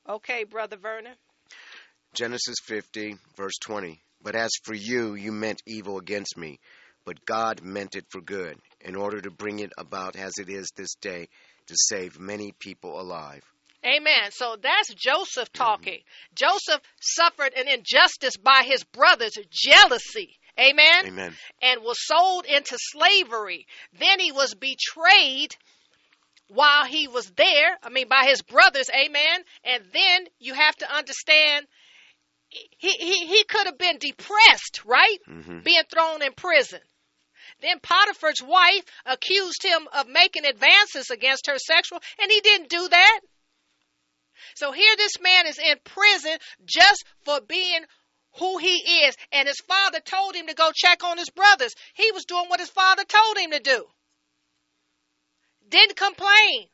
Okay, 0.07 0.43
Brother 0.43 0.77
Vernon. 0.77 1.13
Genesis 2.13 2.55
50, 2.63 3.17
verse 3.35 3.57
20. 3.61 4.01
But 4.23 4.35
as 4.35 4.51
for 4.63 4.73
you, 4.73 5.13
you 5.13 5.31
meant 5.31 5.61
evil 5.67 5.99
against 5.99 6.35
me, 6.37 6.59
but 7.05 7.25
God 7.25 7.61
meant 7.63 7.95
it 7.95 8.05
for 8.09 8.21
good, 8.21 8.57
in 8.81 8.95
order 8.95 9.21
to 9.21 9.31
bring 9.31 9.59
it 9.59 9.71
about 9.77 10.15
as 10.15 10.33
it 10.37 10.49
is 10.49 10.71
this 10.75 10.95
day, 10.95 11.27
to 11.67 11.75
save 11.77 12.19
many 12.19 12.51
people 12.59 12.99
alive. 12.99 13.43
Amen. 13.85 14.31
So 14.31 14.57
that's 14.61 14.93
Joseph 14.95 15.51
talking. 15.53 15.99
Joseph 16.33 16.81
suffered 16.99 17.53
an 17.55 17.67
injustice 17.67 18.35
by 18.37 18.63
his 18.65 18.83
brothers' 18.83 19.37
jealousy. 19.51 20.37
Amen. 20.59 21.05
Amen. 21.05 21.33
And 21.61 21.81
was 21.83 21.97
sold 21.99 22.45
into 22.45 22.77
slavery. 22.79 23.67
Then 23.99 24.19
he 24.19 24.31
was 24.31 24.55
betrayed 24.55 25.55
while 26.47 26.85
he 26.85 27.07
was 27.07 27.29
there. 27.31 27.77
I 27.83 27.89
mean, 27.89 28.07
by 28.07 28.25
his 28.27 28.41
brothers. 28.41 28.89
Amen. 28.89 29.43
And 29.63 29.83
then 29.93 30.25
you 30.39 30.53
have 30.53 30.75
to 30.77 30.91
understand 30.91 31.67
he, 32.49 32.89
he, 32.89 33.25
he 33.25 33.43
could 33.43 33.65
have 33.65 33.77
been 33.77 33.97
depressed, 33.97 34.81
right? 34.85 35.17
Mhm. 35.27 35.63
Being 35.63 35.83
thrown 35.91 36.21
in 36.21 36.31
prison. 36.33 36.79
Then 37.61 37.79
Potiphar's 37.79 38.41
wife 38.41 38.83
accused 39.05 39.63
him 39.63 39.87
of 39.93 40.07
making 40.07 40.45
advances 40.45 41.09
against 41.09 41.47
her 41.47 41.57
sexual, 41.57 42.01
and 42.21 42.31
he 42.31 42.41
didn't 42.41 42.69
do 42.69 42.87
that. 42.87 43.19
So 44.55 44.71
here 44.71 44.95
this 44.97 45.19
man 45.21 45.47
is 45.47 45.57
in 45.57 45.77
prison 45.83 46.37
just 46.65 47.05
for 47.23 47.41
being 47.41 47.85
who 48.37 48.57
he 48.57 49.05
is. 49.05 49.15
And 49.31 49.47
his 49.47 49.59
father 49.59 49.99
told 49.99 50.35
him 50.35 50.47
to 50.47 50.53
go 50.53 50.71
check 50.73 51.03
on 51.03 51.17
his 51.17 51.29
brothers. 51.29 51.73
He 51.93 52.11
was 52.11 52.25
doing 52.25 52.45
what 52.47 52.59
his 52.59 52.69
father 52.69 53.03
told 53.03 53.37
him 53.37 53.51
to 53.51 53.59
do. 53.59 53.85
Didn't 55.67 55.97
complain. 55.97 56.67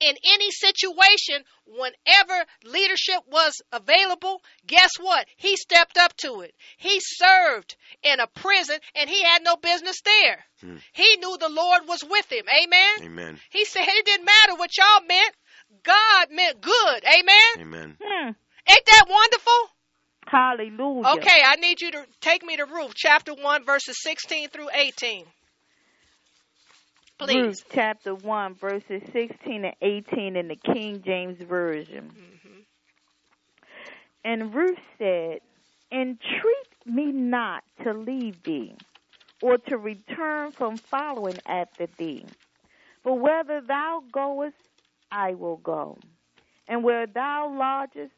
In 0.00 0.16
any 0.24 0.50
situation, 0.50 1.44
whenever 1.66 2.44
leadership 2.64 3.22
was 3.30 3.62
available, 3.72 4.42
guess 4.66 4.90
what? 5.00 5.26
He 5.36 5.56
stepped 5.56 5.96
up 5.96 6.16
to 6.18 6.40
it. 6.40 6.54
He 6.76 6.98
served 7.00 7.76
in 8.02 8.20
a 8.20 8.26
prison 8.26 8.78
and 8.94 9.08
he 9.08 9.22
had 9.22 9.42
no 9.42 9.56
business 9.56 10.00
there. 10.04 10.44
Hmm. 10.60 10.76
He 10.92 11.16
knew 11.16 11.36
the 11.38 11.48
Lord 11.48 11.82
was 11.86 12.04
with 12.04 12.30
him. 12.30 12.44
Amen. 12.48 12.90
Amen. 13.02 13.40
He 13.50 13.64
said 13.64 13.84
it 13.86 14.04
didn't 14.04 14.26
matter 14.26 14.56
what 14.56 14.76
y'all 14.76 15.06
meant. 15.06 15.34
God 15.82 16.28
meant 16.30 16.60
good. 16.60 17.04
Amen. 17.04 17.54
Amen. 17.58 17.96
Hmm. 18.02 18.30
Ain't 18.68 18.86
that 18.86 19.04
wonderful? 19.08 19.70
Hallelujah. 20.26 21.18
Okay, 21.18 21.42
I 21.44 21.56
need 21.56 21.80
you 21.80 21.90
to 21.92 22.06
take 22.20 22.44
me 22.44 22.56
to 22.56 22.64
Ruth 22.64 22.94
chapter 22.94 23.34
1, 23.34 23.64
verses 23.64 23.96
16 24.02 24.48
through 24.48 24.68
18. 24.72 25.24
Please. 27.18 27.34
Ruth 27.36 27.64
chapter 27.72 28.14
1, 28.14 28.54
verses 28.54 29.02
16 29.12 29.64
and 29.64 29.74
18 29.80 30.36
in 30.36 30.48
the 30.48 30.56
King 30.56 31.02
James 31.04 31.38
Version. 31.40 32.10
Mhm. 32.10 32.64
And 34.24 34.54
Ruth 34.54 34.78
said, 34.98 35.40
Entreat 35.92 36.86
me 36.86 37.12
not 37.12 37.62
to 37.84 37.92
leave 37.92 38.42
thee, 38.42 38.76
or 39.42 39.58
to 39.58 39.78
return 39.78 40.50
from 40.52 40.78
following 40.78 41.38
after 41.46 41.86
thee. 41.98 42.26
But 43.04 43.14
whether 43.14 43.60
thou 43.60 44.02
goest, 44.10 44.56
I 45.12 45.34
will 45.34 45.58
go, 45.58 45.98
and 46.66 46.82
where 46.82 47.06
thou 47.06 47.48
lodgest, 47.56 48.14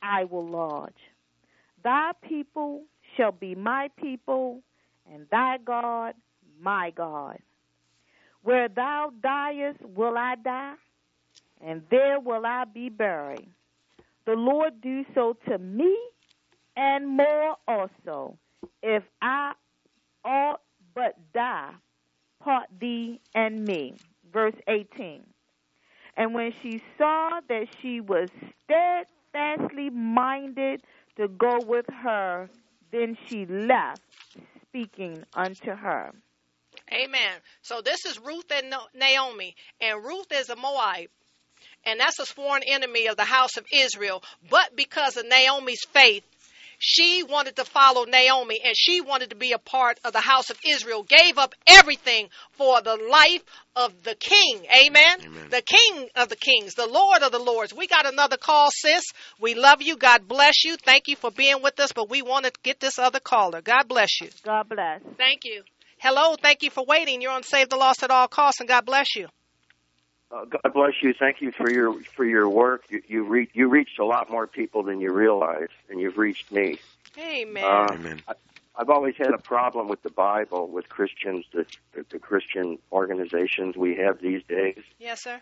I 0.00 0.24
will 0.24 0.46
lodge. 0.46 0.98
Thy 1.82 2.12
people 2.22 2.84
shall 3.16 3.32
be 3.32 3.54
my 3.54 3.88
people, 3.96 4.62
and 5.04 5.28
thy 5.30 5.58
God 5.58 6.14
my 6.60 6.90
God. 6.90 7.38
Where 8.48 8.70
thou 8.70 9.12
diest 9.22 9.76
will 9.94 10.16
I 10.16 10.34
die, 10.36 10.72
and 11.60 11.82
there 11.90 12.18
will 12.18 12.46
I 12.46 12.64
be 12.64 12.88
buried. 12.88 13.46
The 14.24 14.32
Lord 14.32 14.80
do 14.80 15.04
so 15.14 15.36
to 15.46 15.58
me, 15.58 15.94
and 16.74 17.06
more 17.06 17.56
also, 17.68 18.38
if 18.82 19.02
I 19.20 19.52
all 20.24 20.62
but 20.94 21.16
die, 21.34 21.72
part 22.42 22.68
thee 22.80 23.20
and 23.34 23.66
me. 23.66 23.96
Verse 24.32 24.56
18. 24.66 25.24
And 26.16 26.32
when 26.32 26.54
she 26.62 26.80
saw 26.96 27.40
that 27.50 27.66
she 27.82 28.00
was 28.00 28.30
steadfastly 28.64 29.90
minded 29.90 30.84
to 31.18 31.28
go 31.28 31.60
with 31.60 31.84
her, 32.02 32.48
then 32.92 33.14
she 33.26 33.44
left, 33.44 34.00
speaking 34.62 35.22
unto 35.34 35.72
her. 35.72 36.14
Amen. 36.92 37.32
So 37.62 37.82
this 37.82 38.04
is 38.06 38.18
Ruth 38.18 38.50
and 38.50 38.74
Naomi, 38.94 39.54
and 39.80 40.04
Ruth 40.04 40.32
is 40.32 40.48
a 40.48 40.56
Moabite, 40.56 41.10
and 41.84 42.00
that's 42.00 42.18
a 42.18 42.26
sworn 42.26 42.62
enemy 42.66 43.06
of 43.08 43.16
the 43.16 43.24
house 43.24 43.56
of 43.56 43.66
Israel. 43.72 44.22
But 44.50 44.74
because 44.74 45.16
of 45.16 45.26
Naomi's 45.26 45.84
faith, 45.92 46.24
she 46.78 47.24
wanted 47.24 47.56
to 47.56 47.64
follow 47.64 48.04
Naomi, 48.04 48.60
and 48.64 48.74
she 48.76 49.00
wanted 49.00 49.30
to 49.30 49.36
be 49.36 49.52
a 49.52 49.58
part 49.58 49.98
of 50.04 50.12
the 50.12 50.20
house 50.20 50.50
of 50.50 50.58
Israel. 50.64 51.02
Gave 51.02 51.36
up 51.36 51.54
everything 51.66 52.28
for 52.52 52.80
the 52.80 52.96
life 52.96 53.42
of 53.74 54.04
the 54.04 54.14
King. 54.14 54.64
Amen. 54.86 55.18
Amen. 55.20 55.46
The 55.50 55.62
King 55.62 56.08
of 56.14 56.28
the 56.28 56.36
Kings, 56.36 56.74
the 56.74 56.86
Lord 56.86 57.22
of 57.22 57.32
the 57.32 57.40
Lords. 57.40 57.74
We 57.74 57.88
got 57.88 58.06
another 58.06 58.36
call, 58.36 58.70
sis. 58.70 59.04
We 59.40 59.54
love 59.54 59.82
you. 59.82 59.96
God 59.96 60.28
bless 60.28 60.64
you. 60.64 60.76
Thank 60.76 61.08
you 61.08 61.16
for 61.16 61.32
being 61.32 61.62
with 61.62 61.80
us. 61.80 61.90
But 61.92 62.10
we 62.10 62.22
want 62.22 62.44
to 62.44 62.52
get 62.62 62.78
this 62.78 62.98
other 62.98 63.20
caller. 63.20 63.60
God 63.60 63.88
bless 63.88 64.20
you. 64.20 64.28
God 64.44 64.68
bless. 64.68 65.02
Thank 65.16 65.40
you. 65.44 65.64
Hello, 66.00 66.36
thank 66.40 66.62
you 66.62 66.70
for 66.70 66.84
waiting. 66.84 67.20
You're 67.20 67.32
on 67.32 67.42
Save 67.42 67.68
the 67.70 67.76
Lost 67.76 68.02
at 68.02 68.10
All 68.10 68.28
Costs, 68.28 68.60
and 68.60 68.68
God 68.68 68.86
bless 68.86 69.16
you. 69.16 69.28
Uh, 70.30 70.44
God 70.44 70.72
bless 70.72 70.92
you. 71.02 71.12
Thank 71.18 71.40
you 71.40 71.52
for 71.52 71.70
your 71.70 72.00
for 72.14 72.24
your 72.24 72.48
work. 72.48 72.84
You 72.90 73.02
you, 73.08 73.24
re- 73.24 73.48
you 73.52 73.68
reached 73.68 73.98
a 73.98 74.04
lot 74.04 74.30
more 74.30 74.46
people 74.46 74.82
than 74.82 75.00
you 75.00 75.12
realize, 75.12 75.68
and 75.88 76.00
you've 76.00 76.18
reached 76.18 76.52
me. 76.52 76.78
Amen. 77.18 77.64
Uh, 77.64 77.94
Amen. 77.94 78.22
I've 78.76 78.90
always 78.90 79.16
had 79.16 79.34
a 79.34 79.38
problem 79.38 79.88
with 79.88 80.02
the 80.02 80.10
Bible, 80.10 80.68
with 80.68 80.88
Christians, 80.88 81.46
the, 81.52 81.66
the, 81.94 82.04
the 82.10 82.18
Christian 82.20 82.78
organizations 82.92 83.76
we 83.76 83.96
have 83.96 84.20
these 84.20 84.42
days, 84.44 84.78
yes, 85.00 85.22
sir. 85.24 85.40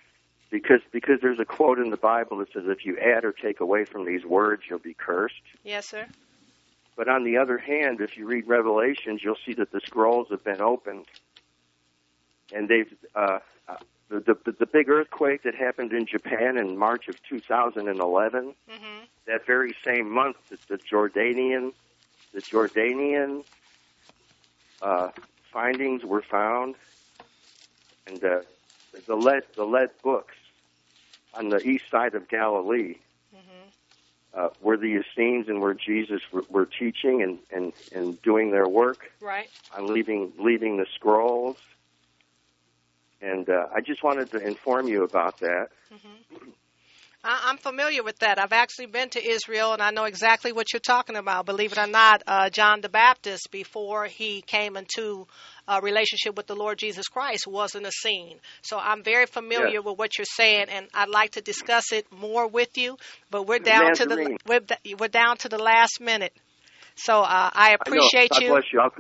because 0.51 0.81
because 0.91 1.21
there's 1.21 1.41
a 1.41 1.45
quote 1.45 1.79
in 1.79 1.91
the 1.91 1.99
Bible 1.99 2.39
that 2.39 2.53
says, 2.55 2.63
"If 2.67 2.87
you 2.87 2.97
add 2.97 3.27
or 3.27 3.33
take 3.33 3.61
away 3.61 3.85
from 3.85 4.07
these 4.07 4.25
words, 4.25 4.63
you'll 4.71 4.79
be 4.79 4.95
cursed." 4.95 5.35
Yes, 5.65 5.87
sir. 5.87 6.07
But 6.97 7.09
on 7.09 7.25
the 7.25 7.37
other 7.37 7.59
hand, 7.59 8.01
if 8.01 8.17
you 8.17 8.27
read 8.27 8.49
Revelations, 8.49 9.23
you'll 9.23 9.39
see 9.45 9.53
that 9.55 9.71
the 9.71 9.81
scrolls 9.81 10.29
have 10.31 10.43
been 10.43 10.63
opened, 10.63 11.05
and 12.53 12.69
they've 12.69 12.93
uh, 13.15 13.39
the, 14.09 14.21
the 14.21 14.53
the 14.53 14.67
big 14.67 14.89
earthquake 14.89 15.43
that 15.43 15.55
happened 15.55 15.93
in 15.93 16.07
Japan 16.07 16.57
in 16.57 16.79
March 16.79 17.09
of 17.09 17.23
2011. 17.25 18.55
hmm 18.69 18.85
That 19.27 19.45
very 19.47 19.75
same 19.85 20.11
month, 20.11 20.37
the, 20.49 20.59
the 20.69 20.79
Jordanian 20.79 21.73
the 22.33 22.41
Jordanian 22.41 23.45
uh, 24.83 25.11
findings 25.53 26.05
were 26.05 26.23
found, 26.23 26.77
and 28.07 28.23
uh, 28.25 28.41
the 29.07 29.17
lead 29.17 29.43
the 29.55 29.65
lead 29.65 29.91
books 30.03 30.35
on 31.35 31.51
the 31.51 31.61
east 31.67 31.91
side 31.91 32.15
of 32.15 32.29
Galilee. 32.29 32.97
Hmm 33.35 33.69
uh, 34.35 34.49
where 34.61 34.77
the 34.77 35.01
Essenes 35.01 35.49
and 35.49 35.61
where 35.61 35.75
Jesus 35.75 36.21
were, 36.33 36.45
were 36.51 36.67
teaching 36.67 37.23
and, 37.23 37.39
and, 37.51 37.73
and 37.93 38.21
doing 38.23 38.51
their 38.51 38.69
work 38.69 38.99
Right. 39.21 39.49
on 39.77 39.93
leaving 39.93 40.33
leaving 40.39 40.77
the 40.77 40.87
scrolls. 40.95 41.57
And 43.23 43.49
uh, 43.49 43.67
I 43.75 43.81
just 43.81 44.05
wanted 44.05 44.31
to 44.33 44.47
inform 44.47 44.89
you 44.89 45.03
about 45.05 45.41
that. 45.41 45.69
I, 47.25 47.45
I'm 47.47 47.57
familiar 47.57 48.03
with 48.03 48.19
that. 48.21 48.39
I've 48.39 48.53
actually 48.53 48.87
been 48.87 49.09
to 49.11 49.27
Israel, 49.27 49.73
and 49.73 49.83
I 49.83 49.91
know 49.91 50.05
exactly 50.05 50.53
what 50.53 50.73
you're 50.73 50.81
talking 50.81 51.17
about. 51.17 51.47
Believe 51.47 51.73
it 51.73 51.79
or 51.79 51.87
not, 51.87 52.23
uh, 52.27 52.51
John 52.51 52.83
the 52.83 52.89
Baptist, 52.89 53.51
before 53.51 54.05
he 54.05 54.43
came 54.43 54.77
into 54.77 55.27
a 55.69 55.81
relationship 55.81 56.37
with 56.37 56.47
the 56.47 56.55
Lord 56.55 56.79
Jesus 56.79 57.09
Christ, 57.09 57.47
was 57.47 57.75
an 57.75 57.87
Essene. 57.87 58.39
So 58.63 58.79
I'm 58.79 59.03
very 59.03 59.27
familiar 59.27 59.83
with 59.83 59.99
what 59.99 60.19
you're 60.19 60.25
saying, 60.25 60.67
and 60.69 60.89
I'd 60.95 61.09
like 61.09 61.33
to 61.33 61.41
discuss 61.41 61.93
it 61.93 62.11
more 62.13 62.47
with 62.47 62.77
you. 62.77 62.97
But 63.31 63.47
we're 63.47 63.59
down 63.59 63.95
to 63.95 64.07
the 64.07 64.39
we're, 64.47 64.61
we're 64.99 65.09
down 65.09 65.37
to 65.39 65.49
the 65.49 65.59
last 65.59 66.01
minute. 66.01 66.33
So 66.95 67.21
uh, 67.21 67.51
I 67.53 67.71
I 67.71 67.75
appreciate. 67.75 68.31
God 68.31 68.43
you. 68.43 68.49
bless 68.49 68.65
you. 68.73 68.81
I'll, 68.81 68.93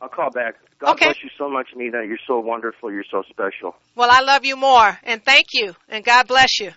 I'll 0.00 0.08
call 0.08 0.30
back. 0.30 0.54
God 0.78 0.92
Okay. 0.92 1.06
bless 1.06 1.22
you 1.22 1.30
so 1.38 1.48
much, 1.48 1.68
Nina. 1.74 2.04
You're 2.04 2.18
so 2.26 2.38
wonderful. 2.40 2.92
You're 2.92 3.04
so 3.10 3.22
special. 3.30 3.74
Well, 3.94 4.10
I 4.10 4.20
love 4.20 4.44
you 4.44 4.56
more, 4.56 4.98
and 5.02 5.24
thank 5.24 5.46
you, 5.52 5.74
and 5.88 6.04
God 6.04 6.28
bless 6.28 6.60
you. 6.60 6.72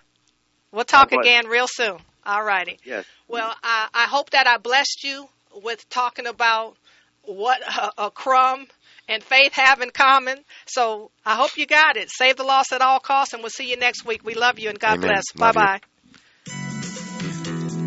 We'll 0.72 0.84
talk 0.84 1.12
again 1.12 1.46
real 1.46 1.66
soon. 1.68 1.98
All 2.24 2.44
righty. 2.44 2.78
Yes. 2.84 3.04
Well, 3.26 3.54
I, 3.62 3.88
I 3.94 4.04
hope 4.04 4.30
that 4.30 4.46
I 4.46 4.58
blessed 4.58 5.02
you 5.02 5.28
with 5.62 5.88
talking 5.88 6.26
about 6.26 6.76
what 7.22 7.60
a, 7.62 8.04
a 8.06 8.10
crumb 8.10 8.66
and 9.08 9.22
faith 9.22 9.54
have 9.54 9.80
in 9.80 9.90
common. 9.90 10.38
So 10.66 11.10
I 11.24 11.34
hope 11.34 11.56
you 11.56 11.66
got 11.66 11.96
it. 11.96 12.10
Save 12.10 12.36
the 12.36 12.44
lost 12.44 12.72
at 12.72 12.82
all 12.82 13.00
costs, 13.00 13.34
and 13.34 13.42
we'll 13.42 13.50
see 13.50 13.70
you 13.70 13.76
next 13.76 14.04
week. 14.04 14.22
We 14.24 14.34
love 14.34 14.58
you, 14.58 14.68
and 14.68 14.78
God 14.78 14.96
Amen. 14.96 15.00
bless. 15.00 15.24
Bye 15.36 15.52
bye. 15.52 15.80